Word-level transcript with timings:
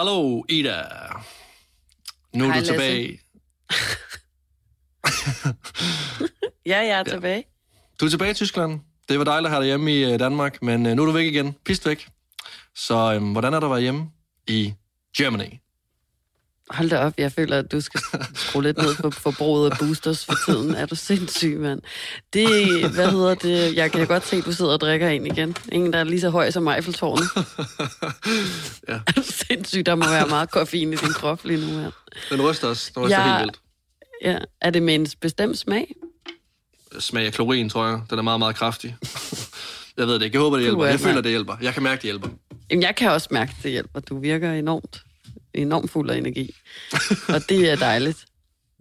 Hallo, 0.00 0.44
Ida. 0.48 0.82
Nu 2.34 2.44
er 2.44 2.52
Hej, 2.52 2.60
du 2.60 2.66
tilbage. 2.66 3.06
Ja, 6.66 6.78
jeg 6.78 7.00
er 7.00 7.02
tilbage. 7.02 7.44
Du 8.00 8.04
er 8.04 8.10
tilbage 8.10 8.30
i 8.30 8.34
Tyskland. 8.34 8.80
Det 9.08 9.18
var 9.18 9.24
dejligt 9.24 9.46
at 9.46 9.50
have 9.50 9.62
dig 9.62 9.66
hjemme 9.66 9.92
i 9.92 10.12
øh, 10.12 10.18
Danmark, 10.18 10.62
men 10.62 10.86
øh, 10.86 10.96
nu 10.96 11.02
er 11.02 11.06
du 11.06 11.12
væk 11.12 11.26
igen. 11.26 11.54
Pist 11.64 11.86
væk. 11.86 12.08
Så 12.74 13.12
øhm, 13.14 13.32
hvordan 13.32 13.54
er 13.54 13.60
det 13.60 13.66
at 13.66 13.70
være 13.70 13.80
hjemme 13.80 14.10
i 14.48 14.74
Germany? 15.16 15.50
Hold 16.70 16.90
da 16.90 16.98
op, 16.98 17.12
jeg 17.18 17.32
føler, 17.32 17.58
at 17.58 17.72
du 17.72 17.80
skal 17.80 18.00
skrue 18.34 18.62
lidt 18.62 18.78
ned 18.78 18.94
på 18.94 19.10
forbruget 19.10 19.70
af 19.70 19.78
boosters 19.78 20.24
for 20.24 20.34
tiden. 20.46 20.74
Er 20.74 20.86
du 20.86 20.94
sindssyg, 20.94 21.56
mand? 21.60 21.80
Det, 22.32 22.48
hvad 22.94 23.10
hedder 23.10 23.34
det? 23.34 23.76
Jeg 23.76 23.92
kan 23.92 24.06
godt 24.06 24.26
se, 24.26 24.36
at 24.36 24.44
du 24.44 24.52
sidder 24.52 24.72
og 24.72 24.80
drikker 24.80 25.08
en 25.08 25.26
igen. 25.26 25.56
Ingen, 25.72 25.92
der 25.92 25.98
er 25.98 26.04
lige 26.04 26.20
så 26.20 26.30
høj 26.30 26.50
som 26.50 26.68
Eiffeltårnet. 26.68 27.24
Ja. 28.88 28.94
Er 29.06 29.12
du 29.16 29.22
sindssyg? 29.22 29.86
Der 29.86 29.94
må 29.94 30.04
være 30.10 30.26
meget 30.26 30.50
koffein 30.50 30.92
i 30.92 30.96
din 30.96 31.12
krop 31.12 31.44
lige 31.44 31.66
nu, 31.66 31.76
mand. 31.82 31.92
Den 32.30 32.42
ryster 32.42 32.68
også. 32.68 32.90
Den 32.94 33.02
ryster 33.04 33.18
Ja. 33.20 33.28
helt 33.36 33.40
vildt. 33.44 33.60
Ja. 34.24 34.38
Er 34.60 34.70
det 34.70 34.82
med 34.82 34.94
en 34.94 35.06
bestemt 35.20 35.58
smag? 35.58 35.94
Smag 36.98 37.26
af 37.26 37.32
klorin, 37.32 37.68
tror 37.68 37.86
jeg. 37.86 38.00
Den 38.10 38.18
er 38.18 38.22
meget, 38.22 38.38
meget 38.38 38.56
kraftig. 38.56 38.96
jeg 39.96 40.06
ved 40.06 40.14
det 40.14 40.22
ikke. 40.22 40.34
Jeg 40.36 40.42
håber, 40.42 40.56
det 40.56 40.64
hjælper. 40.64 40.84
Er 40.84 40.88
Jeg 40.90 41.00
føler, 41.00 41.20
det 41.20 41.30
hjælper. 41.30 41.56
Jeg 41.62 41.74
kan 41.74 41.82
mærke, 41.82 41.96
det 41.96 42.04
hjælper. 42.04 42.28
Jamen, 42.70 42.82
jeg 42.82 42.96
kan 42.96 43.10
også 43.10 43.28
mærke, 43.30 43.52
det 43.62 43.70
hjælper. 43.70 44.00
Du 44.00 44.20
virker 44.20 44.52
enormt, 44.52 45.02
enormt 45.54 45.90
fuld 45.90 46.10
af 46.10 46.16
energi. 46.16 46.54
Og 47.28 47.48
det 47.48 47.70
er 47.70 47.76
dejligt. 47.76 48.24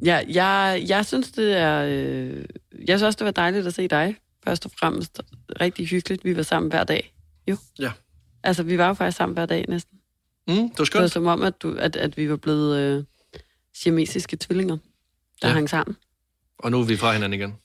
Ja, 0.05 0.21
jeg, 0.27 0.85
jeg 0.87 1.05
synes, 1.05 1.31
det 1.31 1.57
er... 1.57 1.83
Øh, 1.89 2.45
jeg 2.87 2.99
synes 2.99 3.01
også, 3.01 3.17
det 3.17 3.25
var 3.25 3.31
dejligt 3.31 3.67
at 3.67 3.73
se 3.73 3.87
dig, 3.87 4.15
først 4.43 4.65
og 4.65 4.71
fremmest. 4.79 5.21
Rigtig 5.61 5.87
hyggeligt. 5.87 6.25
Vi 6.25 6.35
var 6.35 6.41
sammen 6.43 6.71
hver 6.71 6.83
dag. 6.83 7.13
Jo. 7.47 7.57
Ja. 7.79 7.91
Altså, 8.43 8.63
vi 8.63 8.77
var 8.77 8.87
jo 8.87 8.93
faktisk 8.93 9.17
sammen 9.17 9.33
hver 9.33 9.45
dag 9.45 9.65
næsten. 9.69 9.97
Mm, 10.47 10.53
det 10.55 10.61
var 10.61 10.67
Det 10.67 10.79
var 10.79 10.85
skønt. 10.85 11.11
som 11.11 11.27
om, 11.27 11.41
at, 11.41 11.61
du, 11.61 11.75
at, 11.79 11.95
at 11.95 12.17
vi 12.17 12.29
var 12.29 12.35
blevet 12.35 12.77
øh, 12.79 13.03
siamesiske 13.75 14.37
tvillinger, 14.37 14.77
der 15.41 15.47
ja. 15.47 15.53
hang 15.53 15.69
sammen. 15.69 15.97
Og 16.59 16.71
nu 16.71 16.79
er 16.79 16.85
vi 16.85 16.97
fra 16.97 17.13
hinanden 17.13 17.39
igen. 17.39 17.55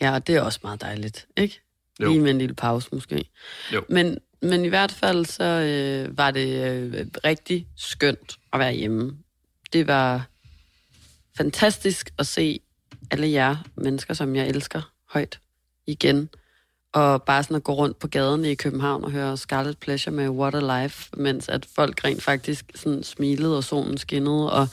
Ja, 0.00 0.14
og 0.14 0.26
det 0.26 0.36
er 0.36 0.40
også 0.42 0.60
meget 0.62 0.80
dejligt, 0.80 1.26
ikke? 1.36 1.60
Jo. 2.00 2.08
Lige 2.08 2.20
med 2.20 2.30
en 2.30 2.38
lille 2.38 2.54
pause 2.54 2.88
måske. 2.92 3.24
Jo. 3.72 3.84
Men, 3.88 4.18
men 4.42 4.64
i 4.64 4.68
hvert 4.68 4.92
fald 4.92 5.24
så 5.24 5.44
øh, 5.44 6.18
var 6.18 6.30
det 6.30 6.70
øh, 6.70 7.06
rigtig 7.24 7.66
skønt 7.76 8.36
at 8.52 8.58
være 8.58 8.72
hjemme. 8.72 9.16
Det 9.72 9.86
var 9.86 10.26
fantastisk 11.36 12.10
at 12.18 12.26
se 12.26 12.60
alle 13.10 13.30
jer 13.30 13.56
mennesker, 13.76 14.14
som 14.14 14.36
jeg 14.36 14.48
elsker 14.48 14.92
højt 15.10 15.40
igen. 15.86 16.28
Og 16.92 17.22
bare 17.22 17.42
sådan 17.42 17.56
at 17.56 17.64
gå 17.64 17.72
rundt 17.72 17.98
på 17.98 18.08
gaderne 18.08 18.50
i 18.50 18.54
København 18.54 19.04
og 19.04 19.10
høre 19.10 19.36
Scarlet 19.36 19.78
Pleasure 19.78 20.14
med 20.14 20.28
What 20.28 20.54
a 20.54 20.82
Life, 20.82 21.08
mens 21.16 21.48
at 21.48 21.66
folk 21.66 22.04
rent 22.04 22.22
faktisk 22.22 22.64
sådan 22.74 23.02
smilede, 23.02 23.56
og 23.56 23.64
solen 23.64 23.98
skinnede, 23.98 24.52
og 24.52 24.68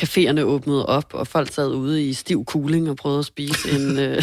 caféerne 0.00 0.40
åbnede 0.40 0.86
op, 0.86 1.14
og 1.14 1.26
folk 1.26 1.52
sad 1.52 1.68
ude 1.68 2.08
i 2.08 2.12
stiv 2.12 2.44
cooling 2.44 2.90
og 2.90 2.96
prøvede 2.96 3.18
at 3.18 3.24
spise 3.24 3.70
en, 3.70 3.98
øh, 4.06 4.22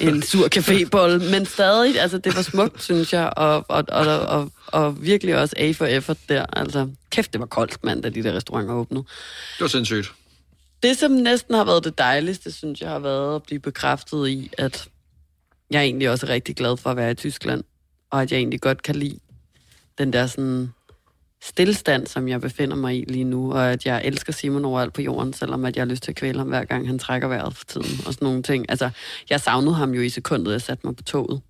en 0.00 0.22
sur 0.22 0.48
cafébolle. 0.56 1.30
Men 1.30 1.46
stadig, 1.46 2.00
altså 2.00 2.18
det 2.18 2.36
var 2.36 2.42
smukt, 2.42 2.82
synes 2.82 3.12
jeg, 3.12 3.32
og, 3.36 3.64
og, 3.68 3.84
og, 3.88 4.20
og, 4.20 4.50
og 4.66 5.02
virkelig 5.02 5.38
også 5.38 5.54
A 5.58 5.72
for 5.72 5.86
effort 5.86 6.16
der. 6.28 6.46
Altså, 6.52 6.88
kæft, 7.10 7.32
det 7.32 7.40
var 7.40 7.46
koldt, 7.46 7.84
mand, 7.84 8.02
da 8.02 8.08
de 8.08 8.22
der 8.22 8.32
restauranter 8.32 8.74
åbnede. 8.74 9.04
Det 9.54 9.60
var 9.60 9.68
sindssygt. 9.68 10.12
Det, 10.82 10.98
som 10.98 11.10
næsten 11.10 11.54
har 11.54 11.64
været 11.64 11.84
det 11.84 11.98
dejligste, 11.98 12.52
synes 12.52 12.80
jeg, 12.80 12.90
har 12.90 12.98
været 12.98 13.36
at 13.36 13.42
blive 13.42 13.60
bekræftet 13.60 14.28
i, 14.28 14.50
at 14.58 14.88
jeg 15.70 15.78
er 15.78 15.82
egentlig 15.82 16.10
også 16.10 16.26
rigtig 16.26 16.56
glad 16.56 16.76
for 16.76 16.90
at 16.90 16.96
være 16.96 17.10
i 17.10 17.14
Tyskland, 17.14 17.64
og 18.10 18.22
at 18.22 18.32
jeg 18.32 18.38
egentlig 18.38 18.60
godt 18.60 18.82
kan 18.82 18.96
lide 18.96 19.18
den 19.98 20.12
der 20.12 20.26
sådan 20.26 20.72
stillestand, 21.42 22.06
som 22.06 22.28
jeg 22.28 22.40
befinder 22.40 22.76
mig 22.76 22.98
i 22.98 23.04
lige 23.08 23.24
nu, 23.24 23.52
og 23.52 23.72
at 23.72 23.86
jeg 23.86 24.04
elsker 24.04 24.32
Simon 24.32 24.64
overalt 24.64 24.92
på 24.92 25.02
jorden, 25.02 25.32
selvom 25.32 25.64
at 25.64 25.76
jeg 25.76 25.82
har 25.82 25.86
lyst 25.86 26.02
til 26.02 26.12
at 26.12 26.16
kvæle 26.16 26.38
ham 26.38 26.48
hver 26.48 26.64
gang, 26.64 26.86
han 26.86 26.98
trækker 26.98 27.28
vejret 27.28 27.56
for 27.56 27.64
tiden, 27.64 28.06
og 28.06 28.14
sådan 28.14 28.26
nogle 28.26 28.42
ting. 28.42 28.66
Altså, 28.68 28.90
jeg 29.30 29.40
savnede 29.40 29.74
ham 29.74 29.94
jo 29.94 30.02
i 30.02 30.08
sekundet, 30.08 30.52
jeg 30.52 30.62
satte 30.62 30.86
mig 30.86 30.96
på 30.96 31.02
toget. 31.02 31.40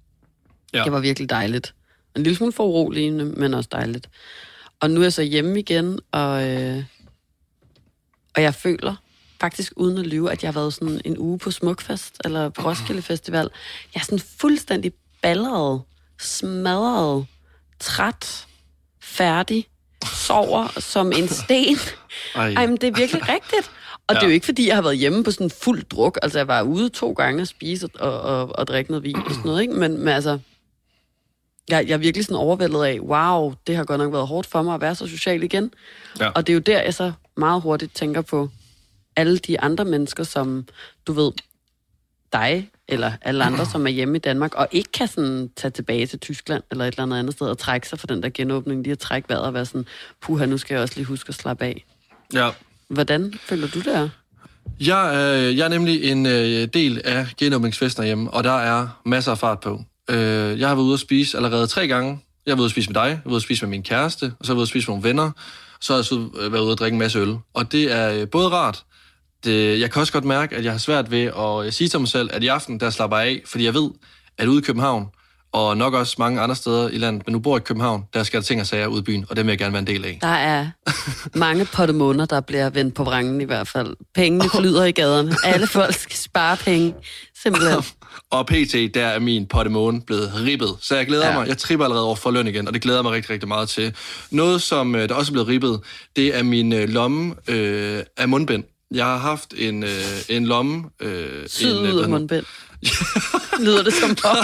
Ja. 0.72 0.84
Det 0.84 0.92
var 0.92 1.00
virkelig 1.00 1.30
dejligt. 1.30 1.74
En 2.16 2.22
lille 2.22 2.36
smule 2.36 2.52
foruroligende, 2.52 3.24
men 3.24 3.54
også 3.54 3.68
dejligt. 3.72 4.08
Og 4.80 4.90
nu 4.90 5.00
er 5.00 5.04
jeg 5.04 5.12
så 5.12 5.22
hjemme 5.22 5.58
igen, 5.58 5.98
og, 6.12 6.48
øh, 6.48 6.84
og 8.36 8.42
jeg 8.42 8.54
føler 8.54 8.94
faktisk 9.40 9.72
uden 9.76 9.98
at 9.98 10.06
lyve, 10.06 10.32
at 10.32 10.42
jeg 10.42 10.48
har 10.48 10.60
været 10.60 10.74
sådan 10.74 11.00
en 11.04 11.18
uge 11.18 11.38
på 11.38 11.50
Smukfest, 11.50 12.20
eller 12.24 12.48
på 12.48 12.62
Roskilde 12.62 13.02
Festival. 13.02 13.50
Jeg 13.94 14.00
er 14.00 14.04
sådan 14.04 14.18
fuldstændig 14.18 14.92
balleret, 15.22 15.82
smadret, 16.18 17.26
træt, 17.80 18.46
færdig, 19.00 19.66
sover 20.04 20.80
som 20.80 21.12
en 21.12 21.28
sten. 21.28 21.76
Ej. 22.34 22.52
Ej, 22.52 22.66
men 22.66 22.76
det 22.76 22.84
er 22.84 22.96
virkelig 22.96 23.28
rigtigt. 23.34 23.70
Og 24.06 24.14
ja. 24.14 24.20
det 24.20 24.24
er 24.24 24.28
jo 24.28 24.34
ikke, 24.34 24.46
fordi 24.46 24.68
jeg 24.68 24.74
har 24.74 24.82
været 24.82 24.98
hjemme 24.98 25.24
på 25.24 25.30
sådan 25.30 25.50
fuld 25.50 25.82
druk. 25.84 26.18
Altså, 26.22 26.38
jeg 26.38 26.48
var 26.48 26.62
ude 26.62 26.88
to 26.88 27.12
gange 27.12 27.42
og 27.42 27.46
spise 27.46 27.88
og, 28.00 28.20
og, 28.20 28.58
og 28.58 28.66
drikke 28.66 28.90
noget 28.90 29.04
vin 29.04 29.16
og 29.16 29.30
sådan 29.30 29.42
noget, 29.44 29.62
ikke? 29.62 29.74
Men, 29.74 29.98
men 29.98 30.08
altså, 30.08 30.38
jeg, 31.68 31.88
jeg 31.88 31.94
er 31.94 31.98
virkelig 31.98 32.24
sådan 32.24 32.36
overvældet 32.36 32.84
af, 32.84 33.00
wow, 33.00 33.54
det 33.66 33.76
har 33.76 33.84
godt 33.84 34.00
nok 34.00 34.12
været 34.12 34.26
hårdt 34.26 34.46
for 34.46 34.62
mig 34.62 34.74
at 34.74 34.80
være 34.80 34.94
så 34.94 35.06
social 35.06 35.42
igen. 35.42 35.72
Ja. 36.20 36.28
Og 36.28 36.46
det 36.46 36.52
er 36.52 36.54
jo 36.54 36.60
der, 36.60 36.82
jeg 36.82 36.94
så 36.94 37.12
meget 37.36 37.62
hurtigt 37.62 37.94
tænker 37.94 38.22
på 38.22 38.48
alle 39.16 39.38
de 39.38 39.60
andre 39.60 39.84
mennesker, 39.84 40.24
som, 40.24 40.66
du 41.06 41.12
ved, 41.12 41.32
dig 42.32 42.70
eller 42.88 43.12
alle 43.22 43.44
andre, 43.44 43.66
som 43.66 43.86
er 43.86 43.90
hjemme 43.90 44.16
i 44.16 44.20
Danmark, 44.20 44.54
og 44.54 44.68
ikke 44.72 44.92
kan 44.92 45.08
sådan 45.08 45.50
tage 45.56 45.70
tilbage 45.70 46.06
til 46.06 46.18
Tyskland 46.18 46.62
eller 46.70 46.84
et 46.84 46.92
eller 46.92 47.02
andet 47.02 47.18
andet 47.18 47.32
sted 47.34 47.46
og 47.46 47.58
trække 47.58 47.88
sig 47.88 47.98
for 47.98 48.06
den 48.06 48.22
der 48.22 48.28
genåbning, 48.34 48.82
lige 48.82 48.92
at 48.92 48.98
trække 48.98 49.28
vejret 49.28 49.44
og 49.44 49.54
være 49.54 49.66
sådan, 49.66 49.86
puha, 50.20 50.46
nu 50.46 50.58
skal 50.58 50.74
jeg 50.74 50.82
også 50.82 50.94
lige 50.96 51.06
huske 51.06 51.28
at 51.28 51.34
slappe 51.34 51.64
af. 51.64 51.84
Ja. 52.32 52.50
Hvordan 52.88 53.34
føler 53.40 53.68
du 53.68 53.78
det 53.78 53.96
er? 53.96 54.08
Jeg, 54.80 55.12
øh, 55.14 55.56
jeg 55.56 55.64
er 55.64 55.68
nemlig 55.68 56.04
en 56.10 56.26
øh, 56.26 56.68
del 56.74 57.00
af 57.04 57.26
genåbningsfesten 57.38 58.04
hjemme, 58.04 58.30
og 58.30 58.44
der 58.44 58.58
er 58.58 59.00
masser 59.04 59.32
af 59.32 59.38
fart 59.38 59.60
på. 59.60 59.82
Øh, 60.10 60.60
jeg 60.60 60.68
har 60.68 60.74
været 60.74 60.84
ude 60.84 60.94
at 60.94 61.00
spise 61.00 61.36
allerede 61.36 61.66
tre 61.66 61.88
gange. 61.88 62.18
Jeg 62.46 62.52
har 62.52 62.56
været 62.56 62.60
ude 62.60 62.64
at 62.64 62.70
spise 62.70 62.88
med 62.90 62.94
dig, 62.94 63.00
jeg 63.00 63.16
har 63.16 63.22
været 63.24 63.32
ude 63.32 63.36
at 63.36 63.42
spise 63.42 63.64
med 63.66 63.70
min 63.70 63.82
kæreste, 63.82 64.24
og 64.24 64.46
så 64.46 64.52
har 64.52 64.54
jeg 64.54 64.56
været 64.56 64.56
ude 64.56 64.62
at 64.62 64.68
spise 64.68 64.90
med 64.90 64.96
nogle 64.96 65.08
venner. 65.08 65.30
Så 65.80 65.92
har 65.92 65.98
jeg 65.98 66.04
så 66.04 66.28
været 66.50 66.62
ude 66.62 66.72
at 66.72 66.78
drikke 66.78 66.94
en 66.94 66.98
masse 66.98 67.18
øl. 67.18 67.36
Og 67.54 67.72
det 67.72 67.92
er 67.92 68.12
øh, 68.12 68.28
både 68.28 68.48
rart, 68.48 68.84
det, 69.44 69.80
jeg 69.80 69.90
kan 69.90 70.00
også 70.00 70.12
godt 70.12 70.24
mærke, 70.24 70.56
at 70.56 70.64
jeg 70.64 70.72
har 70.72 70.78
svært 70.78 71.10
ved 71.10 71.22
at 71.24 71.66
øh, 71.66 71.72
sige 71.72 71.88
til 71.88 72.00
mig 72.00 72.08
selv, 72.08 72.30
at 72.32 72.42
i 72.42 72.46
aften, 72.46 72.80
der 72.80 72.90
slapper 72.90 73.16
jeg 73.18 73.26
af, 73.26 73.42
fordi 73.46 73.64
jeg 73.64 73.74
ved, 73.74 73.90
at 74.38 74.48
ude 74.48 74.58
i 74.58 74.62
København, 74.62 75.06
og 75.52 75.76
nok 75.76 75.94
også 75.94 76.16
mange 76.18 76.40
andre 76.40 76.56
steder 76.56 76.88
i 76.88 76.98
landet, 76.98 77.22
men 77.26 77.32
nu 77.32 77.38
bor 77.38 77.56
jeg 77.56 77.62
i 77.62 77.64
København, 77.64 78.04
der 78.14 78.22
skal 78.22 78.40
der 78.40 78.44
ting 78.46 78.60
og 78.60 78.66
sager 78.66 78.86
ude 78.86 78.98
i 79.00 79.02
byen, 79.02 79.26
og 79.30 79.36
dem 79.36 79.46
vil 79.46 79.52
jeg 79.52 79.58
gerne 79.58 79.72
være 79.72 79.80
en 79.80 79.86
del 79.86 80.04
af. 80.04 80.18
Der 80.22 80.28
er 80.28 80.66
mange 81.38 81.64
potte 81.64 81.94
måneder, 81.94 82.26
der 82.26 82.40
bliver 82.40 82.70
vendt 82.70 82.94
på 82.94 83.04
vrangen 83.04 83.40
i 83.40 83.44
hvert 83.44 83.68
fald. 83.68 83.96
Pengene 84.14 84.50
flyder 84.50 84.84
i 84.84 84.90
gaderne. 84.92 85.32
Alle 85.44 85.66
folk 85.66 85.94
skal 85.94 86.16
spare 86.16 86.56
penge. 86.56 86.94
Simpelthen. 87.42 87.82
Og 88.30 88.46
pt, 88.46 88.94
der 88.94 89.06
er 89.06 89.18
min 89.18 89.46
potte 89.46 89.70
måne 89.70 90.00
blevet 90.00 90.32
ribbet. 90.34 90.68
Så 90.80 90.96
jeg 90.96 91.06
glæder 91.06 91.28
Ja. 91.28 91.38
mig. 91.38 91.48
Jeg 91.48 91.58
tripper 91.58 91.84
allerede 91.84 92.04
over 92.06 92.16
for 92.16 92.30
løn 92.30 92.46
igen, 92.46 92.68
og 92.68 92.74
det 92.74 92.82
glæder 92.82 93.02
mig 93.02 93.12
rigtig, 93.12 93.30
rigtig 93.30 93.48
meget 93.48 93.68
til. 93.68 93.94
Noget, 94.30 94.62
som 94.62 94.94
øh, 94.94 95.08
der 95.08 95.14
også 95.14 95.30
er 95.30 95.32
blevet 95.32 95.48
ribbet, 95.48 95.80
det 96.16 96.38
er 96.38 96.42
min 96.42 96.72
øh, 96.72 96.88
lomme 96.88 97.34
øh, 97.48 98.02
af 98.16 98.28
mundbind. 98.28 98.64
Jeg 98.94 99.04
har 99.04 99.16
haft 99.16 99.54
en, 99.56 99.82
øh, 99.82 99.90
en 100.28 100.46
lomme... 100.46 100.84
Øh, 101.00 101.10
en, 101.12 101.26
øh, 101.42 101.48
Syd 101.48 101.80
hvad 101.80 101.90
hedder- 101.90 102.08
mundbind. 102.08 102.44
Lyder 103.66 103.82
det 103.82 103.94
som 103.94 104.10
om? 104.24 104.36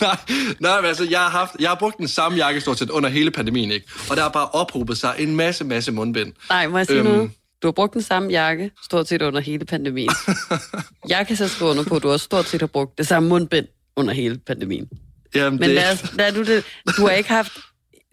nej, 0.00 0.16
nej, 0.60 0.80
men 0.80 0.88
altså, 0.88 1.06
jeg 1.10 1.20
har, 1.20 1.28
haft, 1.30 1.52
jeg 1.60 1.68
har 1.68 1.74
brugt 1.76 1.98
den 1.98 2.08
samme 2.08 2.38
jakke 2.38 2.60
stort 2.60 2.78
set 2.78 2.90
under 2.90 3.08
hele 3.08 3.30
pandemien, 3.30 3.70
ikke? 3.70 3.86
Og 4.10 4.16
der 4.16 4.22
har 4.22 4.28
bare 4.28 4.48
ophobet 4.48 4.98
sig 4.98 5.14
en 5.18 5.36
masse, 5.36 5.64
masse 5.64 5.92
mundbind. 5.92 6.32
Nej, 6.48 6.66
må 6.68 6.76
jeg 6.78 6.86
sige 6.86 6.98
Øhm. 6.98 7.08
noget? 7.08 7.30
Du 7.62 7.66
har 7.66 7.72
brugt 7.72 7.94
den 7.94 8.02
samme 8.02 8.30
jakke, 8.30 8.70
stort 8.84 9.08
set 9.08 9.22
under 9.22 9.40
hele 9.40 9.64
pandemien. 9.64 10.10
Jeg 11.08 11.26
kan 11.26 11.36
så 11.36 11.48
skrive 11.48 11.70
under 11.70 11.84
på, 11.84 11.96
at 11.96 12.02
du 12.02 12.10
også 12.10 12.24
stort 12.24 12.46
set 12.48 12.60
har 12.60 12.66
brugt 12.66 12.98
det 12.98 13.06
samme 13.06 13.28
mundbind 13.28 13.66
under 13.96 14.14
hele 14.14 14.38
pandemien. 14.46 14.88
Jamen, 15.34 15.60
Men 15.60 15.68
det, 15.68 15.74
lad, 15.76 15.98
lad 16.14 16.32
du 16.32 16.42
det. 16.42 16.64
Du 16.96 17.02
har 17.02 17.10
ikke 17.10 17.28
haft 17.28 17.52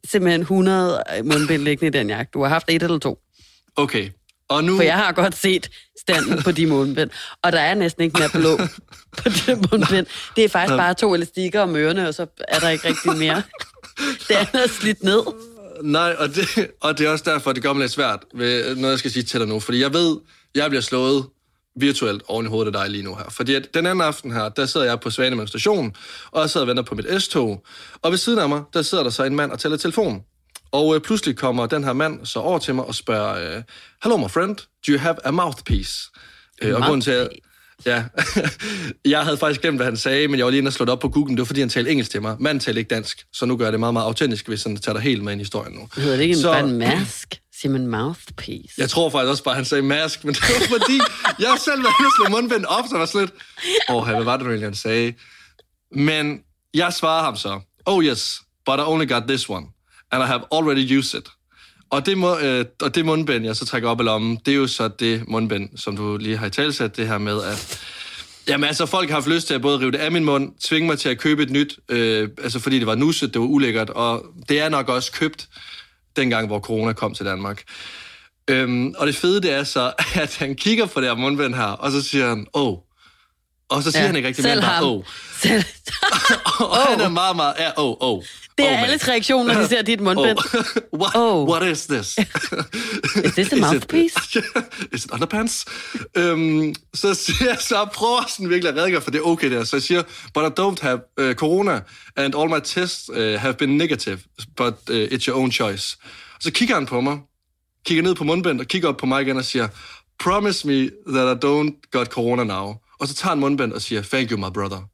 simpelthen 0.07 0.41
100 0.41 1.03
mundbind 1.23 1.63
liggende 1.63 1.97
i 1.97 2.01
den 2.01 2.09
jakke. 2.09 2.29
Du 2.33 2.41
har 2.41 2.49
haft 2.49 2.65
et 2.69 2.83
eller 2.83 2.97
to. 2.99 3.19
Okay. 3.75 4.09
Og 4.49 4.63
nu... 4.63 4.75
For 4.75 4.83
jeg 4.83 4.95
har 4.95 5.11
godt 5.11 5.35
set 5.35 5.69
standen 5.99 6.43
på 6.43 6.51
de 6.51 6.65
mundbind. 6.65 7.09
Og 7.43 7.51
der 7.51 7.59
er 7.59 7.75
næsten 7.75 8.03
ikke 8.03 8.19
mere 8.19 8.29
blå 8.29 8.57
på 9.17 9.29
det 9.29 9.47
mundbind. 9.71 10.05
Det 10.35 10.43
er 10.43 10.49
faktisk 10.49 10.77
bare 10.77 10.93
to 10.93 11.13
elastikker 11.15 11.61
om 11.61 11.75
ørerne, 11.75 12.07
og 12.07 12.13
så 12.13 12.25
er 12.47 12.59
der 12.59 12.69
ikke 12.69 12.87
rigtig 12.87 13.17
mere. 13.17 13.41
Det 14.27 14.35
andet 14.35 14.63
er 14.63 14.67
slidt 14.67 15.03
ned. 15.03 15.21
Nej, 15.83 16.15
og 16.19 16.35
det, 16.35 16.71
og 16.81 16.97
det 16.97 17.07
er 17.07 17.09
også 17.11 17.23
derfor, 17.27 17.53
det 17.53 17.63
gør 17.63 17.73
mig 17.73 17.81
lidt 17.81 17.91
svært, 17.91 18.19
ved 18.33 18.75
noget, 18.75 18.91
jeg 18.91 18.99
skal 18.99 19.11
sige 19.11 19.23
til 19.23 19.39
dig 19.39 19.47
nu. 19.47 19.59
Fordi 19.59 19.81
jeg 19.81 19.93
ved, 19.93 20.17
jeg 20.55 20.69
bliver 20.69 20.81
slået 20.81 21.25
virtuelt 21.79 22.23
oven 22.27 22.45
i 22.45 22.49
hovedet 22.49 22.75
af 22.75 22.81
dig 22.81 22.91
lige 22.91 23.03
nu 23.03 23.15
her. 23.15 23.25
Fordi 23.29 23.55
at 23.55 23.67
den 23.73 23.85
anden 23.85 24.01
aften 24.01 24.31
her, 24.31 24.49
der 24.49 24.65
sidder 24.65 24.85
jeg 24.85 24.99
på 24.99 25.09
Svanemøn 25.09 25.47
station, 25.47 25.95
og 26.31 26.41
jeg 26.41 26.49
sidder 26.49 26.63
og 26.63 26.67
venter 26.67 26.83
på 26.83 26.95
mit 26.95 27.21
S-tog. 27.21 27.65
Og 28.01 28.11
ved 28.11 28.17
siden 28.17 28.39
af 28.39 28.49
mig, 28.49 28.63
der 28.73 28.81
sidder 28.81 29.03
der 29.03 29.11
så 29.11 29.23
en 29.23 29.35
mand 29.35 29.51
og 29.51 29.59
tæller 29.59 29.77
telefon. 29.77 30.23
Og 30.71 30.95
øh, 30.95 31.01
pludselig 31.01 31.37
kommer 31.37 31.65
den 31.65 31.83
her 31.83 31.93
mand 31.93 32.25
så 32.25 32.39
over 32.39 32.59
til 32.59 32.75
mig 32.75 32.85
og 32.85 32.95
spørger, 32.95 33.57
øh, 33.57 33.63
Hello 34.03 34.17
my 34.17 34.29
friend, 34.29 34.55
do 34.57 34.63
you 34.91 34.97
have 34.99 35.15
a 35.25 35.31
mouthpiece? 35.31 35.93
Øh, 36.61 36.75
og 36.75 36.81
grunden 36.81 37.01
til, 37.01 37.11
at, 37.11 37.29
Ja, 37.85 38.03
jeg 39.05 39.23
havde 39.23 39.37
faktisk 39.37 39.61
glemt, 39.61 39.77
hvad 39.77 39.85
han 39.85 39.97
sagde, 39.97 40.27
men 40.27 40.37
jeg 40.37 40.45
var 40.45 40.49
lige 40.49 40.57
inde 40.57 40.69
og 40.69 40.73
slå 40.73 40.85
det 40.85 40.91
op 40.91 40.99
på 40.99 41.09
Google. 41.09 41.31
Det 41.31 41.39
var, 41.39 41.45
fordi 41.45 41.59
han 41.59 41.69
talte 41.69 41.91
engelsk 41.91 42.11
til 42.11 42.21
mig. 42.21 42.35
Manden 42.39 42.59
talte 42.59 42.79
ikke 42.79 42.89
dansk, 42.95 43.25
så 43.33 43.45
nu 43.45 43.57
gør 43.57 43.65
jeg 43.65 43.71
det 43.71 43.79
meget, 43.79 43.93
meget 43.93 44.05
autentisk, 44.05 44.47
hvis 44.47 44.63
han 44.63 44.77
tager 44.77 44.93
dig 44.93 45.01
helt 45.03 45.23
med 45.23 45.31
ind 45.31 45.41
i 45.41 45.43
historien 45.43 45.73
nu. 45.73 45.89
Hedder 45.95 46.15
det 46.17 46.23
ikke 46.23 46.35
Så- 46.35 46.51
bare 46.51 46.59
en 46.59 46.77
mask? 46.77 47.39
Siger 47.61 47.71
man 47.71 47.87
mouthpiece? 47.87 48.73
Jeg 48.77 48.89
tror 48.89 49.09
faktisk 49.09 49.29
også 49.29 49.43
bare, 49.43 49.55
han 49.55 49.65
sagde 49.65 49.81
mask, 49.81 50.23
men 50.23 50.33
det 50.33 50.41
var 50.41 50.79
fordi, 50.79 50.99
jeg 51.39 51.57
selv 51.65 51.83
var 51.83 51.95
inde 51.99 52.07
og 52.07 52.13
slå 52.27 52.35
mundbind 52.37 52.65
op, 52.65 52.85
så 52.89 52.97
var 52.97 53.05
slet, 53.05 53.31
åh, 53.89 53.95
oh, 53.95 54.09
hvad 54.09 54.23
var 54.23 54.37
det 54.37 54.45
egentlig, 54.45 54.67
han 54.67 54.75
sagde? 54.75 55.13
Men 55.91 56.39
jeg 56.73 56.93
svarer 56.93 57.23
ham 57.23 57.35
så, 57.35 57.59
oh 57.85 58.03
yes, 58.03 58.39
but 58.65 58.79
I 58.79 58.83
only 58.85 59.07
got 59.09 59.23
this 59.27 59.49
one, 59.49 59.65
and 60.11 60.23
I 60.23 60.25
have 60.25 60.41
already 60.51 60.97
used 60.97 61.19
it. 61.19 61.29
Og 61.89 62.05
det, 62.05 62.17
må, 62.17 62.37
øh, 62.37 62.65
og 62.81 62.95
det 62.95 63.05
mundbind, 63.05 63.45
jeg 63.45 63.55
så 63.55 63.65
trækker 63.65 63.89
op 63.89 64.01
i 64.01 64.03
lommen, 64.03 64.37
det 64.45 64.51
er 64.51 64.55
jo 64.55 64.67
så 64.67 64.87
det 64.87 65.27
mundbind, 65.27 65.69
som 65.77 65.97
du 65.97 66.17
lige 66.17 66.37
har 66.37 66.47
i 66.47 66.49
talsat, 66.49 66.97
det 66.97 67.07
her 67.07 67.17
med, 67.17 67.43
at 67.43 67.79
Jamen 68.47 68.67
altså, 68.67 68.85
folk 68.85 69.09
har 69.09 69.15
haft 69.15 69.27
lyst 69.27 69.47
til 69.47 69.53
at 69.53 69.61
både 69.61 69.79
rive 69.79 69.91
det 69.91 69.97
af 69.97 70.11
min 70.11 70.25
mund, 70.25 70.51
tvinge 70.59 70.87
mig 70.87 70.99
til 70.99 71.09
at 71.09 71.17
købe 71.17 71.43
et 71.43 71.49
nyt, 71.49 71.79
øh, 71.89 72.29
altså 72.43 72.59
fordi 72.59 72.79
det 72.79 72.87
var 72.87 72.95
nusset, 72.95 73.33
det 73.33 73.41
var 73.41 73.47
ulækkert, 73.47 73.89
og 73.89 74.25
det 74.49 74.59
er 74.59 74.69
nok 74.69 74.89
også 74.89 75.11
købt 75.11 75.47
dengang, 76.15 76.47
hvor 76.47 76.59
corona 76.59 76.93
kom 76.93 77.13
til 77.13 77.25
Danmark. 77.25 77.63
Øhm, 78.47 78.93
og 78.97 79.07
det 79.07 79.15
fede, 79.15 79.41
det 79.41 79.53
er 79.53 79.63
så, 79.63 79.93
at 80.23 80.35
han 80.37 80.55
kigger 80.55 80.85
på 80.85 81.01
det 81.01 81.09
her 81.09 81.15
mundbind 81.15 81.55
her, 81.55 81.63
og 81.63 81.91
så 81.91 82.01
siger 82.01 82.29
han, 82.29 82.47
åh, 82.53 82.67
oh. 82.67 82.77
Og 83.69 83.83
så 83.83 83.91
siger 83.91 84.01
ja, 84.01 84.07
han 84.07 84.15
ikke 84.15 84.27
rigtig 84.27 84.43
mere, 84.43 84.61
bare, 84.61 84.83
åh. 84.83 84.91
Oh. 84.91 85.03
Selv. 85.41 85.63
og 86.59 86.69
oh. 86.69 86.77
han 86.77 87.01
er 87.01 87.09
meget, 87.09 87.35
meget, 87.35 87.53
ja, 87.59 87.69
åh, 87.77 87.89
oh, 87.89 87.97
åh. 88.01 88.17
Oh. 88.17 88.23
Det 88.57 88.65
er 88.69 88.73
oh, 88.73 88.83
alles 88.83 89.07
reaktion, 89.07 89.47
når 89.47 89.53
de 89.53 89.67
ser 89.67 89.81
dit 89.81 90.01
mundbind. 90.01 90.37
Oh. 90.91 90.99
what, 90.99 91.11
oh. 91.15 91.49
what 91.49 91.63
is 91.67 91.85
this? 91.85 92.17
is 93.25 93.33
this 93.33 93.53
a 93.53 93.55
mouthpiece? 93.55 94.15
Is 94.17 94.35
it, 94.35 94.45
is 94.93 95.05
it 95.05 95.11
underpants? 95.11 95.65
um, 96.17 96.75
så, 96.93 97.13
siger, 97.13 97.55
så 97.55 97.87
prøver 97.93 98.21
jeg 98.21 98.29
sådan 98.29 98.49
virkelig 98.49 98.73
at 98.73 98.77
redegøre 98.77 99.01
for 99.01 99.11
det 99.11 99.21
okay 99.21 99.51
der. 99.51 99.63
Så 99.63 99.75
jeg 99.75 99.83
siger, 99.83 100.03
but 100.33 100.43
I 100.43 100.61
don't 100.61 100.81
have 100.81 100.99
uh, 101.21 101.33
corona, 101.33 101.81
and 102.15 102.35
all 102.35 102.49
my 102.49 102.59
tests 102.63 103.09
uh, 103.09 103.17
have 103.17 103.53
been 103.53 103.77
negative, 103.77 104.19
but 104.55 104.73
uh, 104.89 104.95
it's 104.95 105.27
your 105.27 105.37
own 105.37 105.51
choice. 105.51 105.97
Og 106.35 106.43
så 106.43 106.51
kigger 106.51 106.75
han 106.75 106.85
på 106.85 107.01
mig, 107.01 107.19
kigger 107.85 108.03
ned 108.03 108.15
på 108.15 108.23
mundbind 108.23 108.59
og 108.59 108.65
kigger 108.65 108.89
op 108.89 108.97
på 108.97 109.05
mig 109.05 109.21
igen 109.21 109.37
og 109.37 109.45
siger, 109.45 109.67
promise 110.19 110.67
me 110.67 110.89
that 111.13 111.37
I 111.37 111.45
don't 111.45 111.89
got 111.91 112.07
corona 112.07 112.43
now. 112.43 112.75
Og 112.99 113.07
så 113.07 113.13
tager 113.13 113.29
han 113.29 113.39
mundbind 113.39 113.73
og 113.73 113.81
siger, 113.81 114.01
thank 114.01 114.31
you, 114.31 114.37
my 114.37 114.53
brother. 114.53 114.89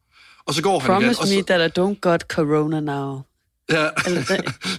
Og 0.46 0.54
så 0.54 0.62
går 0.62 0.80
Promise 0.80 0.90
han 0.90 1.02
igen. 1.02 1.16
Promise 1.16 1.36
me 1.36 1.44
that 1.44 1.78
I 1.78 1.80
don't 1.80 2.00
got 2.00 2.22
corona 2.22 2.80
now. 2.80 3.22
Ja. 3.72 3.88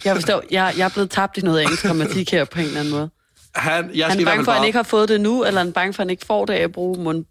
jeg 0.04 0.14
forstår, 0.14 0.42
jeg, 0.50 0.74
jeg 0.76 0.84
er 0.84 0.88
blevet 0.88 1.10
tabt 1.10 1.38
i 1.38 1.40
noget 1.40 1.62
engelsk 1.62 1.82
grammatik 1.82 2.30
her 2.30 2.44
på 2.44 2.58
en 2.58 2.64
eller 2.66 2.80
anden 2.80 2.94
måde. 2.94 3.10
Han, 3.54 3.90
jeg 3.94 4.06
han 4.06 4.20
er 4.20 4.24
bange 4.24 4.44
for, 4.44 4.52
at 4.52 4.58
han 4.58 4.66
ikke 4.66 4.76
har 4.76 4.82
fået 4.82 5.08
det 5.08 5.20
nu, 5.20 5.44
eller 5.44 5.60
han 5.60 5.68
er 5.68 5.72
bange 5.72 5.92
for, 5.92 6.02
at 6.02 6.04
han 6.04 6.10
ikke 6.10 6.26
får 6.26 6.44
det 6.44 6.54
af 6.54 6.62
at 6.62 6.72
bruge 6.72 7.02
mund 7.02 7.24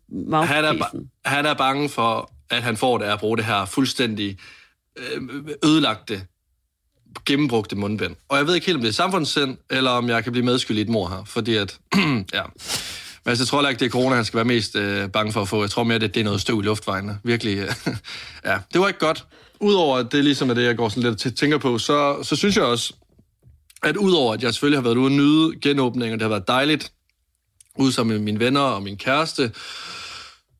han 0.46 0.66
er, 0.66 1.04
han 1.26 1.46
er 1.46 1.54
bange 1.54 1.90
for, 1.90 2.32
at 2.50 2.64
han 2.64 2.78
får 2.78 2.98
det 2.98 3.06
af 3.06 3.14
at 3.14 3.20
bruge 3.20 3.38
det 3.38 3.46
her 3.46 3.66
fuldstændig 3.66 4.38
øh, 4.98 5.22
ødelagte, 5.66 6.22
gennembrugte 7.26 7.76
mundbind. 7.76 8.16
Og 8.30 8.38
jeg 8.38 8.48
ved 8.48 8.56
ikke 8.56 8.66
helt, 8.66 8.76
om 8.76 8.82
det 8.82 8.90
er 8.90 8.94
samfundssind, 8.94 9.58
eller 9.70 9.92
om 9.92 10.10
jeg 10.10 10.24
kan 10.24 10.32
blive 10.32 10.46
medskyldig 10.46 10.82
i 10.82 10.84
et 10.84 10.90
mor 10.90 11.08
her, 11.08 11.24
fordi 11.26 11.56
at, 11.56 11.78
ja... 12.34 12.44
Men 13.26 13.30
altså, 13.32 13.44
jeg 13.44 13.48
tror 13.48 13.70
ikke, 13.70 13.80
det 13.80 13.86
er 13.86 13.90
corona, 13.90 14.16
han 14.16 14.26
skal 14.26 14.38
være 14.38 14.46
mest 14.46 14.76
øh, 14.76 15.10
bange 15.10 15.34
for 15.34 15.42
at 15.42 15.48
få. 15.48 15.62
Jeg 15.62 15.70
tror 15.70 15.84
mere, 15.84 16.00
det, 16.00 16.14
det 16.14 16.20
er 16.20 16.24
noget 16.24 16.42
støv 16.42 16.60
i 16.60 16.64
luftvejene. 16.64 17.20
Virkelig. 17.24 17.58
Øh, 17.58 17.68
ja, 18.46 18.58
det 18.74 18.82
var 18.82 18.88
ikke 18.88 19.00
godt. 19.00 19.26
Udover 19.64 19.98
at 19.98 20.12
det 20.12 20.24
ligesom 20.24 20.50
er 20.50 20.54
det, 20.54 20.64
jeg 20.64 20.78
går 20.78 20.90
sådan 20.90 21.04
lidt 21.04 21.26
og 21.26 21.36
tænker 21.36 21.58
på, 21.58 21.78
så, 21.78 22.24
så 22.24 22.36
synes 22.36 22.56
jeg 22.56 22.66
også, 22.66 22.94
at 23.84 23.98
udover 23.98 24.34
at 24.34 24.44
jeg 24.44 24.54
selvfølgelig 24.54 24.78
har 24.78 24.84
været 24.84 24.98
ude 24.98 25.08
og 25.08 25.12
nyde 25.12 25.60
genåbningen, 25.62 26.14
og 26.14 26.20
det 26.20 26.22
har 26.22 26.30
været 26.30 26.48
dejligt, 26.48 26.92
ude 27.76 27.92
sammen 27.92 28.16
med 28.16 28.24
mine 28.24 28.40
venner 28.40 28.60
og 28.60 28.84
min 28.84 28.98
kæreste, 28.98 29.52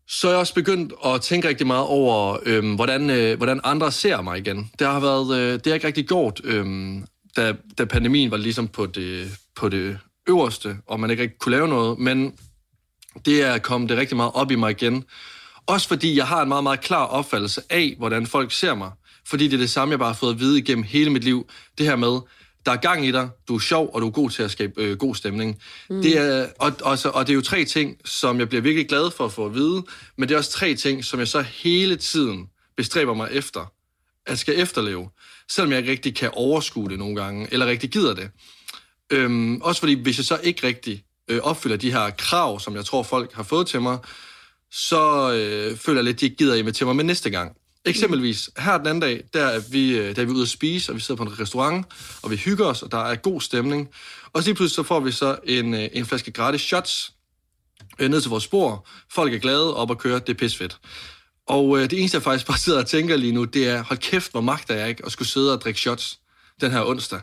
så 0.08 0.28
er 0.28 0.32
jeg 0.32 0.40
også 0.40 0.54
begyndt 0.54 0.94
at 1.06 1.22
tænke 1.22 1.48
rigtig 1.48 1.68
meget 1.68 1.86
over, 1.86 2.38
øhm, 2.46 2.76
hvordan, 2.76 3.10
øh, 3.10 3.38
hvordan 3.38 3.60
andre 3.64 3.92
ser 3.92 4.22
mig 4.22 4.38
igen. 4.38 4.72
Det 4.80 4.88
har 4.88 5.00
været, 5.00 5.40
øh, 5.40 5.54
det 5.54 5.68
har 5.68 5.74
ikke 5.74 5.88
rigtig 5.88 6.08
gjort, 6.08 6.42
øhm, 6.44 7.06
da, 7.36 7.54
da 7.78 7.86
pandemien 7.86 8.32
var 8.32 8.38
ligesom 8.38 8.68
på 8.68 8.86
det, 8.86 9.38
på 9.56 9.70
det 9.70 9.98
øverste, 10.30 10.78
og 10.88 11.00
man 11.00 11.10
ikke 11.10 11.24
rigtig 11.24 11.40
kunne 11.40 11.56
lave 11.56 11.68
noget, 11.68 12.00
men 12.00 12.34
det 13.26 13.44
er 13.44 13.58
kommet 13.58 13.90
det 13.90 13.98
rigtig 13.98 14.18
meget 14.18 14.32
op 14.34 14.52
i 14.52 14.56
mig 14.56 14.72
igen. 14.72 15.06
Også 15.68 15.88
fordi 15.88 16.18
jeg 16.18 16.28
har 16.28 16.42
en 16.42 16.48
meget, 16.48 16.64
meget 16.64 16.82
klar 16.82 17.06
opfattelse 17.06 17.62
af, 17.70 17.96
hvordan 17.98 18.28
folk 18.28 18.52
ser 18.52 18.76
mig. 18.76 18.92
Fordi 19.26 19.48
det 19.48 19.54
er 19.54 19.58
det 19.58 19.70
samme, 19.70 19.92
jeg 19.92 20.00
bare 20.00 20.10
har 20.10 20.14
fået 20.14 20.34
at 20.34 20.40
vide 20.40 20.60
igennem 20.60 20.84
hele 20.84 21.10
mit 21.10 21.24
liv. 21.24 21.50
Det 21.78 21.86
her 21.86 21.96
med, 21.96 22.20
der 22.66 22.72
er 22.72 22.76
gang 22.76 23.06
i 23.06 23.12
dig, 23.12 23.30
du 23.48 23.56
er 23.56 23.60
sjov, 23.60 23.90
og 23.94 24.02
du 24.02 24.08
er 24.08 24.12
god 24.12 24.30
til 24.30 24.44
at 24.44 24.52
skabe 24.52 24.82
øh, 24.82 24.98
god 24.98 25.16
stemning. 25.16 25.62
Mm. 25.90 26.02
Det 26.02 26.18
er, 26.18 26.48
og, 26.60 26.74
og, 26.82 27.00
så, 27.00 27.10
og 27.10 27.28
det 27.28 27.34
er 27.34 27.36
jo 27.36 27.42
tre 27.42 27.66
ting, 27.66 27.98
som 28.06 28.40
jeg 28.40 28.50
bliver 28.50 28.62
virkelig 28.62 28.88
glad 28.88 29.12
for 29.12 29.26
at 29.26 29.32
få 29.32 29.46
at 29.46 29.54
vide, 29.54 29.84
men 30.18 30.30
det 30.30 30.36
er 30.36 30.38
også 30.38 30.52
tre 30.52 30.76
ting, 30.76 31.06
som 31.06 31.20
jeg 31.20 31.28
så 31.28 31.42
hele 31.42 31.96
tiden 31.96 32.50
bestræber 32.78 33.14
mig 33.14 33.30
efter, 33.32 33.72
at 34.26 34.40
skal 34.40 34.60
efterleve, 34.60 35.10
selvom 35.50 35.72
jeg 35.72 35.80
ikke 35.80 35.92
rigtig 35.92 36.16
kan 36.16 36.30
overskue 36.34 36.90
det 36.90 37.00
nogle 37.00 37.16
gange, 37.16 37.48
eller 37.52 37.66
rigtig 37.66 37.90
gider 37.90 38.14
det. 38.14 38.30
Øhm, 39.10 39.62
også 39.62 39.80
fordi, 39.80 40.02
hvis 40.02 40.18
jeg 40.18 40.26
så 40.26 40.40
ikke 40.44 40.68
rigtig 40.68 41.04
øh, 41.28 41.40
opfylder 41.44 41.78
de 41.78 41.92
her 41.92 42.10
krav, 42.10 42.60
som 42.60 42.76
jeg 42.76 42.86
tror, 42.86 43.04
folk 43.04 43.34
har 43.34 43.44
fået 43.44 43.68
til 43.68 43.82
mig, 43.82 43.98
så 44.74 45.34
øh, 45.34 45.78
føler 45.78 45.98
jeg 45.98 46.04
lidt, 46.04 46.16
at 46.16 46.20
de 46.20 46.26
ikke 46.26 46.38
gider 46.38 46.56
invitere 46.56 46.86
mig 46.86 46.96
med 46.96 47.04
næste 47.04 47.30
gang. 47.30 47.58
Eksempelvis, 47.86 48.50
her 48.58 48.78
den 48.78 48.88
anden 48.88 49.02
dag, 49.02 49.24
der 49.34 49.46
er 49.46 49.62
vi, 49.72 49.98
øh, 49.98 50.16
der 50.16 50.22
er 50.22 50.26
vi 50.26 50.32
ude 50.32 50.42
at 50.42 50.50
spise, 50.50 50.92
og 50.92 50.96
vi 50.96 51.02
sidder 51.02 51.24
på 51.24 51.32
en 51.32 51.40
restaurant, 51.40 51.86
og 52.22 52.32
vi 52.32 52.36
hygger 52.36 52.66
os, 52.66 52.82
og 52.82 52.92
der 52.92 52.98
er 52.98 53.16
god 53.16 53.42
stemning. 53.42 53.90
Og 54.34 54.44
så 54.44 54.50
lige 54.50 54.56
pludselig 54.56 54.76
så 54.76 54.84
får 54.84 55.00
vi 55.00 55.12
så 55.12 55.38
en, 55.44 55.74
øh, 55.74 55.90
en 55.94 56.06
flaske 56.06 56.32
gratis 56.32 56.62
shots 56.62 57.14
øh, 58.00 58.10
ned 58.10 58.22
til 58.22 58.30
vores 58.30 58.44
spor. 58.44 58.88
Folk 59.12 59.34
er 59.34 59.38
glade, 59.38 59.76
op 59.76 59.92
at 59.92 59.98
køre, 59.98 60.20
det 60.20 60.30
er 60.30 60.34
pisfedt. 60.34 60.78
Og 61.48 61.78
øh, 61.78 61.90
det 61.90 62.00
eneste, 62.00 62.16
jeg 62.16 62.24
faktisk 62.24 62.48
bare 62.48 62.58
sidder 62.58 62.80
og 62.80 62.88
tænker 62.88 63.18
lige 63.18 63.32
nu, 63.32 63.44
det 63.44 63.68
er, 63.68 63.84
hold 63.84 64.00
kæft, 64.00 64.32
hvor 64.32 64.42
magter 64.42 64.76
jeg 64.76 64.90
ikke 64.90 65.06
at 65.06 65.12
skulle 65.12 65.28
sidde 65.28 65.54
og 65.54 65.62
drikke 65.62 65.80
shots 65.80 66.20
den 66.62 66.72
her 66.72 66.84
onsdag. 66.86 67.20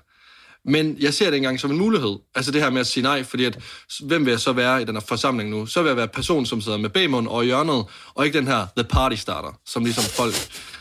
Men 0.65 0.97
jeg 1.01 1.15
ser 1.15 1.31
det 1.31 1.37
engang 1.37 1.61
som 1.61 1.71
en 1.71 1.79
mulighed. 1.79 2.19
Altså 2.35 2.51
det 2.51 2.63
her 2.63 2.71
med 2.71 2.81
at 2.81 2.87
sige 2.87 3.03
nej, 3.03 3.23
fordi 3.23 3.45
at, 3.45 3.59
hvem 4.05 4.25
vil 4.25 4.31
jeg 4.31 4.41
så 4.41 4.53
være 4.53 4.83
i 4.83 4.85
den 4.85 4.95
her 4.95 5.03
forsamling 5.09 5.51
nu? 5.51 5.67
Så 5.67 5.83
vil 5.83 5.89
jeg 5.89 5.97
være 5.97 6.09
person, 6.09 6.47
som 6.47 6.61
sidder 6.61 6.79
med 6.79 6.91
bagmund 6.91 7.29
og 7.29 7.45
hjørnet, 7.45 7.85
og 8.15 8.27
ikke 8.27 8.39
den 8.39 8.47
her 8.47 8.67
the 8.77 8.85
party 8.85 9.17
starter, 9.17 9.59
som 9.67 9.85
ligesom 9.85 10.05
folk, 10.05 10.35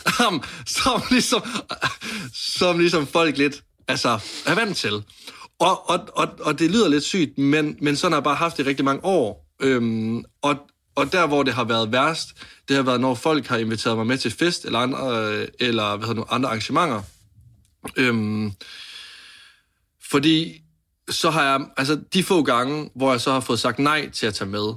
som, 0.84 1.02
ligesom, 1.12 1.42
som 2.60 2.80
ligesom 2.80 3.08
folk 3.08 3.38
lidt 3.38 3.64
altså, 3.88 4.10
er 4.46 4.56
vant 4.56 4.78
til. 4.78 5.04
Og, 5.60 5.90
og, 5.90 6.00
og, 6.16 6.28
og 6.40 6.60
det 6.60 6.72
lyder 6.72 6.88
lidt 6.88 7.04
sygt, 7.04 7.38
men, 7.38 7.78
men 7.82 7.96
sådan 7.96 8.12
har 8.12 8.18
jeg 8.18 8.24
bare 8.24 8.36
haft 8.36 8.58
det 8.58 8.66
i 8.66 8.70
rigtig 8.70 8.86
mange 8.86 9.06
år. 9.06 9.46
Øhm, 9.62 10.24
og, 10.42 10.56
og 10.96 11.12
der, 11.12 11.28
hvor 11.28 11.44
det 11.44 11.54
har 11.54 11.64
været 11.64 11.92
værst, 11.92 12.30
det 12.68 12.76
har 12.76 12.84
været, 12.84 13.02
når 13.02 13.16
folk 13.16 13.48
har 13.48 13.58
inviteret 13.58 13.98
mig 13.98 14.08
med 14.08 14.18
til 14.18 14.32
fest 14.32 14.66
eller 14.66 14.80
andre, 14.80 15.32
øh, 15.34 15.48
eller 15.60 15.98
hvad 15.98 16.08
hedder 16.08 16.22
nu, 16.22 16.26
andre 16.30 16.50
arrangementer. 16.50 17.02
Øhm, 17.96 18.52
fordi 20.12 20.62
så 21.10 21.30
har 21.30 21.44
jeg, 21.44 21.68
altså 21.78 22.00
de 22.14 22.24
få 22.24 22.44
gange, 22.44 22.90
hvor 22.96 23.12
jeg 23.12 23.22
så 23.22 23.32
har 23.32 23.40
fået 23.40 23.60
sagt 23.60 23.80
nej 23.80 24.10
til 24.10 24.28
at 24.28 24.34
tage 24.34 24.50
med, 24.50 24.74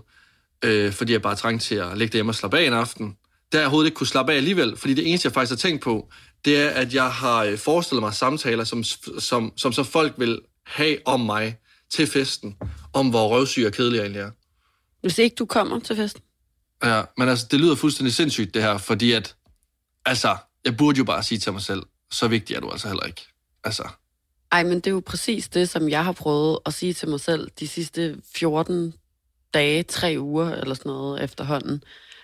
øh, 0.65 0.93
fordi 0.93 1.13
jeg 1.13 1.23
bare 1.23 1.37
trængte 1.37 1.67
til 1.67 1.75
at 1.75 1.99
ligge 1.99 2.13
derhjemme 2.13 2.31
og 2.31 2.35
slappe 2.35 2.59
af 2.59 2.67
en 2.67 2.73
aften, 2.73 3.17
der 3.53 3.59
jeg 3.59 3.67
overhovedet 3.67 3.89
ikke 3.89 3.97
kunne 3.97 4.07
slappe 4.07 4.33
af 4.33 4.37
alligevel, 4.37 4.77
fordi 4.77 4.95
det 4.95 5.09
eneste, 5.09 5.27
jeg 5.27 5.33
faktisk 5.33 5.51
har 5.51 5.69
tænkt 5.69 5.83
på, 5.83 6.09
det 6.45 6.57
er, 6.57 6.69
at 6.69 6.95
jeg 6.95 7.13
har 7.13 7.45
øh, 7.45 7.59
forestillet 7.59 8.03
mig 8.03 8.15
samtaler, 8.15 8.65
som, 8.65 8.85
som, 9.19 9.53
som 9.57 9.73
så 9.73 9.83
folk 9.83 10.15
vil 10.19 10.41
have 10.67 10.97
om 11.05 11.21
mig 11.21 11.57
til 11.91 12.07
festen, 12.07 12.57
om 12.93 13.11
hvor 13.11 13.29
røvsyg 13.29 13.67
og 13.67 13.73
kedelig 13.73 13.97
jeg 13.97 14.03
egentlig 14.03 14.21
er. 14.21 14.31
Hvis 15.01 15.19
ikke 15.19 15.35
du 15.35 15.47
kommer 15.47 15.81
til 15.81 15.97
festen? 15.97 16.23
Ja, 16.85 17.03
men 17.19 17.29
altså, 17.29 17.47
det 17.51 17.61
lyder 17.61 17.75
fuldstændig 17.75 18.15
sindssygt, 18.15 18.55
det 18.55 18.63
her, 18.63 18.79
fordi 18.79 19.13
at, 19.13 19.37
altså, 20.05 20.37
jeg 20.65 20.77
burde 20.77 20.99
jo 20.99 21.05
bare 21.05 21.23
sige 21.23 21.39
til 21.39 21.53
mig 21.53 21.63
selv, 21.63 21.83
så 22.11 22.29
vigtig 22.29 22.57
er 22.57 22.61
du 22.61 22.71
altså 22.71 22.89
heller 22.89 23.05
ikke. 23.05 23.23
Altså, 23.65 23.89
ej, 24.53 24.63
men 24.63 24.75
det 24.75 24.87
er 24.87 24.91
jo 24.91 25.03
præcis 25.07 25.49
det, 25.49 25.69
som 25.69 25.89
jeg 25.89 26.05
har 26.05 26.13
prøvet 26.13 26.59
at 26.67 26.75
sige 26.75 26.93
til 26.93 27.09
mig 27.09 27.21
selv 27.21 27.51
de 27.61 27.69
sidste 27.69 28.17
14 28.35 28.95
dage, 29.55 29.83
tre 29.83 30.17
uger 30.19 30.51
eller 30.51 30.75
sådan 30.75 30.91
noget 30.91 31.23
efterhånden. 31.23 31.83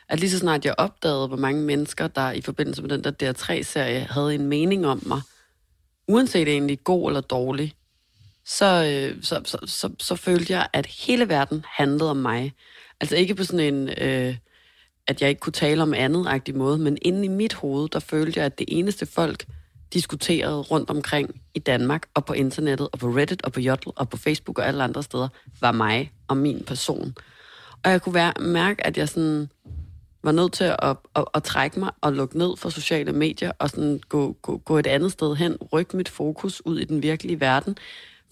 At 0.08 0.20
lige 0.20 0.30
så 0.30 0.38
snart 0.38 0.64
jeg 0.64 0.75
opdagede, 0.78 1.26
hvor 1.28 1.37
mange 1.37 1.62
mennesker, 1.62 2.08
der 2.08 2.30
i 2.30 2.40
forbindelse 2.40 2.82
med 2.82 2.90
den 2.90 3.04
der 3.04 3.32
DR3-serie, 3.32 4.00
havde 4.00 4.35
en 4.35 4.47
mening 4.47 4.87
om 4.87 5.02
mig, 5.06 5.20
uanset 6.08 6.49
egentlig 6.49 6.85
god 6.85 7.11
eller 7.11 7.20
dårlig, 7.20 7.75
så, 8.44 8.85
øh, 8.85 9.23
så, 9.23 9.40
så, 9.44 9.58
så, 9.66 9.90
så 9.99 10.16
følte 10.16 10.52
jeg, 10.52 10.68
at 10.73 10.87
hele 10.87 11.28
verden 11.28 11.64
handlede 11.68 12.11
om 12.11 12.16
mig. 12.16 12.52
Altså 13.00 13.16
ikke 13.16 13.35
på 13.35 13.44
sådan 13.44 13.75
en, 13.75 13.88
øh, 13.88 14.37
at 15.06 15.23
jeg 15.23 15.28
ikke 15.28 15.40
kunne 15.40 15.52
tale 15.52 15.82
om 15.82 15.94
andet 15.94 16.54
måde, 16.54 16.78
men 16.78 16.99
inde 17.02 17.25
i 17.25 17.28
mit 17.28 17.54
hoved, 17.54 17.88
der 17.88 17.99
følte 17.99 18.40
jeg, 18.40 18.47
at 18.47 18.58
det 18.58 18.66
eneste 18.68 19.06
folk, 19.06 19.44
diskuteret 19.92 20.71
rundt 20.71 20.90
omkring 20.90 21.40
i 21.54 21.59
Danmark, 21.59 22.09
og 22.14 22.25
på 22.25 22.33
internettet, 22.33 22.88
og 22.92 22.99
på 22.99 23.07
Reddit, 23.07 23.42
og 23.42 23.52
på 23.52 23.61
Jodel, 23.61 23.92
og 23.97 24.09
på 24.09 24.16
Facebook 24.16 24.59
og 24.59 24.66
alle 24.66 24.85
andre 24.85 25.02
steder, 25.02 25.28
var 25.61 25.73
mig 25.73 26.12
og 26.28 26.37
min 26.37 26.64
person. 26.64 27.14
Og 27.85 27.90
jeg 27.90 28.02
kunne 28.02 28.14
være, 28.14 28.33
mærke, 28.40 28.87
at 28.87 28.99
jeg 28.99 29.09
sådan 29.09 29.50
var 30.23 30.33
nødt 30.33 30.52
til 30.52 30.64
at, 30.64 30.97
at, 31.16 31.25
at 31.35 31.42
trække 31.42 31.80
mig 31.80 31.90
og 32.00 32.12
lukke 32.12 32.38
ned 32.38 32.57
for 32.57 32.68
sociale 32.68 33.12
medier, 33.12 33.52
og 33.59 33.71
sådan 33.71 34.00
gå, 34.09 34.33
gå, 34.42 34.59
gå 34.59 34.78
et 34.78 34.87
andet 34.87 35.12
sted 35.12 35.37
hen, 35.37 35.57
rykke 35.73 35.97
mit 35.97 36.09
fokus 36.09 36.66
ud 36.66 36.78
i 36.78 36.85
den 36.85 37.02
virkelige 37.02 37.40
verden, 37.40 37.76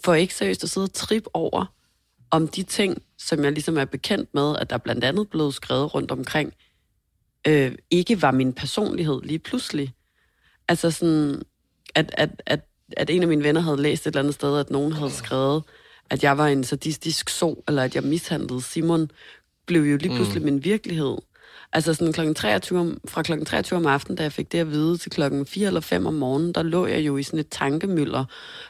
for 0.05 0.15
ikke 0.15 0.35
seriøst 0.35 0.65
at 0.65 0.71
sidde 0.71 0.85
og 0.85 0.93
trip 0.93 1.27
over 1.35 1.67
om 2.31 2.49
de 2.49 2.63
ting, 2.63 3.03
som 3.19 3.45
jeg 3.45 3.53
ligesom 3.53 3.79
er 3.79 3.85
bekendt 3.85 4.35
med, 4.35 4.57
at 4.57 4.71
der 4.71 4.79
blandt 4.79 5.05
andet 5.05 5.31
blev 5.31 5.53
skrevet 5.53 5.95
rundt 5.95 6.11
omkring, 6.11 6.53
øh, 7.47 7.73
ikke 7.91 8.23
var 8.23 8.31
min 8.31 8.53
personlighed 8.53 9.23
lige 9.23 9.39
pludselig. 9.39 9.93
Altså 10.69 10.91
sådan, 10.91 11.43
at, 11.95 12.15
at, 12.19 12.43
at, 12.47 12.61
at 12.97 13.11
en 13.11 13.23
af 13.23 13.29
mine 13.29 13.45
venner 13.45 13.61
havde 13.61 13.83
læst 13.83 14.03
et 14.03 14.11
eller 14.11 14.21
andet 14.21 14.35
sted, 14.35 14.59
at 14.59 14.71
nogen 14.71 14.93
havde 14.93 15.11
skrevet, 15.11 15.63
at 16.11 16.25
jeg 16.25 16.39
var 16.39 16.47
en 16.47 16.65
sadistisk 16.65 17.31
so, 17.31 17.65
eller 17.69 17.83
at 17.83 17.95
jeg 17.95 18.03
mishandlede 18.03 18.63
Simon, 18.63 19.11
blev 19.67 19.83
jo 19.83 19.97
lige 19.97 20.15
pludselig 20.15 20.43
mm. 20.43 20.45
min 20.45 20.65
virkelighed. 20.65 21.17
Altså 21.77 21.95
sådan 21.95 22.13
klokken 22.13 22.35
23 22.35 22.79
om, 22.79 23.01
fra 23.09 23.23
klokken 23.23 23.47
23 23.47 23.77
om 23.77 23.87
aftenen, 23.87 24.17
da 24.17 24.23
jeg 24.23 24.33
fik 24.33 24.53
det 24.53 24.59
at 24.59 24.71
vide, 24.71 24.97
til 24.97 25.11
klokken 25.11 25.47
4 25.47 25.67
eller 25.67 25.81
5 25.81 26.07
om 26.07 26.15
morgenen, 26.15 26.53
der 26.53 26.63
lå 26.63 26.87
jeg 26.87 27.01
jo 27.01 27.17
i 27.17 27.23
sådan 27.23 27.41
et 27.41 27.49
tankemøller, 27.49 28.25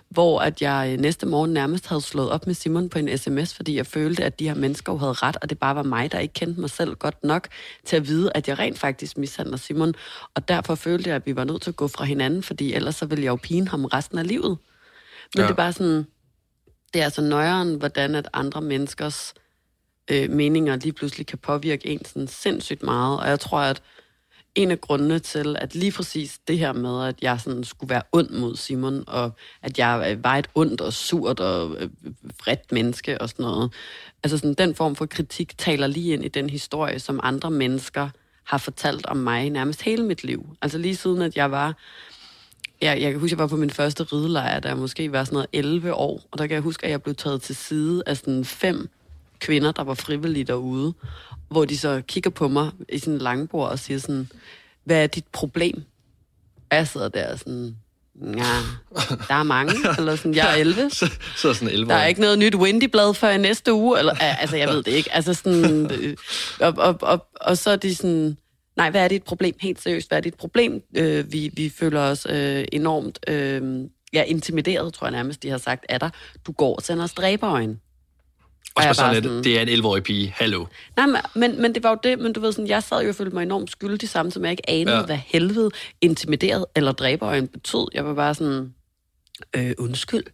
hvor 0.09 0.41
at 0.41 0.63
jeg 0.63 0.91
øh, 0.93 1.01
næste 1.01 1.27
morgen 1.27 1.53
nærmest 1.53 1.87
havde 1.87 2.01
slået 2.01 2.31
op 2.31 2.47
med 2.47 2.55
Simon 2.55 2.89
på 2.89 2.99
en 2.99 3.19
sms, 3.19 3.55
fordi 3.55 3.77
jeg 3.77 3.87
følte, 3.87 4.25
at 4.25 4.39
de 4.39 4.49
her 4.49 4.55
mennesker 4.55 4.93
jo 4.93 4.99
havde 4.99 5.13
ret, 5.13 5.37
og 5.43 5.51
det 5.51 5.59
bare 5.59 5.75
var 5.75 5.83
mig, 5.83 6.13
der 6.13 6.19
ikke 6.19 6.35
kendte 6.35 6.61
mig 6.61 6.71
selv 6.71 6.95
godt 6.95 7.25
nok 7.25 7.49
til 7.85 7.97
at 7.97 8.09
vide, 8.09 8.31
at 8.35 8.49
jeg 8.49 8.59
rent 8.59 8.79
faktisk 8.79 9.19
mishandler 9.19 9.57
Simon. 9.57 9.95
Og 10.35 10.49
derfor 10.49 10.75
følte 10.75 11.09
jeg, 11.09 11.17
at 11.17 11.27
vi 11.27 11.37
var 11.37 11.45
nødt 11.45 11.63
til 11.63 11.71
at 11.71 11.77
gå 11.77 11.89
fra 11.89 12.05
hinanden, 12.05 12.43
fordi 12.43 12.73
ellers 12.73 12.97
så 12.97 13.07
ville 13.07 13.25
jeg 13.25 13.31
jo 13.31 13.37
pine 13.37 13.69
ham 13.69 13.85
resten 13.85 14.19
af 14.19 14.27
livet. 14.27 14.59
Men 15.35 15.41
ja. 15.41 15.43
det 15.43 15.51
er 15.51 15.55
bare 15.55 15.73
sådan, 15.73 16.07
det 16.95 17.01
er 17.01 17.05
altså 17.05 17.23
nøjeren, 17.23 17.75
hvordan 17.75 18.15
at 18.15 18.29
andre 18.33 18.61
menneskers 18.61 19.35
øh, 19.37 19.43
Øh, 20.11 20.31
meninger 20.31 20.77
lige 20.77 20.93
pludselig 20.93 21.27
kan 21.27 21.39
påvirke 21.39 21.89
en 21.89 22.05
sådan 22.05 22.29
sindssygt 22.29 22.83
meget. 22.83 23.21
Og 23.21 23.29
jeg 23.29 23.41
tror, 23.41 23.59
at 23.59 23.83
en 24.57 24.71
af 24.71 24.81
grundene 24.81 25.19
til, 25.19 25.57
at 25.59 25.75
lige 25.75 25.93
præcis 25.93 26.39
det 26.49 26.59
her 26.59 26.73
med, 26.73 27.05
at 27.09 27.17
jeg 27.23 27.41
sådan 27.41 27.65
skulle 27.65 27.91
være 27.91 28.03
ond 28.13 28.31
mod 28.31 28.57
Simon, 28.57 29.05
og 29.07 29.33
at 29.63 29.79
jeg 29.79 30.19
var 30.23 30.37
et 30.37 30.49
ondt 30.55 30.81
og 30.81 30.93
surt 30.93 31.41
og 31.41 31.77
øh, 31.79 31.91
vredt 32.45 32.73
menneske 32.73 33.21
og 33.21 33.29
sådan 33.29 33.43
noget, 33.43 33.73
altså 34.23 34.39
sådan 34.39 34.55
den 34.55 34.75
form 34.75 34.97
for 34.97 35.07
kritik 35.07 35.59
taler 35.59 35.87
lige 35.87 36.13
ind 36.13 36.25
i 36.25 36.29
den 36.29 36.51
historie, 36.51 36.99
som 36.99 37.21
andre 37.23 37.51
mennesker 37.51 38.09
har 38.45 38.59
fortalt 38.59 39.07
om 39.07 39.17
mig 39.17 39.51
nærmest 39.51 39.83
hele 39.83 40.05
mit 40.05 40.25
liv. 40.25 40.47
Altså 40.63 40.79
lige 40.79 40.97
siden, 40.97 41.23
at 41.23 41.37
jeg 41.37 41.51
var 41.51 41.77
Jeg, 42.81 43.01
jeg 43.01 43.11
kan 43.11 43.21
huske, 43.21 43.35
at 43.35 43.39
jeg 43.39 43.39
var 43.39 43.47
på 43.47 43.57
min 43.57 43.71
første 43.71 44.05
ridelejr, 44.05 44.61
da 44.61 44.69
jeg 44.69 44.77
måske 44.77 45.13
var 45.13 45.25
sådan 45.25 45.35
noget 45.35 45.49
11 45.53 45.95
år, 45.95 46.23
og 46.31 46.39
der 46.39 46.47
kan 46.47 46.55
jeg 46.55 46.63
huske, 46.63 46.85
at 46.85 46.91
jeg 46.91 47.03
blev 47.03 47.15
taget 47.15 47.43
til 47.43 47.57
side 47.57 48.03
af 48.07 48.17
sådan 48.17 48.45
fem 48.45 48.89
kvinder, 49.41 49.73
der 49.73 49.85
var 49.85 49.95
frivillige 49.95 50.45
derude, 50.45 50.95
hvor 51.49 51.65
de 51.65 51.79
så 51.79 52.03
kigger 52.09 52.31
på 52.31 52.49
mig 52.49 52.71
i 52.89 52.99
sådan 52.99 53.15
en 53.15 53.21
langbord 53.21 53.71
og 53.71 53.79
siger 53.79 53.99
sådan, 53.99 54.29
hvad 54.85 55.03
er 55.03 55.07
dit 55.07 55.27
problem? 55.33 55.83
Og 56.71 56.77
jeg 56.77 56.89
sidder 56.89 57.09
der 57.09 57.37
sådan, 57.37 57.77
ja, 58.23 58.55
der 59.29 59.35
er 59.35 59.43
mange, 59.43 59.73
eller 59.99 60.17
sådan, 60.17 60.35
jeg 60.35 60.53
er 60.53 60.57
11. 60.65 60.91
så, 60.91 61.11
så 61.37 61.49
er 61.49 61.53
sådan 61.53 61.69
11 61.75 61.91
Der 61.91 61.97
er 61.97 62.07
ikke 62.07 62.21
noget 62.21 62.39
nyt 62.39 62.55
Windy-blad 62.55 63.15
før 63.15 63.31
i 63.31 63.39
næste 63.39 63.73
uge, 63.73 63.99
eller, 63.99 64.15
altså 64.15 64.57
jeg 64.57 64.69
ved 64.69 64.83
det 64.83 64.93
ikke. 64.93 65.15
Altså 65.15 65.35
sådan, 65.35 65.91
øh, 65.93 66.17
og, 66.61 66.75
og, 66.79 66.99
og, 67.03 67.27
og 67.41 67.59
så 67.59 67.71
er 67.71 67.77
de 67.77 67.95
sådan, 67.95 68.37
nej, 68.77 68.91
hvad 68.91 69.05
er 69.05 69.09
dit 69.09 69.23
problem? 69.23 69.55
Helt 69.61 69.83
seriøst, 69.83 70.09
hvad 70.11 70.19
er 70.19 70.23
dit 70.23 70.35
problem? 70.35 70.83
Øh, 70.97 71.33
vi, 71.33 71.51
vi 71.55 71.69
føler 71.69 72.01
os 72.01 72.27
øh, 72.31 72.65
enormt, 72.73 73.19
øh, 73.29 73.85
ja, 74.13 74.23
intimideret, 74.23 74.95
tror 74.95 75.07
jeg 75.07 75.13
nærmest, 75.13 75.43
de 75.43 75.51
har 75.51 75.59
sagt, 75.59 75.87
er 75.89 75.99
der. 75.99 76.11
Du 76.47 76.53
går 76.53 76.77
og 76.77 76.83
sender 76.83 77.07
stræberøjen. 77.07 77.81
Og 78.77 78.83
så 78.83 78.95
sådan, 78.95 79.23
sådan, 79.23 79.45
det 79.45 79.59
er 79.59 79.63
en 79.63 79.69
11-årig 79.69 80.03
pige. 80.03 80.35
Hallo. 80.37 80.67
Nej, 80.97 81.07
men, 81.07 81.17
men, 81.35 81.63
men 81.63 81.75
det 81.75 81.83
var 81.83 81.91
jo 81.91 81.99
det, 82.03 82.19
men 82.19 82.33
du 82.33 82.41
ved 82.41 82.53
sådan, 82.53 82.69
jeg 82.69 82.83
sad 82.83 83.03
jo 83.03 83.09
og 83.09 83.15
følte 83.15 83.35
mig 83.35 83.43
enormt 83.43 83.71
skyldig 83.71 84.09
sammen, 84.09 84.33
som 84.33 84.43
jeg 84.43 84.51
ikke 84.51 84.71
anede, 84.71 84.97
ja. 84.97 85.05
hvad 85.05 85.19
helvede 85.27 85.71
intimideret 86.01 86.65
eller 86.77 86.93
dræberøjen 86.93 87.49
betød. 87.49 87.89
Jeg 87.95 88.05
var 88.05 88.15
bare 88.15 88.35
sådan, 88.35 88.75
øh, 89.57 89.73
undskyld. 89.79 90.25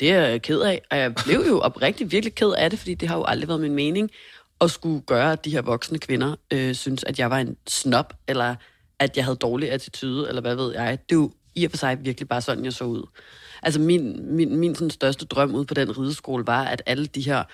Det 0.00 0.12
er 0.12 0.26
jeg 0.26 0.42
ked 0.42 0.60
af, 0.60 0.82
og 0.90 0.98
jeg 0.98 1.14
blev 1.14 1.44
jo 1.48 1.58
oprigtigt 1.68 2.12
virkelig 2.12 2.34
ked 2.34 2.52
af 2.58 2.70
det, 2.70 2.78
fordi 2.78 2.94
det 2.94 3.08
har 3.08 3.16
jo 3.16 3.24
aldrig 3.24 3.48
været 3.48 3.60
min 3.60 3.74
mening 3.74 4.10
at 4.60 4.70
skulle 4.70 5.00
gøre, 5.00 5.32
at 5.32 5.44
de 5.44 5.50
her 5.50 5.62
voksne 5.62 5.98
kvinder 5.98 6.36
øh, 6.50 6.74
synes, 6.74 7.04
at 7.04 7.18
jeg 7.18 7.30
var 7.30 7.38
en 7.38 7.56
snob, 7.68 8.12
eller 8.28 8.54
at 8.98 9.16
jeg 9.16 9.24
havde 9.24 9.36
dårlig 9.36 9.72
attitude, 9.72 10.28
eller 10.28 10.40
hvad 10.40 10.56
ved 10.56 10.72
jeg. 10.72 10.98
Det 11.08 11.14
er 11.14 11.20
jo 11.20 11.32
i 11.54 11.64
og 11.64 11.70
for 11.70 11.78
sig 11.78 11.98
virkelig 12.04 12.28
bare 12.28 12.40
sådan, 12.40 12.64
jeg 12.64 12.72
så 12.72 12.84
ud. 12.84 13.02
Altså 13.62 13.80
min, 13.80 14.34
min, 14.36 14.56
min 14.56 14.74
sådan 14.74 14.90
største 14.90 15.26
drøm 15.26 15.54
ud 15.54 15.64
på 15.64 15.74
den 15.74 15.98
rideskole 15.98 16.46
var, 16.46 16.64
at 16.64 16.82
alle 16.86 17.06
de 17.06 17.20
her 17.20 17.44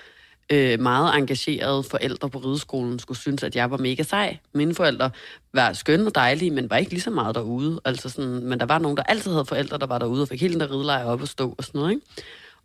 øh, 0.52 0.80
meget 0.80 1.18
engagerede 1.18 1.82
forældre 1.82 2.30
på 2.30 2.38
rideskolen 2.38 2.98
skulle 2.98 3.18
synes, 3.18 3.42
at 3.42 3.56
jeg 3.56 3.70
var 3.70 3.76
mega 3.76 4.02
sej. 4.02 4.38
Mine 4.52 4.74
forældre 4.74 5.10
var 5.52 5.72
skønne 5.72 6.06
og 6.06 6.14
dejlige, 6.14 6.50
men 6.50 6.70
var 6.70 6.76
ikke 6.76 6.90
lige 6.90 7.00
så 7.00 7.10
meget 7.10 7.34
derude. 7.34 7.80
Altså 7.84 8.08
sådan, 8.08 8.44
men 8.44 8.60
der 8.60 8.66
var 8.66 8.78
nogen, 8.78 8.96
der 8.96 9.02
altid 9.02 9.30
havde 9.30 9.44
forældre, 9.44 9.78
der 9.78 9.86
var 9.86 9.98
derude 9.98 10.22
og 10.22 10.28
fik 10.28 10.40
hele 10.40 10.52
den 10.52 10.60
der 10.60 10.70
ridelejr 10.70 11.04
op 11.04 11.22
og 11.22 11.28
stå 11.28 11.54
og 11.58 11.64
sådan 11.64 11.78
noget. 11.78 11.90
Ikke? 11.90 12.06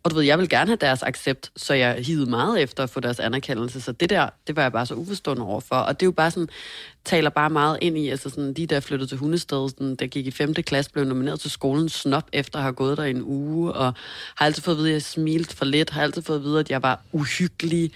Og 0.02 0.10
du 0.10 0.16
ved, 0.16 0.24
jeg 0.24 0.38
vil 0.38 0.48
gerne 0.48 0.66
have 0.66 0.76
deres 0.76 1.02
accept, 1.02 1.50
så 1.56 1.74
jeg 1.74 1.94
hivede 1.94 2.30
meget 2.30 2.62
efter 2.62 2.82
at 2.82 2.90
få 2.90 3.00
deres 3.00 3.20
anerkendelse. 3.20 3.80
Så 3.80 3.92
det 3.92 4.10
der, 4.10 4.28
det 4.46 4.56
var 4.56 4.62
jeg 4.62 4.72
bare 4.72 4.86
så 4.86 4.94
uforstående 4.94 5.42
overfor. 5.42 5.76
Og 5.76 6.00
det 6.00 6.06
er 6.06 6.06
jo 6.06 6.12
bare 6.12 6.30
sådan, 6.30 6.48
taler 7.04 7.30
bare 7.30 7.50
meget 7.50 7.78
ind 7.82 7.98
i, 7.98 8.08
altså 8.08 8.30
sådan, 8.30 8.52
de 8.52 8.66
der 8.66 8.80
flyttede 8.80 9.10
til 9.10 9.18
Hundested, 9.18 9.68
sådan, 9.68 9.96
der 9.96 10.06
gik 10.06 10.26
i 10.26 10.30
5. 10.30 10.54
klasse, 10.54 10.90
blev 10.90 11.04
nomineret 11.04 11.40
til 11.40 11.50
skolen 11.50 11.88
snop 11.88 12.28
efter 12.32 12.58
at 12.58 12.62
have 12.62 12.72
gået 12.72 12.96
der 12.96 13.04
en 13.04 13.22
uge, 13.22 13.72
og 13.72 13.94
har 14.36 14.46
altid 14.46 14.62
fået 14.62 14.74
at 14.74 14.78
vide, 14.78 14.88
at 14.88 14.94
jeg 14.94 15.02
smilte 15.02 15.56
for 15.56 15.64
lidt, 15.64 15.90
har 15.90 16.02
altid 16.02 16.22
fået 16.22 16.36
at 16.36 16.44
vide, 16.44 16.60
at 16.60 16.70
jeg 16.70 16.82
var 16.82 17.00
uhyggelig, 17.12 17.92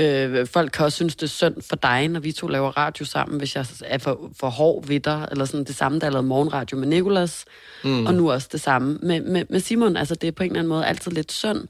Øh, 0.00 0.46
folk 0.46 0.72
kan 0.72 0.84
også 0.84 0.96
synes, 0.96 1.16
det 1.16 1.22
er 1.22 1.26
synd 1.26 1.62
for 1.62 1.76
dig, 1.76 2.08
når 2.08 2.20
vi 2.20 2.32
to 2.32 2.46
laver 2.46 2.78
radio 2.78 3.04
sammen, 3.04 3.38
hvis 3.38 3.56
jeg 3.56 3.66
er 3.84 3.98
for, 3.98 4.30
for 4.36 4.48
hård 4.48 4.86
ved 4.86 5.00
dig, 5.00 5.28
eller 5.30 5.44
sådan 5.44 5.64
det 5.64 5.76
samme, 5.76 5.98
der 5.98 6.10
lavede 6.10 6.26
morgenradio 6.26 6.78
med 6.78 6.88
Nikolas, 6.88 7.44
mm. 7.84 8.06
og 8.06 8.14
nu 8.14 8.32
også 8.32 8.48
det 8.52 8.60
samme 8.60 8.98
med, 9.02 9.20
med, 9.20 9.44
med 9.50 9.60
Simon. 9.60 9.96
Altså, 9.96 10.14
det 10.14 10.28
er 10.28 10.32
på 10.32 10.42
en 10.42 10.50
eller 10.50 10.58
anden 10.58 10.68
måde 10.68 10.86
altid 10.86 11.12
lidt 11.12 11.32
synd 11.32 11.68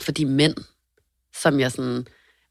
for 0.00 0.12
de 0.12 0.26
mænd, 0.26 0.54
som 1.42 1.60
jeg 1.60 1.72
sådan 1.72 2.06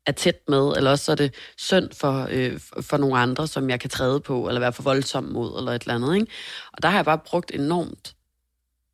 er 0.07 0.11
tæt 0.11 0.39
med, 0.47 0.73
eller 0.77 0.91
også 0.91 1.05
så 1.05 1.11
er 1.11 1.15
det 1.15 1.33
synd 1.57 1.89
for, 1.93 2.27
øh, 2.31 2.59
for 2.81 2.97
nogle 2.97 3.17
andre, 3.17 3.47
som 3.47 3.69
jeg 3.69 3.79
kan 3.79 3.89
træde 3.89 4.19
på, 4.19 4.47
eller 4.47 4.59
være 4.59 4.73
for 4.73 4.83
voldsom 4.83 5.23
mod, 5.23 5.59
eller 5.59 5.71
et 5.71 5.81
eller 5.81 5.95
andet. 5.95 6.15
Ikke? 6.15 6.31
Og 6.73 6.83
der 6.83 6.89
har 6.89 6.97
jeg 6.97 7.05
bare 7.05 7.19
brugt 7.25 7.51
enormt, 7.51 8.15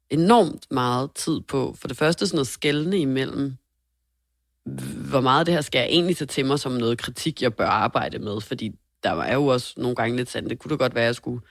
enormt 0.10 0.72
meget 0.72 1.12
tid 1.12 1.42
på, 1.42 1.76
for 1.80 1.88
det 1.88 1.98
første 1.98 2.28
sådan 2.28 2.38
noget 2.38 2.48
skældende 2.48 2.98
imellem 2.98 3.58
hvor 5.10 5.22
meget 5.22 5.46
det 5.46 5.54
her 5.54 5.62
skal 5.62 5.80
jeg 5.80 5.88
egentlig 5.88 6.18
tage 6.18 6.28
til 6.28 6.46
mig 6.46 6.60
som 6.60 6.72
noget 6.72 6.98
kritik, 6.98 7.42
jeg 7.42 7.54
bør 7.54 7.68
arbejde 7.68 8.20
med, 8.20 8.42
fordi 8.42 8.72
der 9.04 9.12
var 9.12 9.34
jo 9.34 9.46
også 9.46 9.74
nogle 9.78 9.96
gange 9.96 10.18
lidt 10.18 10.30
sandt. 10.30 10.50
Det 10.50 10.60
kunne 10.60 10.70
da 10.70 10.76
godt 10.76 10.96
være, 10.96 11.04
at 11.04 11.08
jeg 11.08 11.16
skulle 11.16 11.42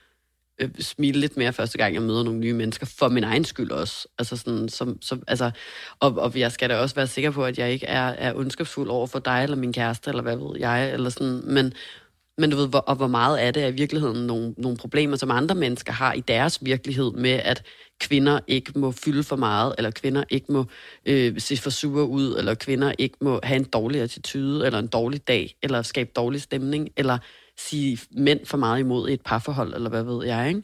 øh, 0.61 0.69
smile 0.79 1.19
lidt 1.19 1.37
mere 1.37 1.53
første 1.53 1.77
gang, 1.77 1.93
jeg 1.93 2.01
møder 2.01 2.23
nogle 2.23 2.39
nye 2.39 2.53
mennesker, 2.53 2.85
for 2.85 3.09
min 3.09 3.23
egen 3.23 3.45
skyld 3.45 3.71
også. 3.71 4.07
Altså 4.19 4.37
sådan, 4.37 4.69
som, 4.69 5.01
som, 5.01 5.23
altså, 5.27 5.51
og, 5.99 6.15
og 6.17 6.39
jeg 6.39 6.51
skal 6.51 6.69
da 6.69 6.77
også 6.77 6.95
være 6.95 7.07
sikker 7.07 7.31
på, 7.31 7.45
at 7.45 7.57
jeg 7.57 7.71
ikke 7.71 7.85
er, 7.85 8.07
er 8.07 8.33
ondskabsfuld 8.33 8.89
over 8.89 9.07
for 9.07 9.19
dig, 9.19 9.43
eller 9.43 9.57
min 9.57 9.73
kæreste, 9.73 10.09
eller 10.09 10.23
hvad 10.23 10.37
ved 10.37 10.59
jeg, 10.59 10.93
eller 10.93 11.09
sådan, 11.09 11.41
men, 11.45 11.73
men 12.37 12.49
du 12.49 12.57
ved, 12.57 12.67
hvor, 12.67 12.79
og 12.79 12.95
hvor 12.95 13.07
meget 13.07 13.37
af 13.37 13.53
det 13.53 13.63
er 13.63 13.67
i 13.67 13.71
virkeligheden 13.71 14.27
nogle, 14.27 14.53
nogle 14.57 14.77
problemer, 14.77 15.17
som 15.17 15.31
andre 15.31 15.55
mennesker 15.55 15.93
har 15.93 16.13
i 16.13 16.19
deres 16.19 16.59
virkelighed 16.65 17.11
med, 17.11 17.31
at 17.31 17.63
kvinder 17.99 18.39
ikke 18.47 18.79
må 18.79 18.91
fylde 18.91 19.23
for 19.23 19.35
meget, 19.35 19.75
eller 19.77 19.91
kvinder 19.91 20.23
ikke 20.29 20.51
må 20.51 20.65
øh, 21.05 21.39
se 21.39 21.57
for 21.57 21.69
sure 21.69 22.05
ud, 22.05 22.35
eller 22.37 22.53
kvinder 22.53 22.93
ikke 22.97 23.17
må 23.21 23.39
have 23.43 23.55
en 23.55 23.63
dårlig 23.63 24.01
attitude, 24.01 24.65
eller 24.65 24.79
en 24.79 24.87
dårlig 24.87 25.27
dag, 25.27 25.55
eller 25.63 25.81
skabe 25.81 26.09
dårlig 26.15 26.41
stemning, 26.41 26.89
eller 26.97 27.17
sige 27.57 27.99
mænd 28.11 28.45
for 28.45 28.57
meget 28.57 28.79
imod 28.79 29.09
i 29.09 29.13
et 29.13 29.21
parforhold, 29.21 29.73
eller 29.73 29.89
hvad 29.89 30.03
ved 30.03 30.25
jeg, 30.25 30.47
ikke? 30.47 30.63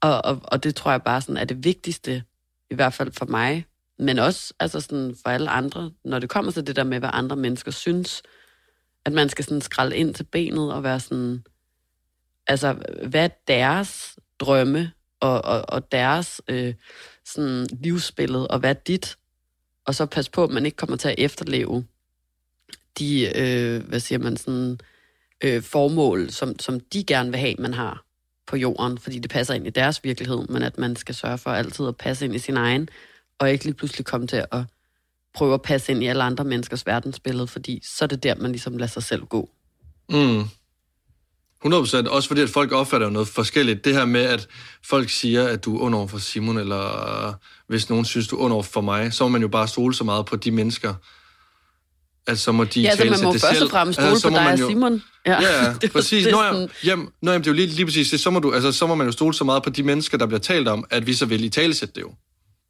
Og, 0.00 0.24
og, 0.24 0.40
og 0.42 0.64
det 0.64 0.74
tror 0.74 0.90
jeg 0.90 1.02
bare 1.02 1.20
sådan 1.20 1.36
er 1.36 1.44
det 1.44 1.64
vigtigste, 1.64 2.22
i 2.70 2.74
hvert 2.74 2.94
fald 2.94 3.12
for 3.12 3.26
mig, 3.26 3.66
men 3.98 4.18
også 4.18 4.54
altså 4.60 4.80
sådan 4.80 5.16
for 5.22 5.30
alle 5.30 5.50
andre, 5.50 5.90
når 6.04 6.18
det 6.18 6.28
kommer 6.28 6.52
til 6.52 6.66
det 6.66 6.76
der 6.76 6.84
med, 6.84 6.98
hvad 6.98 7.10
andre 7.12 7.36
mennesker 7.36 7.70
synes, 7.70 8.22
at 9.04 9.12
man 9.12 9.28
skal 9.28 9.44
sådan 9.44 9.60
skralde 9.60 9.96
ind 9.96 10.14
til 10.14 10.24
benet 10.24 10.72
og 10.72 10.82
være 10.82 11.00
sådan, 11.00 11.44
altså, 12.46 12.76
hvad 13.08 13.30
deres 13.48 14.18
drømme 14.38 14.92
og, 15.20 15.44
og, 15.44 15.64
og 15.68 15.92
deres 15.92 16.40
øh, 16.48 16.74
sådan 17.24 17.66
livsbillede, 17.80 18.48
og 18.48 18.58
hvad 18.58 18.74
dit? 18.74 19.16
Og 19.84 19.94
så 19.94 20.06
pas 20.06 20.28
på, 20.28 20.44
at 20.44 20.50
man 20.50 20.66
ikke 20.66 20.76
kommer 20.76 20.96
til 20.96 21.08
at 21.08 21.14
efterleve 21.18 21.86
de, 22.98 23.38
øh, 23.38 23.88
hvad 23.88 24.00
siger 24.00 24.18
man, 24.18 24.36
sådan, 24.36 24.80
øh, 25.44 25.62
formål, 25.62 26.30
som, 26.30 26.58
som 26.58 26.80
de 26.80 27.04
gerne 27.04 27.30
vil 27.30 27.40
have, 27.40 27.54
man 27.58 27.74
har 27.74 28.02
på 28.46 28.56
jorden, 28.56 28.98
fordi 28.98 29.18
det 29.18 29.30
passer 29.30 29.54
ind 29.54 29.66
i 29.66 29.70
deres 29.70 30.04
virkelighed, 30.04 30.46
men 30.48 30.62
at 30.62 30.78
man 30.78 30.96
skal 30.96 31.14
sørge 31.14 31.38
for 31.38 31.50
altid 31.50 31.88
at 31.88 31.96
passe 31.96 32.24
ind 32.24 32.34
i 32.34 32.38
sin 32.38 32.56
egen, 32.56 32.88
og 33.38 33.50
ikke 33.50 33.64
lige 33.64 33.74
pludselig 33.74 34.06
komme 34.06 34.26
til 34.26 34.44
at 34.52 34.64
prøve 35.34 35.54
at 35.54 35.62
passe 35.62 35.92
ind 35.92 36.02
i 36.02 36.06
alle 36.06 36.22
andre 36.22 36.44
menneskers 36.44 36.86
verdensbillede, 36.86 37.46
fordi 37.46 37.80
så 37.84 38.04
er 38.04 38.06
det 38.06 38.22
der, 38.22 38.34
man 38.34 38.50
ligesom 38.50 38.76
lader 38.76 38.90
sig 38.90 39.02
selv 39.02 39.24
gå. 39.24 39.50
Mm. 40.08 40.44
100%. 41.64 42.08
Også 42.08 42.28
fordi, 42.28 42.40
at 42.40 42.50
folk 42.50 42.72
opfatter 42.72 43.10
noget 43.10 43.28
forskelligt. 43.28 43.84
Det 43.84 43.94
her 43.94 44.04
med, 44.04 44.20
at 44.20 44.48
folk 44.84 45.10
siger, 45.10 45.48
at 45.48 45.64
du 45.64 45.76
er 45.76 45.80
under 45.80 46.06
for 46.06 46.18
Simon, 46.18 46.58
eller 46.58 47.26
øh, 47.28 47.34
hvis 47.66 47.88
nogen 47.88 48.04
synes, 48.04 48.28
du 48.28 48.36
er 48.36 48.40
under 48.40 48.62
for 48.62 48.80
mig, 48.80 49.12
så 49.12 49.24
må 49.24 49.28
man 49.28 49.42
jo 49.42 49.48
bare 49.48 49.68
stole 49.68 49.94
så 49.94 50.04
meget 50.04 50.26
på 50.26 50.36
de 50.36 50.50
mennesker, 50.50 50.94
at 52.26 52.38
så 52.38 52.52
må 52.52 52.64
de 52.64 52.80
ja, 52.80 52.94
tale 52.96 53.10
man 53.10 53.22
må 53.22 53.32
det 53.32 53.40
først 53.40 53.62
og 53.62 53.70
fremmest 53.70 53.96
stole 53.96 54.10
altså, 54.10 54.28
på 54.28 54.34
dig 54.34 54.52
og 54.52 54.60
jo, 54.60 54.68
Simon. 54.68 55.02
Ja, 55.26 55.42
ja 55.42 55.72
det 55.82 55.92
præcis. 55.92 56.24
Det, 56.24 56.32
Nå, 56.32 56.42
ja, 56.42 56.66
jamen, 56.84 57.08
nå, 57.22 57.30
jamen, 57.30 57.44
det 57.44 57.50
er 57.50 57.52
jo 57.52 57.56
lige, 57.56 57.66
lige 57.66 57.86
præcis 57.86 58.10
det. 58.10 58.20
Så 58.20 58.30
må, 58.30 58.38
du, 58.38 58.52
altså, 58.52 58.72
så 58.72 58.86
må 58.86 58.94
man 58.94 59.06
jo 59.06 59.12
stole 59.12 59.34
så 59.34 59.44
meget 59.44 59.62
på 59.62 59.70
de 59.70 59.82
mennesker, 59.82 60.18
der 60.18 60.26
bliver 60.26 60.40
talt 60.40 60.68
om, 60.68 60.84
at 60.90 61.06
vi 61.06 61.14
så 61.14 61.26
vil 61.26 61.44
i 61.44 61.48
talesætte 61.48 61.94
det 61.94 62.00
jo. 62.00 62.10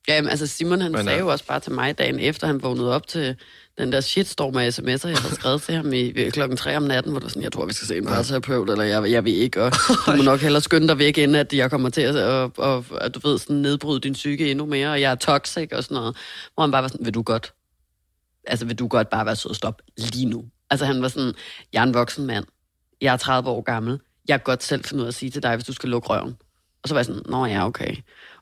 Ja, 0.08 0.14
altså 0.14 0.46
Simon 0.46 0.80
han 0.80 0.92
Men, 0.92 1.04
sagde 1.04 1.18
jo 1.18 1.28
også 1.28 1.44
bare 1.44 1.60
til 1.60 1.72
mig 1.72 1.98
dagen 1.98 2.20
efter, 2.20 2.46
han 2.46 2.62
vågnede 2.62 2.94
op 2.94 3.06
til 3.06 3.36
den 3.78 3.92
der 3.92 4.00
shitstorm 4.00 4.56
af 4.56 4.78
sms'er, 4.78 5.08
jeg 5.08 5.18
havde 5.18 5.34
skrevet 5.34 5.62
til 5.62 5.75
ham 5.75 5.92
i 5.92 6.30
klokken 6.30 6.56
3 6.56 6.76
om 6.76 6.82
natten, 6.82 7.12
hvor 7.12 7.20
du 7.20 7.28
sådan, 7.28 7.42
jeg 7.42 7.52
tror, 7.52 7.66
vi 7.66 7.72
skal 7.72 7.88
se 7.88 7.96
en 7.96 8.06
parterapeut, 8.06 8.70
eller 8.70 8.84
jeg, 8.84 9.10
jeg 9.10 9.25
vil 9.25 9.34
ikke, 9.34 9.62
og 9.62 9.72
du 10.06 10.16
må 10.16 10.22
nok 10.22 10.40
hellere 10.40 10.62
skynde 10.62 10.88
dig 10.88 10.98
væk, 10.98 11.18
inden 11.18 11.34
at 11.34 11.52
jeg 11.52 11.70
kommer 11.70 11.90
til 11.90 12.00
at, 12.00 12.16
og, 12.16 12.52
og, 12.56 12.84
at 13.00 13.14
du 13.14 13.28
ved, 13.28 13.38
sådan 13.38 13.56
nedbryde 13.56 14.00
din 14.00 14.12
psyke 14.12 14.50
endnu 14.50 14.66
mere, 14.66 14.90
og 14.90 15.00
jeg 15.00 15.10
er 15.10 15.14
toxic 15.14 15.68
og 15.72 15.84
sådan 15.84 15.94
noget. 15.94 16.16
Hvor 16.54 16.62
han 16.62 16.70
bare 16.70 16.82
var 16.82 16.88
sådan, 16.88 17.06
vil 17.06 17.14
du 17.14 17.22
godt? 17.22 17.52
Altså 18.46 18.66
vil 18.66 18.78
du 18.78 18.88
godt 18.88 19.10
bare 19.10 19.26
være 19.26 19.36
sød 19.36 19.50
og 19.50 19.56
stop 19.56 19.82
lige 19.98 20.26
nu? 20.26 20.44
Altså 20.70 20.86
han 20.86 21.02
var 21.02 21.08
sådan, 21.08 21.34
jeg 21.72 21.80
er 21.80 21.86
en 21.86 21.94
voksen 21.94 22.26
mand, 22.26 22.44
jeg 23.00 23.12
er 23.12 23.16
30 23.16 23.50
år 23.50 23.60
gammel, 23.62 24.00
jeg 24.28 24.40
kan 24.40 24.44
godt 24.44 24.62
selv 24.62 24.84
finde 24.84 25.00
ud 25.00 25.06
af 25.06 25.08
at 25.08 25.14
sige 25.14 25.30
til 25.30 25.42
dig, 25.42 25.54
hvis 25.54 25.66
du 25.66 25.72
skal 25.72 25.88
lukke 25.88 26.08
røven. 26.08 26.36
Og 26.82 26.88
så 26.88 26.94
var 26.94 26.98
jeg 26.98 27.06
sådan, 27.06 27.22
nå 27.26 27.46
ja, 27.46 27.66
okay. 27.66 27.96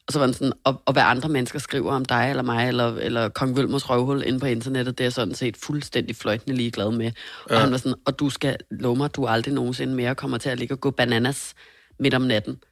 Og 0.07 0.13
så 0.13 0.19
var 0.19 0.27
den 0.27 0.35
sådan, 0.35 0.53
og, 0.65 0.83
og 0.87 0.93
hvad 0.93 1.03
andre 1.03 1.29
mennesker 1.29 1.59
skriver 1.59 1.93
om 1.93 2.05
dig 2.05 2.31
eller 2.31 2.43
mig, 2.43 2.69
eller, 2.69 2.97
eller 2.97 3.29
Kong 3.29 3.57
Vølmers 3.57 3.91
røvhul 3.91 4.23
inde 4.27 4.41
på 4.41 4.47
internettet, 4.47 4.99
det 4.99 5.05
er 5.05 5.07
jeg 5.07 5.13
sådan 5.13 5.35
set 5.35 5.57
fuldstændig 5.57 6.17
fløjtende 6.17 6.57
ligeglad 6.57 6.91
med. 6.91 7.11
Ja. 7.51 7.55
Og 7.55 7.61
han 7.61 7.71
var 7.71 7.77
sådan, 7.77 7.99
og 8.07 8.19
du 8.19 8.31
skal 8.31 8.57
love 8.71 8.97
mig, 8.97 9.15
du 9.17 9.27
aldrig 9.27 9.55
nogensinde 9.55 9.95
mere 9.95 10.15
kommer 10.15 10.39
til 10.39 10.49
at 10.49 10.59
ligge 10.59 10.75
og 10.75 10.81
gå 10.81 10.91
bananas 10.91 11.55
midt 11.99 12.15
om 12.15 12.23
natten 12.23 12.63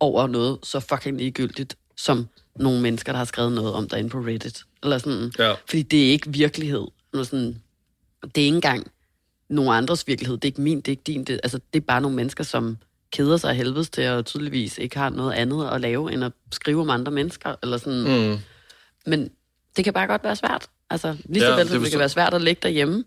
over 0.00 0.26
noget 0.26 0.58
så 0.62 0.80
fucking 0.80 1.18
ligegyldigt, 1.18 1.76
som 1.96 2.26
nogle 2.56 2.80
mennesker, 2.80 3.12
der 3.12 3.18
har 3.18 3.24
skrevet 3.24 3.52
noget 3.52 3.72
om 3.72 3.88
dig 3.88 3.98
inde 3.98 4.10
på 4.10 4.18
Reddit. 4.18 4.64
Eller 4.82 4.98
sådan, 4.98 5.32
Ja. 5.38 5.54
Fordi 5.66 5.82
det 5.82 6.06
er 6.06 6.10
ikke 6.10 6.32
virkelighed. 6.32 6.86
Noget 7.12 7.26
sådan, 7.26 7.62
det 8.22 8.38
er 8.40 8.44
ikke 8.44 8.54
engang 8.54 8.90
nogen 9.48 9.76
andres 9.76 10.08
virkelighed. 10.08 10.36
Det 10.36 10.44
er 10.44 10.48
ikke 10.48 10.60
min, 10.60 10.76
det 10.76 10.88
er 10.88 10.92
ikke 10.92 11.02
din. 11.06 11.24
Det, 11.24 11.40
altså, 11.42 11.60
det 11.72 11.80
er 11.80 11.84
bare 11.84 12.00
nogle 12.00 12.16
mennesker, 12.16 12.44
som 12.44 12.78
keder 13.12 13.36
sig 13.36 13.50
af 13.50 13.56
helvedes 13.56 13.90
til, 13.90 14.08
og 14.08 14.26
tydeligvis 14.26 14.78
ikke 14.78 14.98
har 14.98 15.10
noget 15.10 15.32
andet 15.32 15.68
at 15.68 15.80
lave, 15.80 16.12
end 16.12 16.24
at 16.24 16.32
skrive 16.52 16.80
om 16.80 16.90
andre 16.90 17.12
mennesker. 17.12 17.54
Eller 17.62 17.76
sådan. 17.76 18.30
Mm. 18.30 18.38
Men 19.06 19.30
det 19.76 19.84
kan 19.84 19.92
bare 19.92 20.06
godt 20.06 20.24
være 20.24 20.36
svært. 20.36 20.66
Altså, 20.90 21.16
lige 21.24 21.44
Ja, 21.44 21.50
så 21.50 21.56
vel, 21.56 21.64
det 21.64 21.72
som 21.72 21.82
det 21.82 21.90
kan 21.90 21.98
være 21.98 22.08
svært 22.08 22.34
at 22.34 22.42
ligge 22.42 22.60
derhjemme, 22.62 23.04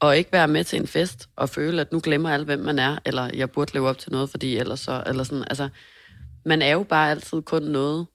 og 0.00 0.16
ikke 0.18 0.32
være 0.32 0.48
med 0.48 0.64
til 0.64 0.80
en 0.80 0.86
fest, 0.86 1.28
og 1.36 1.48
føle, 1.48 1.80
at 1.80 1.92
nu 1.92 2.00
glemmer 2.02 2.30
alle, 2.30 2.44
hvem 2.44 2.58
man 2.58 2.78
er, 2.78 2.98
eller 3.04 3.30
jeg 3.34 3.50
burde 3.50 3.74
leve 3.74 3.88
op 3.88 3.98
til 3.98 4.12
noget, 4.12 4.30
fordi 4.30 4.56
ellers 4.56 4.80
så, 4.80 5.02
eller 5.06 5.24
sådan, 5.24 5.44
altså, 5.50 5.68
man 6.44 6.62
er 6.62 6.72
jo 6.72 6.82
bare 6.82 7.10
altid 7.10 7.42
kun 7.42 7.62
noget, 7.62 8.06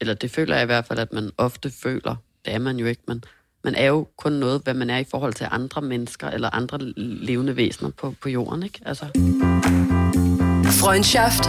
eller 0.00 0.14
det 0.14 0.30
føler 0.30 0.54
jeg 0.54 0.62
i 0.62 0.66
hvert 0.66 0.86
fald, 0.86 0.98
at 0.98 1.12
man 1.12 1.30
ofte 1.38 1.70
føler, 1.70 2.16
det 2.44 2.54
er 2.54 2.58
man 2.58 2.76
jo 2.76 2.86
ikke, 2.86 3.02
men 3.08 3.24
man 3.64 3.74
er 3.74 3.86
jo 3.86 4.06
kun 4.16 4.32
noget, 4.32 4.62
hvad 4.64 4.74
man 4.74 4.90
er 4.90 4.98
i 4.98 5.04
forhold 5.04 5.34
til 5.34 5.46
andre 5.50 5.82
mennesker, 5.82 6.30
eller 6.30 6.50
andre 6.50 6.78
levende 6.96 7.56
væsener 7.56 7.90
på, 7.90 8.14
på 8.22 8.28
jorden, 8.28 8.62
ikke? 8.62 8.80
Altså, 8.86 9.04
Freundschaft. 10.80 11.44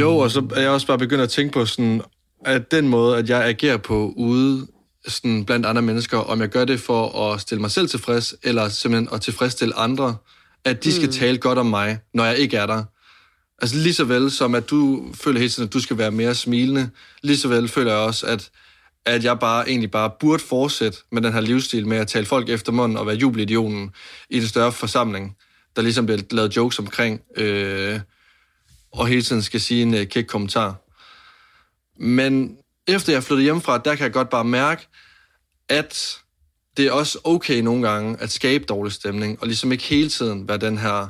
Jo, 0.00 0.16
og 0.16 0.30
så 0.30 0.48
er 0.56 0.60
jeg 0.60 0.70
også 0.70 0.86
bare 0.86 0.98
begyndt 0.98 1.22
at 1.22 1.28
tænke 1.28 1.52
på 1.52 1.66
sådan, 1.66 2.02
at 2.44 2.70
den 2.70 2.88
måde, 2.88 3.18
at 3.18 3.28
jeg 3.28 3.44
agerer 3.44 3.76
på 3.76 4.12
ude 4.16 4.66
sådan 5.06 5.44
blandt 5.44 5.66
andre 5.66 5.82
mennesker, 5.82 6.18
om 6.18 6.40
jeg 6.40 6.48
gør 6.48 6.64
det 6.64 6.80
for 6.80 7.32
at 7.32 7.40
stille 7.40 7.60
mig 7.60 7.70
selv 7.70 7.88
tilfreds, 7.88 8.34
eller 8.42 8.68
simpelthen 8.68 9.14
at 9.14 9.20
tilfredsstille 9.20 9.76
andre, 9.76 10.16
at 10.64 10.84
de 10.84 10.92
skal 10.92 11.12
tale 11.12 11.38
godt 11.38 11.58
om 11.58 11.66
mig, 11.66 11.98
når 12.14 12.24
jeg 12.24 12.38
ikke 12.38 12.56
er 12.56 12.66
der. 12.66 12.84
Altså 13.62 13.76
lige 13.76 13.94
så 13.94 14.04
vel 14.04 14.30
som, 14.30 14.54
at 14.54 14.70
du 14.70 15.06
føler 15.14 15.38
hele 15.38 15.50
tiden, 15.50 15.66
at 15.66 15.72
du 15.72 15.80
skal 15.80 15.98
være 15.98 16.10
mere 16.10 16.34
smilende, 16.34 16.90
lige 17.22 17.36
så 17.36 17.48
vel 17.48 17.68
føler 17.68 17.92
jeg 17.92 18.00
også, 18.00 18.26
at, 18.26 18.50
at 19.04 19.24
jeg 19.24 19.38
bare 19.38 19.68
egentlig 19.68 19.90
bare 19.90 20.10
burde 20.20 20.42
fortsætte 20.42 20.98
med 21.12 21.22
den 21.22 21.32
her 21.32 21.40
livsstil 21.40 21.86
med 21.86 21.96
at 21.96 22.08
tale 22.08 22.26
folk 22.26 22.48
efter 22.48 22.72
munden 22.72 22.98
og 22.98 23.06
være 23.06 23.16
jubelidionen 23.16 23.90
i 24.30 24.36
en 24.36 24.46
større 24.46 24.72
forsamling, 24.72 25.36
der 25.76 25.82
ligesom 25.82 26.06
bliver 26.06 26.20
lavet 26.30 26.56
jokes 26.56 26.78
omkring, 26.78 27.20
øh, 27.36 28.00
og 28.92 29.06
hele 29.06 29.22
tiden 29.22 29.42
skal 29.42 29.60
sige 29.60 29.82
en 29.82 29.94
øh, 29.94 30.06
kæk 30.06 30.24
kommentar. 30.24 30.74
Men 31.98 32.56
efter 32.88 33.12
jeg 33.12 33.22
flyttede 33.22 33.44
hjemmefra, 33.44 33.78
der 33.78 33.94
kan 33.94 34.04
jeg 34.04 34.12
godt 34.12 34.30
bare 34.30 34.44
mærke, 34.44 34.88
at 35.68 36.18
det 36.76 36.86
er 36.86 36.92
også 36.92 37.18
okay 37.24 37.60
nogle 37.60 37.88
gange 37.88 38.16
at 38.20 38.30
skabe 38.30 38.64
dårlig 38.64 38.92
stemning, 38.92 39.38
og 39.40 39.46
ligesom 39.46 39.72
ikke 39.72 39.84
hele 39.84 40.08
tiden 40.08 40.48
være 40.48 40.58
den 40.58 40.78
her 40.78 41.08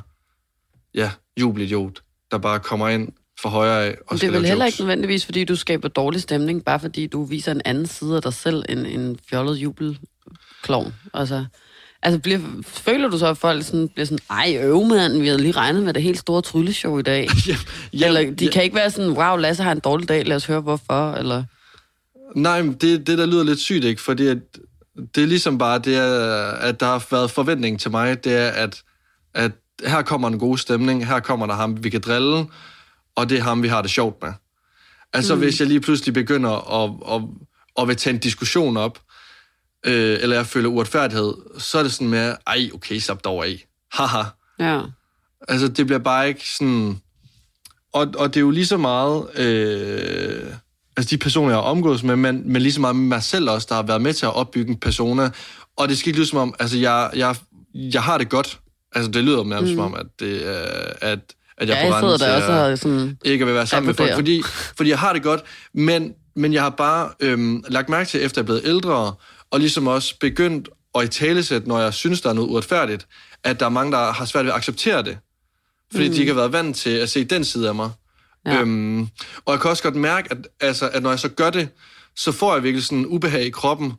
ja, 0.95 1.11
jubelidiot, 1.39 2.01
der 2.31 2.37
bare 2.37 2.59
kommer 2.59 2.87
ind 2.87 3.09
for 3.39 3.49
højre 3.49 3.85
af 3.85 3.95
og 4.07 4.11
det 4.11 4.19
skal 4.19 4.29
er 4.29 4.33
vel 4.33 4.47
heller 4.47 4.65
jokes. 4.65 4.75
ikke 4.75 4.83
nødvendigvis, 4.83 5.25
fordi 5.25 5.43
du 5.43 5.55
skaber 5.55 5.87
dårlig 5.87 6.21
stemning, 6.21 6.65
bare 6.65 6.79
fordi 6.79 7.07
du 7.07 7.23
viser 7.23 7.51
en 7.51 7.61
anden 7.65 7.87
side 7.87 8.15
af 8.15 8.21
dig 8.21 8.33
selv 8.33 8.63
end 8.69 8.87
en 8.87 9.19
fjollet 9.29 9.55
jubelklovn. 9.55 10.93
Altså, 11.13 11.45
altså 12.01 12.19
bliver, 12.19 12.39
føler 12.63 13.09
du 13.09 13.17
så, 13.17 13.27
at 13.27 13.37
folk 13.37 13.63
sådan, 13.63 13.89
bliver 13.89 14.05
sådan, 14.05 14.19
ej 14.29 14.57
øv 14.61 14.85
mand, 14.85 15.21
vi 15.21 15.27
havde 15.27 15.41
lige 15.41 15.51
regnet 15.51 15.83
med 15.83 15.93
det 15.93 16.03
helt 16.03 16.19
store 16.19 16.41
trylleshow 16.41 16.97
i 16.97 17.01
dag. 17.01 17.27
Ja, 17.93 18.07
eller 18.07 18.21
de 18.21 18.45
ja. 18.45 18.51
kan 18.51 18.63
ikke 18.63 18.75
være 18.75 18.91
sådan, 18.91 19.11
wow, 19.11 19.35
Lasse 19.35 19.63
har 19.63 19.71
en 19.71 19.79
dårlig 19.79 20.09
dag, 20.09 20.25
lad 20.25 20.35
os 20.35 20.45
høre 20.45 20.61
hvorfor, 20.61 21.13
eller... 21.13 21.43
Nej, 22.35 22.61
men 22.61 22.73
det, 22.73 23.07
det 23.07 23.17
der 23.17 23.25
lyder 23.25 23.43
lidt 23.43 23.59
sygt, 23.59 23.83
ikke? 23.83 24.01
Fordi 24.01 24.27
at, 24.27 24.37
det 25.15 25.23
er 25.23 25.27
ligesom 25.27 25.57
bare 25.57 25.79
det, 25.79 25.95
at 26.61 26.79
der 26.79 26.85
har 26.85 27.07
været 27.11 27.31
forventning 27.31 27.79
til 27.79 27.91
mig, 27.91 28.23
det 28.23 28.33
er, 28.33 28.49
at, 28.49 28.83
at 29.33 29.51
her 29.85 30.01
kommer 30.01 30.27
en 30.27 30.39
god 30.39 30.57
stemning, 30.57 31.07
her 31.07 31.19
kommer 31.19 31.45
der 31.45 31.53
ham, 31.53 31.83
vi 31.83 31.89
kan 31.89 32.01
drille, 32.01 32.45
og 33.15 33.29
det 33.29 33.37
er 33.37 33.43
ham, 33.43 33.63
vi 33.63 33.67
har 33.67 33.81
det 33.81 33.91
sjovt 33.91 34.23
med. 34.23 34.33
Altså, 35.13 35.35
mm. 35.35 35.41
hvis 35.41 35.59
jeg 35.59 35.67
lige 35.67 35.81
pludselig 35.81 36.13
begynder 36.13 36.83
at, 36.83 37.15
at, 37.15 37.21
at 37.81 37.87
vil 37.87 37.95
tage 37.95 38.13
en 38.13 38.19
diskussion 38.19 38.77
op, 38.77 38.99
øh, 39.85 40.17
eller 40.21 40.35
jeg 40.35 40.45
føler 40.45 40.69
uretfærdighed, 40.69 41.33
så 41.57 41.79
er 41.79 41.83
det 41.83 41.93
sådan 41.93 42.09
med, 42.09 42.35
ej, 42.47 42.69
okay, 42.73 42.99
slap 42.99 43.23
dog 43.23 43.45
af. 43.45 43.67
Haha. 43.91 44.23
Ja. 44.59 44.81
Altså, 45.47 45.67
det 45.67 45.85
bliver 45.85 45.99
bare 45.99 46.27
ikke 46.27 46.49
sådan... 46.49 47.01
Og, 47.93 48.13
og 48.17 48.33
det 48.33 48.37
er 48.37 48.41
jo 48.41 48.51
lige 48.51 48.65
så 48.65 48.77
meget... 48.77 49.39
Øh, 49.39 50.53
altså, 50.97 51.09
de 51.09 51.17
personer, 51.17 51.49
jeg 51.49 51.57
har 51.57 51.61
omgås 51.63 52.03
med, 52.03 52.15
men, 52.15 52.41
men 52.45 52.61
lige 52.61 52.73
så 52.73 52.81
meget 52.81 52.95
mig 52.95 53.23
selv 53.23 53.49
også, 53.49 53.67
der 53.69 53.75
har 53.75 53.83
været 53.83 54.01
med 54.01 54.13
til 54.13 54.25
at 54.25 54.35
opbygge 54.35 54.71
en 54.71 54.77
persona. 54.77 55.29
Og 55.77 55.89
det 55.89 55.97
skal 55.97 56.09
ikke 56.09 56.19
lyde 56.19 56.27
som 56.29 56.39
om... 56.39 56.53
Altså, 56.59 56.77
jeg, 56.77 57.09
jeg, 57.15 57.35
jeg 57.73 58.03
har 58.03 58.17
det 58.17 58.29
godt. 58.29 58.59
Altså, 58.95 59.11
det 59.11 59.23
lyder 59.23 59.43
nærmest 59.43 59.71
mm. 59.71 59.77
som 59.77 59.85
om, 59.85 59.93
at, 59.93 60.05
det, 60.19 60.39
at, 60.39 61.19
at 61.57 61.67
jeg 61.67 61.67
Ja, 61.67 61.87
er 61.87 61.89
på 61.89 61.93
jeg 61.93 61.99
sidder 61.99 62.11
randen 62.11 62.19
til 62.19 62.27
også 62.27 62.51
at- 62.71 62.79
sådan... 62.79 63.17
ikke 63.25 63.45
at 63.45 63.53
være 63.53 63.67
sammen 63.67 63.85
med 63.87 63.93
folk, 63.93 64.13
fordi, 64.15 64.43
fordi 64.77 64.89
jeg 64.89 64.99
har 64.99 65.13
det 65.13 65.23
godt, 65.23 65.41
men, 65.73 66.13
men 66.35 66.53
jeg 66.53 66.61
har 66.61 66.69
bare 66.69 67.09
øhm, 67.19 67.63
lagt 67.69 67.89
mærke 67.89 68.09
til, 68.09 68.23
efter 68.23 68.41
jeg 68.41 68.43
er 68.43 68.45
blevet 68.45 68.61
ældre, 68.65 69.13
og 69.51 69.59
ligesom 69.59 69.87
også 69.87 70.15
begyndt 70.19 70.69
at 70.95 71.03
i 71.03 71.07
talesæt, 71.07 71.67
når 71.67 71.79
jeg 71.79 71.93
synes, 71.93 72.21
der 72.21 72.29
er 72.29 72.33
noget 72.33 72.49
uretfærdigt, 72.49 73.07
at 73.43 73.59
der 73.59 73.65
er 73.65 73.69
mange, 73.69 73.91
der 73.91 74.11
har 74.11 74.25
svært 74.25 74.45
ved 74.45 74.51
at 74.51 74.57
acceptere 74.57 75.03
det. 75.03 75.17
Fordi 75.91 76.07
mm. 76.07 76.13
de 76.13 76.19
ikke 76.19 76.31
har 76.33 76.39
været 76.39 76.51
vant 76.53 76.75
til 76.77 76.89
at 76.89 77.09
se 77.09 77.23
den 77.23 77.43
side 77.43 77.67
af 77.67 77.75
mig. 77.75 77.89
Ja. 78.47 78.61
Øhm, 78.61 79.01
og 79.45 79.53
jeg 79.53 79.61
kan 79.61 79.69
også 79.69 79.83
godt 79.83 79.95
mærke, 79.95 80.31
at, 80.31 80.37
altså, 80.59 80.89
at 80.89 81.03
når 81.03 81.09
jeg 81.09 81.19
så 81.19 81.29
gør 81.29 81.49
det, 81.49 81.69
så 82.15 82.31
får 82.31 82.53
jeg 82.53 82.63
virkelig 82.63 82.85
sådan 82.85 83.05
ubehag 83.05 83.45
i 83.45 83.49
kroppen. 83.49 83.93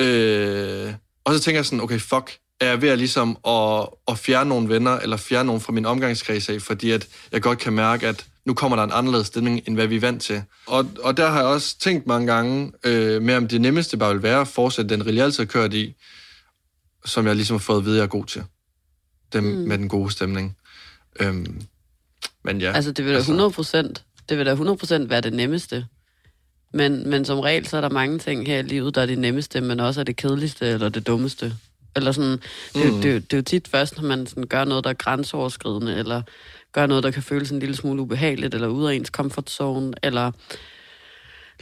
Øh, 0.00 0.94
og 1.24 1.34
så 1.34 1.40
tænker 1.40 1.58
jeg 1.58 1.64
sådan, 1.64 1.80
okay, 1.80 2.00
fuck, 2.00 2.38
er 2.60 2.66
jeg 2.66 2.82
ved 2.82 2.88
at, 2.88 2.98
ligesom 2.98 3.38
at, 3.46 3.88
at 4.08 4.18
fjerne 4.18 4.48
nogle 4.48 4.68
venner, 4.68 4.98
eller 4.98 5.16
fjerne 5.16 5.46
nogen 5.46 5.60
fra 5.60 5.72
min 5.72 5.86
omgangskreds 5.86 6.48
af, 6.48 6.62
fordi 6.62 6.90
at 6.90 7.08
jeg 7.32 7.42
godt 7.42 7.58
kan 7.58 7.72
mærke, 7.72 8.08
at 8.08 8.26
nu 8.44 8.54
kommer 8.54 8.76
der 8.76 8.84
en 8.84 8.92
anderledes 8.92 9.26
stemning, 9.26 9.60
end 9.66 9.74
hvad 9.74 9.86
vi 9.86 9.96
er 9.96 10.00
vant 10.00 10.22
til. 10.22 10.42
Og, 10.66 10.90
og 11.02 11.16
der 11.16 11.30
har 11.30 11.38
jeg 11.38 11.46
også 11.46 11.78
tænkt 11.78 12.06
mange 12.06 12.32
gange 12.32 12.72
øh, 12.84 13.22
med, 13.22 13.36
om 13.36 13.48
det 13.48 13.60
nemmeste 13.60 13.96
bare 13.96 14.12
vil 14.12 14.22
være 14.22 14.40
at 14.40 14.48
fortsætte 14.48 14.94
den 14.94 15.06
rille, 15.06 15.18
jeg 15.18 15.24
altid 15.24 15.44
har 15.44 15.48
kørt 15.48 15.74
i, 15.74 15.94
som 17.04 17.26
jeg 17.26 17.36
ligesom 17.36 17.54
har 17.54 17.58
fået 17.58 17.78
at 17.78 17.84
vide, 17.84 17.96
jeg 17.96 18.02
er 18.02 18.08
god 18.08 18.24
til. 18.24 18.44
Dem 19.32 19.44
mm. 19.44 19.50
med 19.50 19.78
den 19.78 19.88
gode 19.88 20.10
stemning. 20.10 20.56
Øhm, 21.20 21.62
men 22.44 22.60
ja. 22.60 22.72
Altså, 22.72 22.92
det 22.92 23.04
vil 23.04 23.14
da 23.14 23.18
100 23.18 23.50
procent, 23.50 24.04
det 24.28 24.38
vil 24.38 24.46
da 24.46 24.50
100 24.50 24.78
procent 24.78 25.10
være 25.10 25.20
det 25.20 25.32
nemmeste. 25.32 25.86
Men, 26.74 27.10
men 27.10 27.24
som 27.24 27.40
regel, 27.40 27.66
så 27.66 27.76
er 27.76 27.80
der 27.80 27.88
mange 27.88 28.18
ting 28.18 28.46
her 28.46 28.58
i 28.58 28.62
livet, 28.62 28.94
der 28.94 29.02
er 29.02 29.06
det 29.06 29.18
nemmeste, 29.18 29.60
men 29.60 29.80
også 29.80 30.00
er 30.00 30.04
det 30.04 30.16
kedeligste 30.16 30.66
eller 30.66 30.88
det 30.88 31.06
dummeste. 31.06 31.52
Eller 31.96 32.12
sådan, 32.12 32.40
det, 32.74 32.92
mm. 32.92 33.00
det, 33.00 33.02
det, 33.02 33.30
det 33.30 33.32
er 33.32 33.38
jo 33.38 33.42
tit 33.42 33.68
først, 33.68 33.96
når 33.96 34.08
man 34.08 34.26
sådan 34.26 34.46
gør 34.46 34.64
noget, 34.64 34.84
der 34.84 34.90
er 34.90 34.94
grænseoverskridende, 34.94 35.96
eller 35.96 36.22
gør 36.72 36.86
noget, 36.86 37.04
der 37.04 37.10
kan 37.10 37.22
føles 37.22 37.50
en 37.50 37.58
lille 37.58 37.76
smule 37.76 38.02
ubehageligt, 38.02 38.54
eller 38.54 38.68
ud 38.68 38.86
af 38.86 38.94
ens 38.94 39.08
comfort 39.08 39.50
zone, 39.50 39.92
eller, 40.02 40.32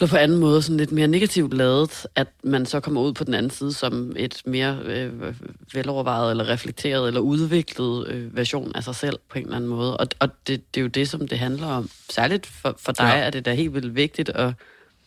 eller 0.01 0.11
på 0.11 0.17
anden 0.17 0.39
måde 0.39 0.63
sådan 0.63 0.77
lidt 0.77 0.93
mere 0.93 1.07
negativt 1.07 1.55
lavet, 1.55 2.07
at 2.15 2.29
man 2.45 2.67
så 2.67 2.81
kommer 2.81 3.01
ud 3.01 3.13
på 3.13 3.25
den 3.25 3.35
anden 3.35 3.51
side 3.51 3.73
som 3.73 4.13
et 4.17 4.43
mere 4.45 4.79
øh, 4.85 5.35
velovervejet, 5.75 6.31
eller 6.31 6.49
reflekteret, 6.49 7.09
eller 7.09 7.21
udviklet 7.21 8.09
øh, 8.09 8.37
version 8.37 8.73
af 8.75 8.85
sig 8.85 8.95
selv 8.95 9.19
på 9.29 9.39
en 9.39 9.45
eller 9.45 9.57
anden 9.57 9.71
måde. 9.71 9.97
Og, 9.97 10.07
og 10.19 10.29
det, 10.47 10.75
det 10.75 10.81
er 10.81 10.83
jo 10.83 10.89
det, 10.89 11.09
som 11.09 11.29
det 11.29 11.39
handler 11.39 11.67
om. 11.67 11.91
Særligt 12.11 12.47
for, 12.47 12.75
for 12.79 12.93
dig 12.93 13.13
ja. 13.15 13.19
er 13.19 13.31
det 13.31 13.45
da 13.45 13.55
helt 13.55 13.75
vildt 13.75 13.95
vigtigt 13.95 14.29
at 14.29 14.53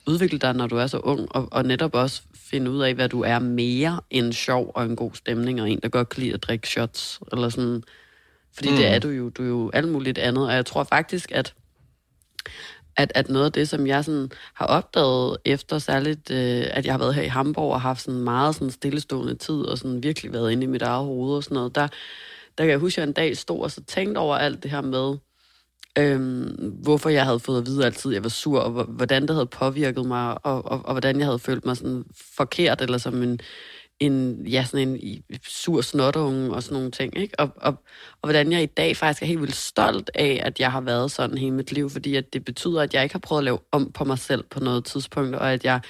udvikle 0.08 0.40
dig, 0.40 0.54
når 0.54 0.68
du 0.68 0.78
er 0.78 0.88
så 0.88 0.98
ung, 0.98 1.36
og, 1.36 1.48
og 1.52 1.64
netop 1.64 1.96
også 1.96 2.22
finde 2.36 2.72
ud 2.72 2.82
af, 2.82 2.94
hvad 2.94 3.10
du 3.10 3.22
er 3.22 3.40
mere 3.40 4.00
end 4.10 4.34
sjov 4.34 4.72
og 4.76 4.86
en 4.86 4.96
god 4.96 5.12
stemning, 5.14 5.62
og 5.62 5.70
en, 5.70 5.80
der 5.84 5.90
godt 5.90 6.10
kan 6.10 6.24
lide 6.24 6.34
at 6.34 6.44
drikke 6.44 6.68
shots, 6.68 7.20
eller 7.32 7.50
sådan. 7.50 7.84
Fordi 8.56 8.70
mm. 8.70 8.76
det 8.76 8.88
er 8.88 9.00
du 9.00 9.10
jo. 9.10 9.30
Du 9.30 9.44
er 9.44 9.48
jo 9.48 9.72
alt 9.74 9.88
muligt 9.88 10.18
andet, 10.18 10.48
og 10.48 10.54
jeg 10.54 10.66
tror 10.66 10.84
faktisk, 10.84 11.32
at 11.32 11.54
at, 12.98 13.12
at 13.16 13.30
noget 13.30 13.46
af 13.46 13.52
det, 13.52 13.70
som 13.70 13.88
jeg 13.88 14.06
sådan 14.06 14.32
har 14.54 14.66
opdaget 14.66 15.38
efter 15.46 15.80
særligt, 15.80 16.32
øh, 16.32 16.64
at 16.72 16.86
jeg 16.86 16.94
har 16.94 17.00
været 17.00 17.16
her 17.16 17.24
i 17.24 17.28
Hamburg 17.28 17.74
og 17.74 17.82
haft 17.82 18.02
sådan 18.02 18.22
meget 18.22 18.56
sådan 18.56 18.72
stillestående 18.72 19.36
tid, 19.36 19.56
og 19.56 19.78
sådan 19.78 20.04
virkelig 20.04 20.34
været 20.34 20.52
inde 20.52 20.64
i 20.64 20.68
mit 20.68 20.82
eget 20.82 21.06
hoved 21.06 21.36
og 21.36 21.44
sådan 21.44 21.56
noget, 21.56 21.76
der, 21.76 21.88
der 22.58 22.64
kan 22.64 22.70
jeg 22.70 22.80
huske, 22.80 23.02
at 23.02 23.02
jeg 23.02 23.08
en 23.08 23.14
dag 23.14 23.38
stod 23.38 23.60
og 23.60 23.72
så 23.72 23.84
tænkte 23.84 24.20
over 24.20 24.36
alt 24.36 24.64
det 24.64 24.72
her 24.72 24.82
med, 24.82 25.18
øhm, 25.98 26.72
hvorfor 26.84 27.10
jeg 27.10 27.26
havde 27.26 27.40
fået 27.40 27.58
at 27.58 27.66
vide 27.66 27.86
altid, 27.86 28.12
at 28.12 28.16
jeg 28.16 28.24
var 28.24 28.30
sur, 28.30 28.60
og 28.60 28.84
hvordan 28.84 29.22
det 29.22 29.36
havde 29.36 29.46
påvirket 29.46 30.06
mig, 30.06 30.46
og, 30.46 30.66
og, 30.66 30.86
og 30.86 30.92
hvordan 30.92 31.20
jeg 31.20 31.26
havde 31.26 31.40
følt 31.40 31.66
mig 31.66 31.78
sådan 31.78 32.04
forkert, 32.38 32.82
eller 32.82 32.98
som 32.98 33.24
en, 33.24 33.40
en, 34.00 34.48
ja, 34.48 34.64
sådan 34.64 34.98
en 35.00 35.24
sur 35.48 35.82
snotunge 35.82 36.54
og 36.54 36.64
sådan 36.64 36.76
nogle 36.76 36.92
ting. 36.92 37.18
Ikke? 37.18 37.40
Og, 37.40 37.50
og, 37.56 37.74
og 38.22 38.30
hvordan 38.30 38.52
jeg 38.52 38.64
i 38.64 38.66
dag 38.66 38.98
faktisk 38.98 39.22
er 39.24 39.28
helt 39.28 39.42
vildt 39.42 39.56
stolt 39.56 40.12
af, 40.16 40.42
at 40.46 40.60
jeg 40.60 40.72
har 40.72 40.82
været 40.82 41.12
sådan 41.12 41.38
hele 41.38 41.52
mit 41.52 41.72
liv, 41.72 41.90
fordi 41.90 42.16
at 42.16 42.34
det 42.34 42.46
betyder, 42.46 42.82
at 42.82 42.94
jeg 42.94 43.04
ikke 43.04 43.14
har 43.14 43.20
prøvet 43.20 43.40
at 43.40 43.44
lave 43.44 43.60
om 43.72 43.92
på 43.92 44.04
mig 44.04 44.20
selv 44.20 44.44
på 44.44 44.60
noget 44.60 44.86
tidspunkt, 44.86 45.36
og 45.36 45.54
at 45.54 45.66
jeg 45.66 45.82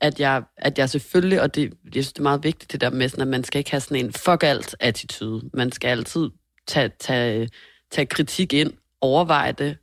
at 0.00 0.20
jeg, 0.20 0.42
at 0.56 0.78
jeg 0.78 0.90
selvfølgelig, 0.90 1.42
og 1.42 1.54
det, 1.54 1.72
jeg 1.84 2.04
synes, 2.04 2.12
det 2.12 2.18
er 2.18 2.22
meget 2.22 2.44
vigtigt 2.44 2.72
det 2.72 2.80
der 2.80 2.90
med, 2.90 3.08
sådan, 3.08 3.22
at 3.22 3.28
man 3.28 3.44
skal 3.44 3.58
ikke 3.58 3.70
have 3.70 3.80
sådan 3.80 4.04
en 4.04 4.12
fuck 4.12 4.42
alt 4.42 4.76
attitude. 4.80 5.50
Man 5.54 5.72
skal 5.72 5.88
altid 5.88 6.30
tage, 6.66 6.90
tage, 7.00 7.48
tage 7.90 8.06
kritik 8.06 8.52
ind, 8.52 8.72
overveje 9.00 9.52
det, 9.52 9.76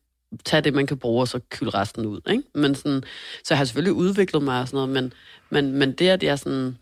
tage 0.45 0.61
det, 0.61 0.73
man 0.73 0.87
kan 0.87 0.97
bruge, 0.97 1.21
og 1.21 1.27
så 1.27 1.39
kylde 1.49 1.71
resten 1.71 2.05
ud. 2.05 2.21
Ikke? 2.29 2.43
Men 2.55 2.75
sådan, 2.75 3.03
så 3.43 3.53
jeg 3.53 3.57
har 3.57 3.65
selvfølgelig 3.65 3.93
udviklet 3.93 4.43
mig 4.43 4.61
og 4.61 4.67
sådan 4.67 4.77
noget, 4.77 4.89
men, 4.89 5.13
men, 5.49 5.71
men 5.71 5.91
det, 5.91 6.09
at 6.09 6.23
jeg 6.23 6.39
sådan, 6.39 6.77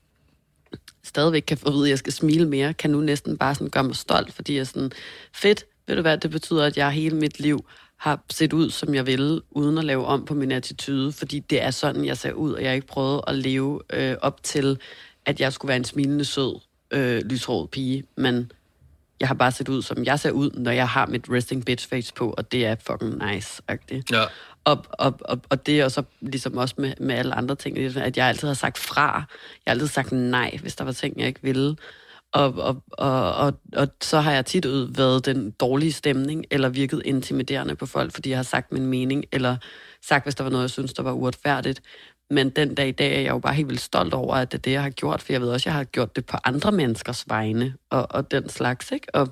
stadigvæk 1.05 1.43
kan 1.47 1.57
få 1.57 1.67
at 1.67 1.73
vide, 1.73 1.83
at 1.85 1.89
jeg 1.89 1.97
skal 1.99 2.13
smile 2.13 2.47
mere, 2.47 2.73
kan 2.73 2.89
nu 2.89 2.99
næsten 2.99 3.37
bare 3.37 3.55
sådan 3.55 3.69
gøre 3.69 3.83
mig 3.83 3.95
stolt, 3.95 4.33
fordi 4.33 4.53
jeg 4.53 4.59
er 4.59 4.63
sådan, 4.63 4.91
fedt, 5.33 5.65
ved 5.87 5.95
du 5.95 6.01
hvad, 6.01 6.17
det 6.17 6.31
betyder, 6.31 6.65
at 6.65 6.77
jeg 6.77 6.91
hele 6.91 7.15
mit 7.15 7.39
liv 7.39 7.65
har 7.97 8.23
set 8.29 8.53
ud, 8.53 8.69
som 8.69 8.95
jeg 8.95 9.05
ville, 9.05 9.41
uden 9.51 9.77
at 9.77 9.83
lave 9.83 10.05
om 10.05 10.25
på 10.25 10.33
min 10.33 10.51
attitude, 10.51 11.11
fordi 11.11 11.39
det 11.39 11.63
er 11.63 11.71
sådan, 11.71 12.05
jeg 12.05 12.17
ser 12.17 12.31
ud, 12.31 12.53
og 12.53 12.61
jeg 12.61 12.69
har 12.69 12.75
ikke 12.75 12.87
prøvet 12.87 13.21
at 13.27 13.35
leve 13.35 13.81
øh, 13.93 14.15
op 14.21 14.43
til, 14.43 14.79
at 15.25 15.39
jeg 15.39 15.53
skulle 15.53 15.69
være 15.69 15.77
en 15.77 15.83
smilende, 15.83 16.25
sød, 16.25 16.59
øh, 16.91 17.21
lyshåret 17.25 17.69
pige, 17.69 18.03
men 18.17 18.51
jeg 19.19 19.27
har 19.27 19.35
bare 19.35 19.51
set 19.51 19.69
ud, 19.69 19.81
som 19.81 20.03
jeg 20.03 20.19
ser 20.19 20.31
ud, 20.31 20.51
når 20.51 20.71
jeg 20.71 20.89
har 20.89 21.05
mit 21.05 21.25
resting 21.29 21.65
bitch 21.65 21.89
face 21.89 22.13
på, 22.13 22.33
og 22.37 22.51
det 22.51 22.65
er 22.65 22.75
fucking 22.79 23.23
nice-agtigt. 23.23 24.11
Ja. 24.11 24.23
Og, 24.65 24.86
og, 24.89 25.19
og, 25.21 25.41
og 25.49 25.65
det 25.65 25.80
er 25.80 25.88
så 25.88 26.04
ligesom 26.21 26.58
også 26.58 26.75
med, 26.78 26.93
med 26.99 27.15
alle 27.15 27.36
andre 27.36 27.56
ting, 27.56 27.78
ligesom, 27.78 28.01
at 28.01 28.17
jeg 28.17 28.28
altid 28.28 28.47
har 28.47 28.56
sagt 28.56 28.78
fra. 28.78 29.13
Jeg 29.15 29.23
har 29.67 29.71
altid 29.71 29.88
sagt 29.88 30.12
nej, 30.12 30.58
hvis 30.62 30.75
der 30.75 30.84
var 30.84 30.91
ting, 30.91 31.19
jeg 31.19 31.28
ikke 31.28 31.43
ville. 31.43 31.75
Og, 32.34 32.54
og, 32.54 32.84
og, 32.91 33.34
og, 33.36 33.54
og 33.75 33.88
så 34.01 34.19
har 34.19 34.32
jeg 34.32 34.45
tit 34.45 34.65
ud 34.65 34.95
været 34.95 35.25
den 35.25 35.51
dårlige 35.51 35.91
stemning, 35.91 36.45
eller 36.51 36.69
virket 36.69 37.01
intimiderende 37.06 37.75
på 37.75 37.86
folk, 37.86 38.13
fordi 38.13 38.30
jeg 38.30 38.38
har 38.38 38.43
sagt 38.43 38.71
min 38.71 38.86
mening, 38.86 39.25
eller 39.32 39.58
sagt, 40.01 40.25
hvis 40.25 40.36
der 40.36 40.43
var 40.43 40.51
noget, 40.51 40.62
jeg 40.62 40.69
synes, 40.69 40.93
der 40.93 41.04
var 41.04 41.12
uretfærdigt. 41.12 41.82
Men 42.30 42.49
den 42.49 42.75
dag 42.75 42.88
i 42.88 42.91
dag 42.91 43.15
er 43.15 43.21
jeg 43.21 43.32
jo 43.32 43.39
bare 43.39 43.54
helt 43.54 43.67
vildt 43.67 43.82
stolt 43.82 44.13
over, 44.13 44.36
at 44.36 44.51
det 44.51 44.58
er 44.58 44.62
det, 44.62 44.71
jeg 44.71 44.84
har 44.84 44.89
gjort, 44.89 45.21
for 45.21 45.34
jeg 45.34 45.41
ved 45.41 45.49
også, 45.49 45.63
at 45.63 45.65
jeg 45.65 45.73
har 45.73 45.84
gjort 45.84 46.15
det 46.15 46.25
på 46.25 46.38
andre 46.43 46.71
menneskers 46.71 47.25
vegne, 47.28 47.73
og, 47.89 48.08
og 48.10 48.32
den 48.32 48.49
slags, 48.49 48.91
ikke? 48.91 49.15
Og 49.15 49.28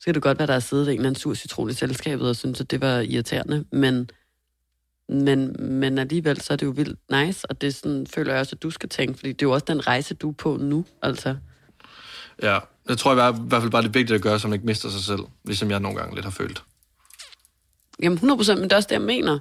så 0.00 0.04
kan 0.04 0.14
det 0.14 0.22
godt 0.22 0.38
være, 0.38 0.46
der 0.46 0.54
er 0.54 0.60
siddet 0.60 0.88
en 0.88 0.94
eller 0.94 1.08
anden 1.08 1.20
sur 1.20 1.34
citron 1.34 1.70
i 1.70 1.72
selskabet, 1.72 2.28
og 2.28 2.36
synes, 2.36 2.60
at 2.60 2.70
det 2.70 2.80
var 2.80 2.98
irriterende, 2.98 3.64
men, 3.72 4.10
men, 5.08 5.56
men 5.58 5.98
alligevel, 5.98 6.40
så 6.40 6.52
er 6.52 6.56
det 6.56 6.66
jo 6.66 6.70
vildt 6.70 6.98
nice, 7.10 7.50
og 7.50 7.60
det 7.60 7.74
sådan, 7.74 8.06
føler 8.06 8.32
jeg 8.32 8.40
også, 8.40 8.56
at 8.56 8.62
du 8.62 8.70
skal 8.70 8.88
tænke, 8.88 9.14
fordi 9.18 9.32
det 9.32 9.42
er 9.42 9.46
jo 9.46 9.52
også 9.52 9.64
den 9.68 9.86
rejse, 9.86 10.14
du 10.14 10.28
er 10.28 10.34
på 10.34 10.56
nu, 10.56 10.84
altså. 11.02 11.36
Ja, 12.42 12.58
jeg 12.88 12.98
tror 12.98 13.12
i 13.12 13.14
hvert 13.14 13.62
fald 13.62 13.70
bare, 13.70 13.82
det 13.82 13.88
er 13.88 13.92
vigtigt 13.92 14.16
at 14.16 14.22
gøre, 14.22 14.38
så 14.38 14.48
man 14.48 14.54
ikke 14.54 14.66
mister 14.66 14.88
sig 14.88 15.04
selv, 15.04 15.20
ligesom 15.44 15.70
jeg 15.70 15.80
nogle 15.80 15.98
gange 15.98 16.14
lidt 16.14 16.24
har 16.24 16.32
følt. 16.32 16.62
Jamen 18.02 18.16
100 18.16 18.38
procent, 18.38 18.60
men 18.60 18.64
det 18.64 18.72
er 18.72 18.76
også 18.76 18.88
det, 18.88 18.94
jeg 18.94 19.02
mener. 19.02 19.38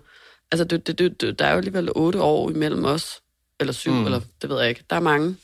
Altså, 0.52 0.64
det, 0.64 0.88
det, 0.88 1.22
det, 1.22 1.40
der 1.40 1.46
er 1.46 1.52
jo 1.52 1.58
alligevel 1.58 1.90
otte 1.96 2.22
år 2.22 2.50
imellem 2.50 2.86
os, 2.86 3.22
eller 3.60 3.74
syv, 3.74 3.94
mm. 3.94 4.06
eller 4.06 4.20
det 4.42 4.50
ved 4.50 4.60
jeg 4.60 4.70
ikke. 4.70 4.84
Der 4.90 4.96
er 4.96 5.00
mange. 5.00 5.36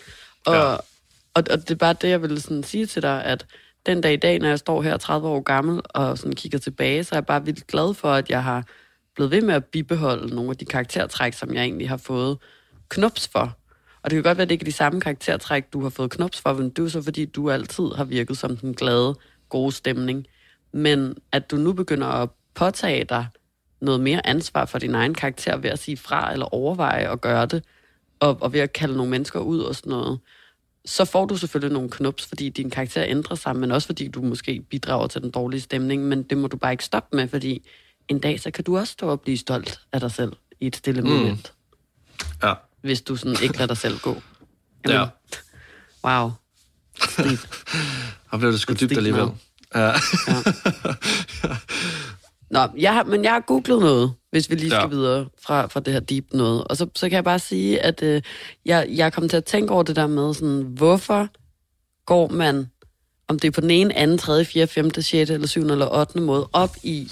Og, 0.45 0.55
ja. 0.55 0.73
og, 1.33 1.43
og 1.51 1.59
det 1.59 1.71
er 1.71 1.75
bare 1.75 1.95
det, 2.01 2.09
jeg 2.09 2.21
vil 2.21 2.41
sådan 2.41 2.63
sige 2.63 2.85
til 2.85 3.01
dig, 3.01 3.23
at 3.23 3.45
den 3.85 4.01
dag 4.01 4.13
i 4.13 4.17
dag, 4.17 4.39
når 4.39 4.49
jeg 4.49 4.59
står 4.59 4.81
her 4.81 4.97
30 4.97 5.27
år 5.27 5.41
gammel 5.41 5.81
og 5.89 6.17
sådan 6.17 6.35
kigger 6.35 6.59
tilbage, 6.59 7.03
så 7.03 7.15
er 7.15 7.17
jeg 7.17 7.25
bare 7.25 7.45
vildt 7.45 7.67
glad 7.67 7.93
for, 7.93 8.11
at 8.13 8.29
jeg 8.29 8.43
har 8.43 8.63
blevet 9.17 9.31
ved 9.31 9.41
med 9.41 9.53
at 9.53 9.65
bibeholde 9.65 10.35
nogle 10.35 10.51
af 10.51 10.57
de 10.57 10.65
karaktertræk, 10.65 11.33
som 11.33 11.53
jeg 11.53 11.63
egentlig 11.63 11.89
har 11.89 11.97
fået 11.97 12.37
knops 12.89 13.27
for. 13.27 13.57
Og 14.01 14.09
det 14.09 14.15
kan 14.15 14.23
godt 14.23 14.37
være, 14.37 14.43
at 14.43 14.49
det 14.49 14.55
ikke 14.55 14.63
er 14.63 14.71
de 14.71 14.71
samme 14.71 15.01
karaktertræk, 15.01 15.73
du 15.73 15.81
har 15.81 15.89
fået 15.89 16.11
knops 16.11 16.41
for, 16.41 16.53
men 16.53 16.69
det 16.69 16.85
er 16.85 16.89
så, 16.89 17.01
fordi 17.01 17.25
du 17.25 17.51
altid 17.51 17.83
har 17.95 18.03
virket 18.03 18.37
som 18.37 18.57
den 18.57 18.73
glade, 18.73 19.15
gode 19.49 19.71
stemning. 19.71 20.25
Men 20.71 21.15
at 21.31 21.51
du 21.51 21.55
nu 21.55 21.73
begynder 21.73 22.07
at 22.07 22.29
påtage 22.55 23.03
dig 23.03 23.27
noget 23.81 23.99
mere 23.99 24.27
ansvar 24.27 24.65
for 24.65 24.79
din 24.79 24.95
egen 24.95 25.13
karakter 25.13 25.57
ved 25.57 25.69
at 25.69 25.79
sige 25.79 25.97
fra 25.97 26.31
eller 26.31 26.53
overveje 26.53 27.11
at 27.11 27.21
gøre 27.21 27.45
det, 27.45 27.63
og, 28.19 28.37
og 28.41 28.53
ved 28.53 28.59
at 28.59 28.73
kalde 28.73 28.97
nogle 28.97 29.11
mennesker 29.11 29.39
ud 29.39 29.59
og 29.59 29.75
sådan 29.75 29.89
noget, 29.89 30.19
så 30.85 31.05
får 31.05 31.25
du 31.25 31.37
selvfølgelig 31.37 31.73
nogle 31.73 31.89
knups, 31.89 32.25
fordi 32.25 32.49
din 32.49 32.69
karakter 32.69 33.03
ændrer 33.07 33.35
sig, 33.35 33.55
men 33.55 33.71
også 33.71 33.87
fordi 33.87 34.07
du 34.07 34.21
måske 34.21 34.61
bidrager 34.69 35.07
til 35.07 35.21
den 35.21 35.31
dårlige 35.31 35.61
stemning, 35.61 36.03
men 36.03 36.23
det 36.23 36.37
må 36.37 36.47
du 36.47 36.57
bare 36.57 36.71
ikke 36.71 36.85
stoppe 36.85 37.17
med, 37.17 37.27
fordi 37.27 37.67
en 38.07 38.19
dag, 38.19 38.39
så 38.39 38.51
kan 38.51 38.63
du 38.63 38.77
også 38.77 38.93
stå 38.93 39.07
og 39.09 39.21
blive 39.21 39.37
stolt 39.37 39.79
af 39.93 39.99
dig 39.99 40.11
selv 40.11 40.33
i 40.59 40.67
et 40.67 40.75
stille 40.75 41.01
mm. 41.01 41.07
moment. 41.09 41.53
Ja. 42.43 42.53
Hvis 42.81 43.01
du 43.01 43.15
sådan 43.15 43.37
ikke 43.43 43.57
lader 43.57 43.67
dig 43.67 43.77
selv 43.77 43.99
gå. 43.99 44.21
Jamen, 44.87 45.01
Ja. 45.01 45.07
Wow. 46.03 46.31
Steve. 47.09 47.37
Og 48.29 48.39
blev 48.39 48.51
det 48.51 48.59
sgu 48.59 48.73
dybt 48.73 48.97
alligevel. 48.97 49.25
mad. 49.25 49.31
Ja. 49.75 49.91
Nå, 52.51 52.67
jeg 52.77 52.93
har, 52.93 53.03
men 53.03 53.23
jeg 53.23 53.31
har 53.31 53.39
googlet 53.39 53.79
noget, 53.79 54.13
hvis 54.31 54.49
vi 54.49 54.55
lige 54.55 54.69
skal 54.69 54.75
Ja. 54.77 54.81
ja. 54.81 54.87
videre 54.87 55.27
fra, 55.45 55.65
fra 55.67 55.79
det 55.79 55.93
her 55.93 55.99
deep 55.99 56.25
noget. 56.33 56.63
Og 56.63 56.77
så, 56.77 56.87
så 56.95 57.09
kan 57.09 57.15
jeg 57.15 57.23
bare 57.23 57.39
sige, 57.39 57.79
at 57.79 58.03
øh, 58.03 58.21
jeg, 58.65 58.87
jeg 58.89 59.13
kom 59.13 59.29
til 59.29 59.37
at 59.37 59.45
tænke 59.45 59.73
over 59.73 59.83
det 59.83 59.95
der 59.95 60.07
med, 60.07 60.33
sådan, 60.33 60.61
hvorfor 60.61 61.27
går 62.05 62.27
man, 62.29 62.71
om 63.27 63.39
det 63.39 63.47
er 63.47 63.51
på 63.51 63.61
den 63.61 63.71
ene, 63.71 63.95
anden, 63.97 64.17
tredje, 64.17 64.45
fjerde, 64.45 64.67
femte, 64.71 65.01
sjette, 65.03 65.33
eller 65.33 65.47
syvende 65.47 65.71
eller 65.71 65.87
ottende 65.91 66.25
måde, 66.25 66.49
op 66.53 66.75
i, 66.83 67.11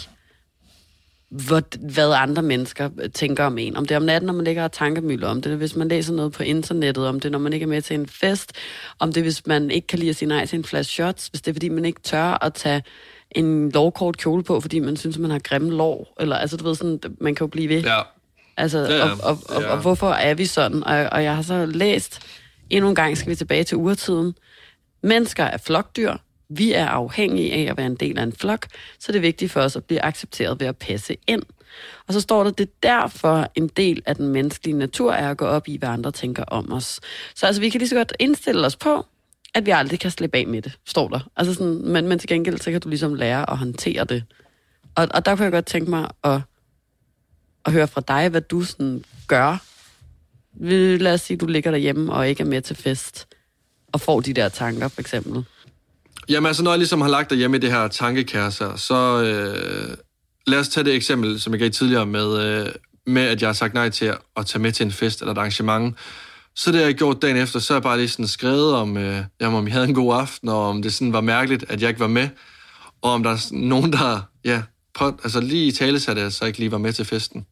hvor, 1.47 1.61
hvad 1.93 2.11
andre 2.13 2.41
mennesker 2.41 2.89
tænker 3.13 3.43
om 3.43 3.57
en. 3.57 3.75
Om 3.75 3.85
det 3.85 3.95
er 3.95 3.99
om 3.99 4.03
natten, 4.05 4.25
når 4.25 4.33
man 4.33 4.45
ligger 4.45 4.63
og 4.63 4.71
tankemøller 4.71 5.27
om 5.27 5.41
det, 5.41 5.57
hvis 5.57 5.75
man 5.75 5.87
læser 5.87 6.13
noget 6.13 6.31
på 6.31 6.43
internettet, 6.43 7.07
om 7.07 7.19
det 7.19 7.31
når 7.31 7.39
man 7.39 7.53
ikke 7.53 7.63
er 7.63 7.67
med 7.67 7.81
til 7.81 7.93
en 7.93 8.07
fest, 8.07 8.53
om 8.99 9.13
det 9.13 9.23
hvis 9.23 9.47
man 9.47 9.71
ikke 9.71 9.87
kan 9.87 9.99
lide 9.99 10.09
at 10.09 10.15
sige 10.15 10.29
nej 10.29 10.45
til 10.45 10.57
en 10.59 10.63
flash 10.65 10.89
shots, 10.89 11.27
hvis 11.27 11.41
det 11.41 11.51
er, 11.51 11.53
fordi 11.55 11.69
man 11.69 11.85
ikke 11.85 12.01
tør 12.01 12.43
at 12.43 12.53
tage 12.53 12.83
en 13.31 13.69
lovkort 13.71 14.17
kjole 14.17 14.43
på, 14.43 14.61
fordi 14.61 14.79
man 14.79 14.97
synes, 14.97 15.17
man 15.17 15.31
har 15.31 15.39
grimme 15.39 15.71
lår, 15.71 16.15
eller 16.19 16.35
altså, 16.35 16.57
du 16.57 16.63
ved 16.63 16.75
sådan, 16.75 16.99
man 17.21 17.35
kan 17.35 17.45
jo 17.45 17.49
blive 17.49 17.69
ved. 17.69 17.81
ja. 17.83 18.01
Altså, 18.57 18.79
ja. 18.79 19.03
og, 19.03 19.17
og, 19.23 19.39
og, 19.49 19.61
Ja. 19.61 19.67
og 19.71 19.77
hvorfor 19.81 20.09
er 20.09 20.33
vi 20.33 20.45
sådan? 20.45 20.83
Og, 20.83 20.95
og 21.11 21.23
jeg 21.23 21.35
har 21.35 21.41
så 21.41 21.65
læst, 21.65 22.19
endnu 22.69 22.89
en 22.89 22.95
gang 22.95 23.17
skal 23.17 23.29
vi 23.29 23.35
tilbage 23.35 23.63
til 23.63 23.77
urtiden. 23.77 24.33
Mennesker 25.03 25.43
er 25.43 25.57
flokdyr. 25.57 26.13
Vi 26.49 26.73
er 26.73 26.85
afhængige 26.87 27.53
af 27.53 27.71
at 27.71 27.77
være 27.77 27.85
en 27.85 27.95
del 27.95 28.19
af 28.19 28.23
en 28.23 28.33
flok, 28.33 28.67
så 28.99 29.11
det 29.11 29.17
er 29.17 29.21
vigtigt 29.21 29.51
for 29.51 29.61
os 29.61 29.75
at 29.75 29.83
blive 29.83 30.01
accepteret 30.05 30.59
ved 30.59 30.67
at 30.67 30.77
passe 30.77 31.17
ind. 31.27 31.43
Og 32.07 32.13
så 32.13 32.21
står 32.21 32.43
der, 32.43 32.51
det 32.51 32.63
er 32.69 32.71
derfor 32.83 33.47
en 33.55 33.67
del 33.67 34.03
af 34.05 34.15
den 34.15 34.27
menneskelige 34.27 34.77
natur 34.77 35.13
er 35.13 35.29
at 35.31 35.37
gå 35.37 35.45
op 35.45 35.67
i, 35.67 35.77
hvad 35.77 35.89
andre 35.89 36.11
tænker 36.11 36.43
om 36.43 36.71
os. 36.71 36.99
Så 37.35 37.45
altså, 37.45 37.61
vi 37.61 37.69
kan 37.69 37.79
lige 37.79 37.89
så 37.89 37.95
godt 37.95 38.13
indstille 38.19 38.65
os 38.65 38.75
på, 38.75 39.05
at 39.53 39.65
vi 39.65 39.71
aldrig 39.71 39.99
kan 39.99 40.11
slippe 40.11 40.37
af 40.37 40.47
med 40.47 40.61
det, 40.61 40.77
står 40.85 41.07
der. 41.07 41.19
Altså 41.35 41.53
sådan, 41.53 41.81
men, 41.91 42.07
men 42.07 42.19
til 42.19 42.29
gengæld, 42.29 42.57
så 42.57 42.71
kan 42.71 42.81
du 42.81 42.89
ligesom 42.89 43.13
lære 43.13 43.49
at 43.49 43.57
håndtere 43.57 44.03
det. 44.05 44.23
Og, 44.95 45.07
og 45.13 45.25
der 45.25 45.35
kunne 45.35 45.43
jeg 45.43 45.51
godt 45.51 45.65
tænke 45.65 45.89
mig 45.89 46.09
at 46.23 46.41
at 47.65 47.71
høre 47.71 47.87
fra 47.87 48.01
dig, 48.07 48.29
hvad 48.29 48.41
du 48.41 48.61
sådan 48.61 49.03
gør. 49.27 49.63
Vi- 50.53 50.97
Lad 50.97 51.13
os 51.13 51.21
sige, 51.21 51.35
at 51.35 51.41
du 51.41 51.45
ligger 51.45 51.71
derhjemme 51.71 52.13
og 52.13 52.29
ikke 52.29 52.43
er 52.43 52.47
med 52.47 52.61
til 52.61 52.75
fest, 52.75 53.27
og 53.91 54.01
får 54.01 54.21
de 54.21 54.33
der 54.33 54.49
tanker, 54.49 54.87
for 54.87 55.01
eksempel. 55.01 55.45
Jamen 56.29 56.47
altså, 56.47 56.63
når 56.63 56.71
jeg 56.71 56.77
ligesom 56.77 57.01
har 57.01 57.09
lagt 57.09 57.29
dig 57.29 57.37
hjemme 57.37 57.57
i 57.57 57.59
det 57.59 57.71
her 57.71 57.87
tankekærser, 57.87 58.75
så 58.75 59.23
øh, 59.23 59.97
lad 60.47 60.59
os 60.59 60.69
tage 60.69 60.83
det 60.83 60.93
eksempel, 60.93 61.39
som 61.39 61.53
jeg 61.53 61.59
gav 61.59 61.69
tidligere 61.69 62.05
med, 62.05 62.43
øh, 62.43 62.71
med, 63.05 63.21
at 63.21 63.41
jeg 63.41 63.47
har 63.47 63.53
sagt 63.53 63.73
nej 63.73 63.89
til 63.89 64.13
at 64.37 64.45
tage 64.45 64.61
med 64.61 64.71
til 64.71 64.85
en 64.85 64.91
fest 64.91 65.21
eller 65.21 65.31
et 65.31 65.37
arrangement. 65.37 65.97
Så 66.55 66.71
det, 66.71 66.77
jeg 66.77 66.85
har 66.85 66.93
gjort 66.93 67.21
dagen 67.21 67.37
efter, 67.37 67.59
så 67.59 67.73
har 67.73 67.77
jeg 67.77 67.83
bare 67.83 67.97
lige 67.97 68.09
sådan 68.09 68.27
skrevet 68.27 68.73
om, 68.73 68.97
øh, 68.97 69.23
jamen, 69.41 69.57
om 69.57 69.65
jeg 69.65 69.73
havde 69.73 69.87
en 69.87 69.93
god 69.93 70.15
aften, 70.15 70.49
og 70.49 70.69
om 70.69 70.81
det 70.81 70.93
sådan 70.93 71.13
var 71.13 71.21
mærkeligt, 71.21 71.65
at 71.69 71.81
jeg 71.81 71.89
ikke 71.89 71.99
var 71.99 72.07
med, 72.07 72.29
og 73.01 73.11
om 73.11 73.23
der 73.23 73.31
er 73.31 73.49
nogen, 73.51 73.93
der 73.93 74.21
ja, 74.45 74.63
på, 74.93 75.19
altså 75.23 75.39
lige 75.41 75.67
i 75.67 75.71
tale 75.71 75.99
satte 75.99 76.21
jeg, 76.21 76.31
så 76.31 76.45
ikke 76.45 76.59
lige 76.59 76.71
var 76.71 76.77
med 76.77 76.93
til 76.93 77.05
festen. 77.05 77.45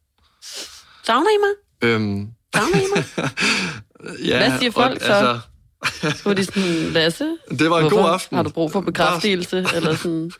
Savner 1.04 1.30
I 1.30 1.38
mig? 1.40 1.90
Øhm, 1.90 2.28
Savner 2.56 2.78
I 2.78 2.86
mig? 2.96 3.04
ja, 4.30 4.38
Hvad 4.38 4.60
siger 4.60 4.72
folk 4.72 5.02
så? 5.02 5.14
Altså, 5.14 5.40
Skulle 6.16 6.38
de 6.38 6.46
sådan, 6.46 6.92
Lasse? 6.92 7.38
det 7.50 7.70
var 7.70 7.78
en 7.78 7.84
hvorfor? 7.84 7.98
god 7.98 8.14
aften. 8.14 8.36
Har 8.36 8.44
du 8.44 8.50
brug 8.50 8.72
for 8.72 8.82
bekræftelse? 8.82 9.58
Eller, 9.76 9.96
sådan, 9.96 10.32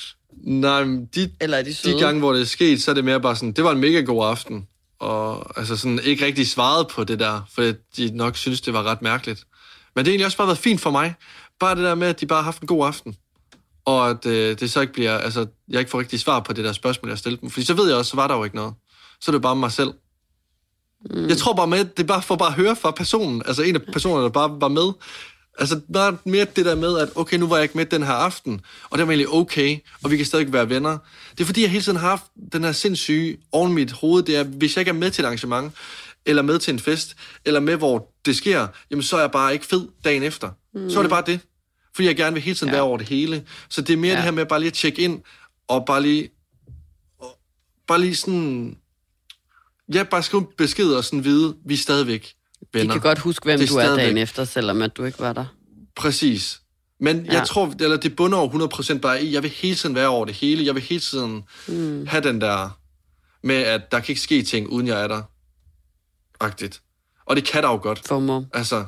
Nej, 0.60 0.82
de, 1.14 1.30
eller 1.40 1.56
er 1.56 1.62
de 1.62 1.74
søde? 1.74 1.94
de 1.94 2.00
gange, 2.00 2.20
hvor 2.20 2.32
det 2.32 2.40
er 2.40 2.46
sket, 2.46 2.82
så 2.82 2.90
er 2.90 2.94
det 2.94 3.04
mere 3.04 3.20
bare 3.20 3.36
sådan, 3.36 3.52
det 3.52 3.64
var 3.64 3.72
en 3.72 3.80
mega 3.80 4.00
god 4.00 4.26
aften. 4.26 4.66
Og 5.00 5.58
altså 5.58 5.76
sådan, 5.76 6.00
ikke 6.04 6.24
rigtig 6.26 6.48
svaret 6.48 6.88
på 6.88 7.04
det 7.04 7.18
der, 7.18 7.40
for 7.54 7.62
de 7.96 8.10
nok 8.16 8.36
synes, 8.36 8.60
det 8.60 8.74
var 8.74 8.82
ret 8.82 9.02
mærkeligt. 9.02 9.44
Men 9.96 10.04
det 10.04 10.08
har 10.08 10.12
egentlig 10.12 10.26
også 10.26 10.38
bare 10.38 10.46
været 10.46 10.58
fint 10.58 10.80
for 10.80 10.90
mig. 10.90 11.14
Bare 11.60 11.74
det 11.74 11.84
der 11.84 11.94
med, 11.94 12.08
at 12.08 12.20
de 12.20 12.26
bare 12.26 12.38
har 12.38 12.44
haft 12.44 12.60
en 12.62 12.66
god 12.66 12.86
aften. 12.86 13.16
Og 13.84 14.10
at 14.10 14.26
øh, 14.26 14.60
det 14.60 14.70
så 14.70 14.80
ikke 14.80 14.92
bliver, 14.92 15.18
altså, 15.18 15.46
jeg 15.68 15.78
ikke 15.78 15.90
får 15.90 16.00
rigtig 16.00 16.20
svar 16.20 16.40
på 16.40 16.52
det 16.52 16.64
der 16.64 16.72
spørgsmål, 16.72 17.08
jeg 17.10 17.18
stillede 17.18 17.40
dem. 17.40 17.50
Fordi 17.50 17.66
så 17.66 17.74
ved 17.74 17.88
jeg 17.88 17.96
også, 17.96 18.10
så 18.10 18.16
var 18.16 18.28
der 18.28 18.36
jo 18.36 18.44
ikke 18.44 18.56
noget. 18.56 18.74
Så 19.20 19.30
er 19.30 19.32
det 19.32 19.42
bare 19.42 19.56
mig 19.56 19.72
selv. 19.72 19.90
Mm. 21.10 21.28
Jeg 21.28 21.36
tror 21.36 21.54
bare 21.54 21.66
med, 21.66 21.78
det 21.78 22.02
er 22.02 22.06
bare 22.06 22.22
for 22.22 22.36
bare 22.36 22.48
at 22.48 22.54
høre 22.54 22.76
fra 22.76 22.90
personen, 22.90 23.42
altså 23.46 23.62
en 23.62 23.74
af 23.74 23.82
personerne, 23.92 24.24
der 24.24 24.30
bare 24.30 24.60
var 24.60 24.68
med. 24.68 24.92
Altså 25.58 25.80
bare 25.92 26.16
mere 26.24 26.46
det 26.56 26.64
der 26.64 26.74
med, 26.74 26.98
at 26.98 27.08
okay, 27.14 27.36
nu 27.36 27.46
var 27.46 27.56
jeg 27.56 27.62
ikke 27.62 27.78
med 27.78 27.86
den 27.86 28.02
her 28.02 28.12
aften, 28.12 28.60
og 28.90 28.98
det 28.98 29.06
var 29.06 29.12
egentlig 29.12 29.34
okay, 29.34 29.78
og 30.02 30.10
vi 30.10 30.16
kan 30.16 30.26
stadig 30.26 30.52
være 30.52 30.68
venner. 30.68 30.98
Det 31.30 31.40
er 31.40 31.44
fordi, 31.44 31.62
jeg 31.62 31.70
hele 31.70 31.84
tiden 31.84 31.98
har 31.98 32.08
haft 32.08 32.24
den 32.52 32.64
her 32.64 32.72
sindssyge 32.72 33.38
oven 33.52 33.72
mit 33.72 33.92
hoved, 33.92 34.22
det 34.22 34.36
er, 34.36 34.42
hvis 34.44 34.76
jeg 34.76 34.80
ikke 34.80 34.88
er 34.88 34.92
med 34.92 35.10
til 35.10 35.22
et 35.22 35.26
arrangement, 35.26 35.72
eller 36.26 36.42
med 36.42 36.58
til 36.58 36.72
en 36.72 36.78
fest, 36.78 37.16
eller 37.44 37.60
med, 37.60 37.76
hvor 37.76 38.12
det 38.24 38.36
sker, 38.36 38.66
jamen 38.90 39.02
så 39.02 39.16
er 39.16 39.20
jeg 39.20 39.30
bare 39.30 39.52
ikke 39.52 39.66
fed 39.66 39.88
dagen 40.04 40.22
efter. 40.22 40.50
Mm. 40.74 40.90
Så 40.90 40.98
er 40.98 41.02
det 41.02 41.10
bare 41.10 41.24
det. 41.26 41.40
Fordi 41.94 42.08
jeg 42.08 42.16
gerne 42.16 42.34
vil 42.34 42.42
hele 42.42 42.56
tiden 42.56 42.68
ja. 42.68 42.74
være 42.74 42.82
over 42.82 42.98
det 42.98 43.08
hele. 43.08 43.44
Så 43.68 43.80
det 43.80 43.92
er 43.92 43.96
mere 43.96 44.10
ja. 44.10 44.16
det 44.16 44.24
her 44.24 44.30
med 44.30 44.46
bare 44.46 44.60
lige 44.60 44.68
at 44.68 44.74
tjekke 44.74 45.02
ind, 45.02 45.22
og 45.68 45.86
bare 45.86 46.02
lige, 46.02 46.30
og 47.18 47.38
bare 47.86 48.00
lige 48.00 48.16
sådan, 48.16 48.76
ja, 49.94 50.02
bare 50.02 50.22
skrive 50.22 50.46
besked 50.58 50.92
og 50.92 51.04
sådan 51.04 51.24
vide, 51.24 51.54
vi 51.66 51.74
er 51.74 51.78
stadigvæk 51.78 52.34
venner. 52.72 52.94
De 52.94 53.00
kan 53.00 53.08
godt 53.08 53.18
huske, 53.18 53.44
hvem 53.44 53.60
er 53.60 53.66
du 53.66 53.76
er 53.76 53.96
dagen 53.96 54.18
efter, 54.18 54.44
selvom 54.44 54.82
at 54.82 54.96
du 54.96 55.04
ikke 55.04 55.18
var 55.18 55.32
der. 55.32 55.44
Præcis. 55.96 56.60
Men 57.00 57.26
ja. 57.26 57.32
jeg 57.32 57.46
tror, 57.46 57.74
eller 57.80 57.96
det 57.96 58.16
bunder 58.16 58.38
over 58.38 58.68
100% 58.94 58.98
bare 58.98 59.22
i, 59.22 59.34
jeg 59.34 59.42
vil 59.42 59.50
hele 59.50 59.74
tiden 59.74 59.94
være 59.94 60.08
over 60.08 60.24
det 60.24 60.34
hele. 60.34 60.64
Jeg 60.64 60.74
vil 60.74 60.82
hele 60.82 61.00
tiden 61.00 61.44
mm. 61.68 62.06
have 62.06 62.22
den 62.22 62.40
der 62.40 62.78
med, 63.42 63.56
at 63.56 63.92
der 63.92 64.00
kan 64.00 64.12
ikke 64.12 64.20
ske 64.20 64.42
ting, 64.42 64.68
uden 64.68 64.86
jeg 64.86 65.02
er 65.02 65.08
der. 65.08 65.22
Agtigt. 66.40 66.80
Og 67.26 67.36
det 67.36 67.44
kan 67.44 67.62
der 67.62 67.68
jo 67.68 67.78
godt. 67.82 68.02
FOMO. 68.06 68.42
Altså, 68.54 68.84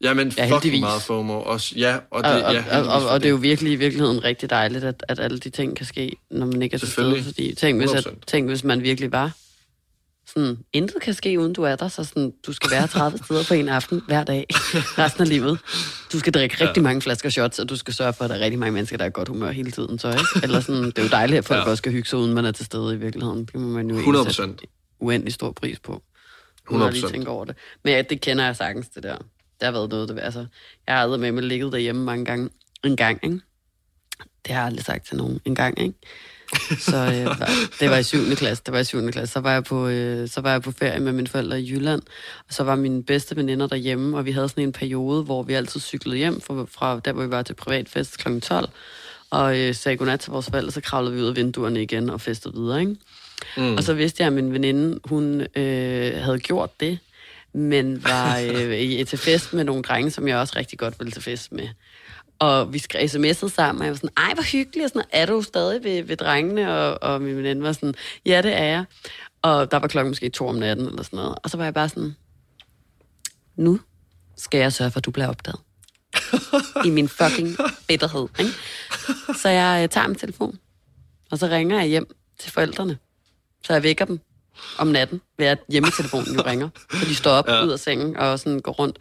ja, 0.00 0.14
men 0.14 0.28
ja, 0.28 0.56
fucking 0.56 0.80
meget 0.80 1.02
FOMO. 1.02 1.42
Også, 1.42 1.74
ja, 1.76 1.98
og, 2.10 2.24
det, 2.24 2.44
og, 2.44 2.54
ja, 2.54 2.80
og, 2.80 2.86
og, 2.86 3.08
og 3.08 3.20
det 3.20 3.26
er 3.26 3.30
jo 3.30 3.36
virkelig 3.36 3.72
i 3.72 3.76
virkeligheden 3.76 4.24
rigtig 4.24 4.50
dejligt, 4.50 4.84
at, 4.84 5.04
at 5.08 5.20
alle 5.20 5.38
de 5.38 5.50
ting 5.50 5.76
kan 5.76 5.86
ske, 5.86 6.16
når 6.30 6.46
man 6.46 6.62
ikke 6.62 6.74
er 6.74 6.78
til 6.78 6.88
stede. 6.88 7.22
Fordi 7.22 7.54
tænk 7.54 7.78
hvis, 7.78 7.92
at, 7.92 8.06
tænk, 8.26 8.48
hvis 8.48 8.64
man 8.64 8.82
virkelig 8.82 9.12
var 9.12 9.32
sådan, 10.36 10.58
intet 10.72 11.02
kan 11.02 11.14
ske, 11.14 11.40
uden 11.40 11.52
du 11.52 11.62
er 11.62 11.76
der, 11.76 11.88
så 11.88 12.04
sådan, 12.04 12.32
du 12.46 12.52
skal 12.52 12.70
være 12.70 12.86
30 12.86 13.18
steder 13.24 13.44
på 13.48 13.54
en 13.54 13.68
aften 13.68 14.02
hver 14.06 14.24
dag, 14.24 14.46
resten 14.98 15.22
af 15.22 15.28
livet. 15.28 15.58
Du 16.12 16.18
skal 16.18 16.32
drikke 16.32 16.54
rigtig 16.60 16.76
ja. 16.76 16.82
mange 16.82 17.02
flasker 17.02 17.28
shots, 17.28 17.58
og 17.58 17.68
du 17.68 17.76
skal 17.76 17.94
sørge 17.94 18.12
for, 18.12 18.24
at 18.24 18.30
der 18.30 18.36
er 18.36 18.40
rigtig 18.40 18.58
mange 18.58 18.72
mennesker, 18.72 18.96
der 18.96 19.04
er 19.04 19.08
godt 19.08 19.28
humør 19.28 19.50
hele 19.50 19.70
tiden. 19.70 19.98
Så, 19.98 20.08
ikke? 20.08 20.24
Eller 20.42 20.60
sådan, 20.60 20.84
det 20.84 20.98
er 20.98 21.02
jo 21.02 21.08
dejligt, 21.08 21.38
at 21.38 21.44
folk 21.44 21.58
ja. 21.58 21.70
også 21.70 21.76
skal 21.76 21.92
hygge 21.92 22.08
sig, 22.08 22.18
uden 22.18 22.34
man 22.34 22.44
er 22.44 22.52
til 22.52 22.66
stede 22.66 22.94
i 22.94 22.96
virkeligheden. 22.96 23.44
Det 23.44 23.54
må 23.54 23.68
man 23.68 23.90
jo 23.90 23.96
100 23.96 24.24
procent. 24.24 24.62
uendelig 25.00 25.32
stor 25.34 25.52
pris 25.52 25.78
på. 25.78 26.02
100 26.66 26.90
procent. 26.90 27.12
tænke 27.12 27.30
over 27.30 27.44
det. 27.44 27.56
Men 27.84 27.92
ja, 27.92 28.02
det 28.02 28.20
kender 28.20 28.44
jeg 28.44 28.56
sagtens, 28.56 28.88
det 28.88 29.02
der. 29.02 29.16
Det 29.60 29.62
har 29.62 29.70
været 29.70 29.90
noget, 29.90 30.08
det, 30.08 30.18
altså, 30.20 30.46
jeg 30.86 30.98
har 30.98 31.16
med 31.16 31.32
mig 31.32 31.42
ligget 31.42 31.72
derhjemme 31.72 32.04
mange 32.04 32.24
gange. 32.24 32.50
En 32.84 32.96
gang, 32.96 33.20
ikke? 33.22 33.40
Det 34.46 34.54
har 34.54 34.60
jeg 34.60 34.66
aldrig 34.66 34.84
sagt 34.84 35.06
til 35.06 35.16
nogen. 35.16 35.40
En 35.44 35.54
gang, 35.54 35.80
ikke? 35.80 35.98
Så 36.78 36.96
øh, 36.96 37.48
det 37.80 37.90
var 37.90 37.96
i 37.96 38.02
7. 38.02 38.18
klasse. 38.36 38.62
Det 38.66 38.74
var 38.74 38.80
i 38.80 38.84
7. 38.84 39.10
klasse. 39.10 39.32
Så 39.32 39.40
var, 39.40 39.52
jeg 39.52 39.64
på, 39.64 39.88
øh, 39.88 40.28
så 40.28 40.40
var 40.40 40.50
jeg 40.50 40.62
på 40.62 40.72
ferie 40.72 41.00
med 41.00 41.12
mine 41.12 41.28
forældre 41.28 41.60
i 41.60 41.72
Jylland. 41.72 42.02
Og 42.48 42.54
så 42.54 42.62
var 42.62 42.76
mine 42.76 43.02
bedste 43.02 43.36
veninder 43.36 43.66
derhjemme, 43.66 44.16
og 44.16 44.24
vi 44.24 44.32
havde 44.32 44.48
sådan 44.48 44.64
en 44.64 44.72
periode, 44.72 45.22
hvor 45.22 45.42
vi 45.42 45.54
altid 45.54 45.80
cyklede 45.80 46.16
hjem 46.16 46.40
fra, 46.40 46.66
fra 46.70 47.00
der, 47.04 47.12
hvor 47.12 47.22
vi 47.22 47.30
var 47.30 47.42
til 47.42 47.54
privatfest 47.54 48.18
kl. 48.18 48.40
12. 48.40 48.68
Og 49.30 49.58
øh, 49.58 49.74
sagde 49.74 49.96
godnat 49.96 50.20
til 50.20 50.32
vores 50.32 50.46
forældre, 50.46 50.70
så 50.70 50.80
kravlede 50.80 51.14
vi 51.14 51.20
ud 51.20 51.26
af 51.26 51.36
vinduerne 51.36 51.82
igen 51.82 52.10
og 52.10 52.20
festede 52.20 52.54
videre, 52.54 52.80
ikke? 52.80 52.96
Mm. 53.56 53.74
Og 53.74 53.82
så 53.82 53.94
vidste 53.94 54.22
jeg, 54.22 54.26
at 54.26 54.32
min 54.32 54.52
veninde, 54.52 55.00
hun 55.04 55.40
øh, 55.40 56.22
havde 56.22 56.38
gjort 56.38 56.80
det, 56.80 56.98
men 57.52 58.04
var 58.04 58.38
øh, 58.38 58.78
i, 58.80 59.04
til 59.04 59.18
fest 59.18 59.52
med 59.52 59.64
nogle 59.64 59.82
drenge, 59.82 60.10
som 60.10 60.28
jeg 60.28 60.36
også 60.38 60.52
rigtig 60.56 60.78
godt 60.78 60.94
ville 60.98 61.10
til 61.10 61.22
fest 61.22 61.52
med. 61.52 61.68
Og 62.38 62.72
vi 62.72 62.78
skrev 62.78 63.04
sms'et 63.04 63.48
sammen, 63.48 63.80
og 63.80 63.84
jeg 63.84 63.90
var 63.90 63.96
sådan, 63.96 64.10
ej, 64.16 64.34
hvor 64.34 64.42
hyggeligt, 64.52 64.84
og 64.84 64.88
sådan, 64.88 65.08
er 65.12 65.26
du 65.26 65.42
stadig 65.42 65.84
ved, 65.84 66.02
ved 66.02 66.16
drengene? 66.16 66.74
Og, 66.74 67.02
og 67.02 67.22
min 67.22 67.36
veninde 67.36 67.62
var 67.62 67.72
sådan, 67.72 67.94
ja, 68.26 68.42
det 68.42 68.56
er 68.56 68.64
jeg. 68.64 68.84
Og 69.42 69.70
der 69.70 69.76
var 69.76 69.88
klokken 69.88 70.10
måske 70.10 70.28
to 70.28 70.48
om 70.48 70.54
natten, 70.54 70.86
eller 70.86 71.02
sådan 71.02 71.16
noget. 71.16 71.38
Og 71.42 71.50
så 71.50 71.56
var 71.56 71.64
jeg 71.64 71.74
bare 71.74 71.88
sådan, 71.88 72.16
nu 73.56 73.80
skal 74.36 74.58
jeg 74.58 74.72
sørge 74.72 74.90
for, 74.90 74.98
at 74.98 75.04
du 75.04 75.10
bliver 75.10 75.28
opdaget. 75.28 75.60
I 76.84 76.90
min 76.90 77.08
fucking 77.08 77.56
bitterhed, 77.88 78.28
ikke? 78.38 78.52
Så 79.42 79.48
jeg 79.48 79.82
øh, 79.82 79.88
tager 79.88 80.08
min 80.08 80.16
telefon, 80.16 80.58
og 81.30 81.38
så 81.38 81.46
ringer 81.46 81.78
jeg 81.78 81.88
hjem 81.88 82.06
til 82.38 82.52
forældrene. 82.52 82.98
Så 83.64 83.72
jeg 83.72 83.82
vækker 83.82 84.04
dem 84.04 84.20
om 84.78 84.86
natten, 84.86 85.20
ved 85.38 85.46
at 85.46 85.58
hjemmetelefonen 85.68 86.34
jo 86.34 86.42
ringer. 86.46 86.68
Så 86.90 87.04
de 87.08 87.14
står 87.14 87.30
op 87.30 87.48
ja. 87.48 87.64
ud 87.64 87.70
af 87.70 87.78
sengen 87.78 88.16
og 88.16 88.38
sådan 88.38 88.60
går 88.60 88.72
rundt. 88.72 88.98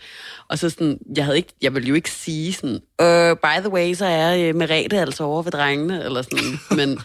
Og 0.47 0.59
så 0.59 0.69
sådan, 0.69 0.99
jeg, 1.15 1.25
havde 1.25 1.37
ikke, 1.37 1.53
jeg 1.61 1.73
ville 1.73 1.87
jo 1.89 1.95
ikke 1.95 2.11
sige 2.11 2.53
sådan, 2.53 2.75
uh, 3.01 3.37
by 3.37 3.59
the 3.59 3.69
way, 3.69 3.93
så 3.93 4.05
er 4.05 4.49
uh, 4.49 4.55
Merete 4.55 4.99
altså 4.99 5.23
over 5.23 5.41
ved 5.41 5.51
drengene, 5.51 6.03
eller 6.03 6.21
sådan. 6.21 6.59
Men, 6.77 6.99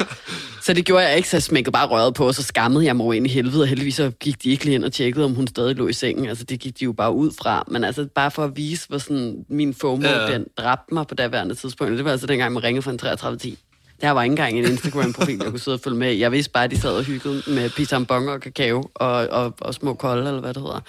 så 0.64 0.72
det 0.72 0.84
gjorde 0.84 1.06
jeg 1.06 1.16
ikke, 1.16 1.28
så 1.28 1.36
jeg 1.36 1.42
smækkede 1.42 1.72
bare 1.72 1.86
røret 1.86 2.14
på, 2.14 2.26
og 2.26 2.34
så 2.34 2.42
skammede 2.42 2.84
jeg 2.84 2.96
mig 2.96 3.16
ind 3.16 3.26
i 3.26 3.30
helvede, 3.30 3.62
og 3.62 3.68
heldigvis 3.68 3.94
så 3.94 4.10
gik 4.20 4.42
de 4.42 4.50
ikke 4.50 4.64
lige 4.64 4.74
ind 4.74 4.84
og 4.84 4.92
tjekkede, 4.92 5.24
om 5.24 5.34
hun 5.34 5.46
stadig 5.46 5.76
lå 5.76 5.88
i 5.88 5.92
sengen. 5.92 6.28
Altså, 6.28 6.44
det 6.44 6.60
gik 6.60 6.80
de 6.80 6.84
jo 6.84 6.92
bare 6.92 7.12
ud 7.12 7.30
fra. 7.42 7.64
Men 7.68 7.84
altså, 7.84 8.06
bare 8.14 8.30
for 8.30 8.44
at 8.44 8.56
vise, 8.56 8.88
hvor 8.88 8.98
sådan, 8.98 9.44
min 9.48 9.74
FOMO, 9.74 10.08
ja. 10.08 10.32
den 10.32 10.46
dræbte 10.58 10.94
mig 10.94 11.06
på 11.06 11.14
daværende 11.14 11.54
tidspunkt. 11.54 11.96
Det 11.96 12.04
var 12.04 12.10
altså 12.10 12.26
dengang, 12.26 12.52
man 12.52 12.62
ringede 12.62 12.82
fra 12.82 12.90
en 12.90 12.98
3310. 12.98 13.58
Der 14.00 14.10
var 14.10 14.22
ikke 14.22 14.32
engang 14.32 14.58
en 14.58 14.64
Instagram-profil, 14.64 15.38
jeg 15.42 15.50
kunne 15.50 15.58
sidde 15.58 15.74
og 15.74 15.80
følge 15.80 15.96
med. 15.96 16.12
Jeg 16.12 16.32
vidste 16.32 16.52
bare, 16.52 16.64
at 16.64 16.70
de 16.70 16.80
sad 16.80 16.96
og 16.96 17.04
hyggede 17.04 17.42
med 17.46 17.70
pisambon 17.70 18.28
og 18.28 18.40
kakao 18.40 18.90
og, 18.94 19.28
og, 19.28 19.54
og 19.60 19.74
små 19.74 19.94
kolde, 19.94 20.28
eller 20.28 20.40
hvad 20.40 20.54
det 20.54 20.62
hedder. 20.62 20.80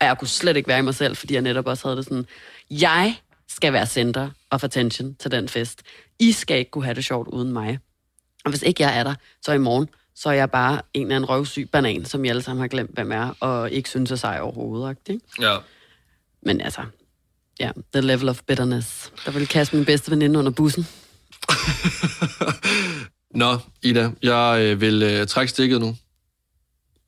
Og 0.00 0.06
jeg 0.06 0.18
kunne 0.18 0.28
slet 0.28 0.56
ikke 0.56 0.68
være 0.68 0.78
i 0.78 0.82
mig 0.82 0.94
selv, 0.94 1.16
fordi 1.16 1.34
jeg 1.34 1.42
netop 1.42 1.66
også 1.66 1.88
havde 1.88 1.96
det 1.96 2.04
sådan, 2.04 2.26
jeg 2.70 3.16
skal 3.48 3.72
være 3.72 3.86
center 3.86 4.30
of 4.50 4.64
attention 4.64 5.14
til 5.14 5.30
den 5.30 5.48
fest. 5.48 5.82
I 6.18 6.32
skal 6.32 6.58
ikke 6.58 6.70
kunne 6.70 6.84
have 6.84 6.94
det 6.94 7.04
sjovt 7.04 7.28
uden 7.28 7.52
mig. 7.52 7.78
Og 8.44 8.50
hvis 8.50 8.62
ikke 8.62 8.82
jeg 8.82 8.98
er 8.98 9.04
der, 9.04 9.14
så 9.42 9.52
i 9.52 9.58
morgen, 9.58 9.88
så 10.14 10.28
er 10.28 10.32
jeg 10.32 10.50
bare 10.50 10.80
en 10.94 11.02
eller 11.02 11.16
anden 11.16 11.30
røvsyg 11.30 11.68
banan, 11.72 12.04
som 12.04 12.24
jeg 12.24 12.30
alle 12.30 12.42
sammen 12.42 12.60
har 12.60 12.68
glemt, 12.68 12.90
hvem 12.94 13.12
er, 13.12 13.34
og 13.40 13.70
ikke 13.70 13.88
synes 13.88 14.10
er 14.10 14.16
sej 14.16 14.40
overhovedet. 14.40 14.96
Ikke? 15.08 15.20
Ja. 15.40 15.56
Men 16.42 16.60
altså, 16.60 16.80
ja, 17.60 17.70
the 17.92 18.00
level 18.00 18.28
of 18.28 18.40
bitterness. 18.46 19.12
Der 19.26 19.30
vil 19.30 19.48
kaste 19.48 19.76
min 19.76 19.84
bedste 19.84 20.10
veninde 20.10 20.38
under 20.38 20.52
bussen. 20.52 20.86
Nå, 23.34 23.58
Ida, 23.82 24.10
jeg 24.22 24.60
øh, 24.60 24.80
vil 24.80 25.02
øh, 25.02 25.26
trække 25.26 25.50
stikket 25.50 25.80
nu. 25.80 25.96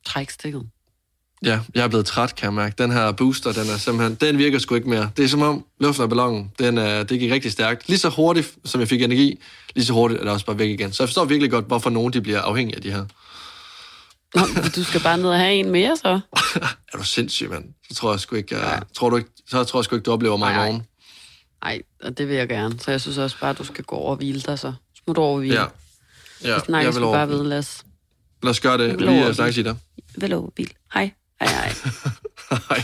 Træk 0.05 0.29
stikket? 0.29 0.69
Ja, 1.43 1.59
jeg 1.75 1.83
er 1.83 1.87
blevet 1.87 2.05
træt, 2.05 2.35
kan 2.35 2.45
jeg 2.45 2.53
mærke. 2.53 2.75
Den 2.77 2.91
her 2.91 3.11
booster, 3.11 3.51
den 3.51 3.69
er 3.69 3.77
simpelthen, 3.77 4.15
den 4.15 4.37
virker 4.37 4.59
sgu 4.59 4.75
ikke 4.75 4.89
mere. 4.89 5.09
Det 5.17 5.25
er 5.25 5.29
som 5.29 5.41
om 5.41 5.65
luften 5.79 6.03
af 6.03 6.09
ballonen, 6.09 6.51
den 6.59 6.77
er, 6.77 7.03
det 7.03 7.19
gik 7.19 7.31
rigtig 7.31 7.51
stærkt. 7.51 7.89
Lige 7.89 7.99
så 7.99 8.09
hurtigt, 8.09 8.55
som 8.65 8.79
jeg 8.81 8.87
fik 8.87 9.01
energi, 9.01 9.41
lige 9.75 9.85
så 9.85 9.93
hurtigt 9.93 10.19
er 10.19 10.23
det 10.23 10.33
også 10.33 10.45
bare 10.45 10.59
væk 10.59 10.69
igen. 10.69 10.93
Så 10.93 11.03
jeg 11.03 11.09
forstår 11.09 11.25
virkelig 11.25 11.51
godt, 11.51 11.65
hvorfor 11.65 11.89
nogen 11.89 12.13
de 12.13 12.21
bliver 12.21 12.41
afhængige 12.41 12.75
af 12.75 12.81
de 12.81 12.91
her. 12.91 13.05
Nå, 14.35 14.41
du 14.75 14.83
skal 14.83 15.01
bare 15.01 15.17
ned 15.17 15.29
og 15.29 15.39
have 15.39 15.53
en 15.53 15.69
mere, 15.69 15.97
så. 15.97 16.19
er 16.93 16.97
du 16.97 17.03
sindssyg, 17.03 17.49
mand? 17.49 17.65
Så 17.89 17.95
tror 17.95 18.11
jeg 18.11 18.19
sgu 18.19 18.35
ikke, 18.35 18.55
jeg, 18.55 18.73
ja. 18.73 18.79
tror 18.95 19.09
du 19.09 19.17
ikke, 19.17 19.29
så 19.47 19.63
tror 19.63 19.79
jeg 19.79 19.85
sgu 19.85 19.95
ikke, 19.95 20.03
du 20.03 20.11
oplever 20.11 20.37
mig 20.37 20.53
i 20.53 20.55
morgen. 20.55 20.85
Nej, 21.63 21.81
og 22.03 22.17
det 22.17 22.27
vil 22.27 22.35
jeg 22.35 22.49
gerne. 22.49 22.79
Så 22.79 22.91
jeg 22.91 23.01
synes 23.01 23.17
også 23.17 23.39
bare, 23.39 23.49
at 23.49 23.57
du 23.57 23.63
skal 23.63 23.83
gå 23.83 23.95
over 23.95 24.09
og 24.09 24.15
hvile 24.15 24.41
dig 24.41 24.59
så. 24.59 24.73
Smut 25.03 25.17
over 25.17 25.33
og 25.33 25.39
hvile. 25.39 25.61
Ja. 25.61 25.65
ja. 26.43 26.55
Vi 26.55 26.61
snakkes 26.65 26.95
vi 26.95 27.01
bare 27.01 27.29
ved, 27.29 27.43
Lads. 27.43 27.85
Lad 28.43 28.49
os 28.49 28.59
gøre 28.59 28.77
det. 28.77 28.99
Vi 28.99 29.33
snakkes 29.33 29.57
i 29.57 29.63
dig. 29.63 29.75
Vel 30.17 30.33
over 30.33 30.49
hvil. 30.55 30.73
Hej. 30.93 31.11
Hej, 31.41 31.49
hej. 31.49 31.73
hej. 32.69 32.83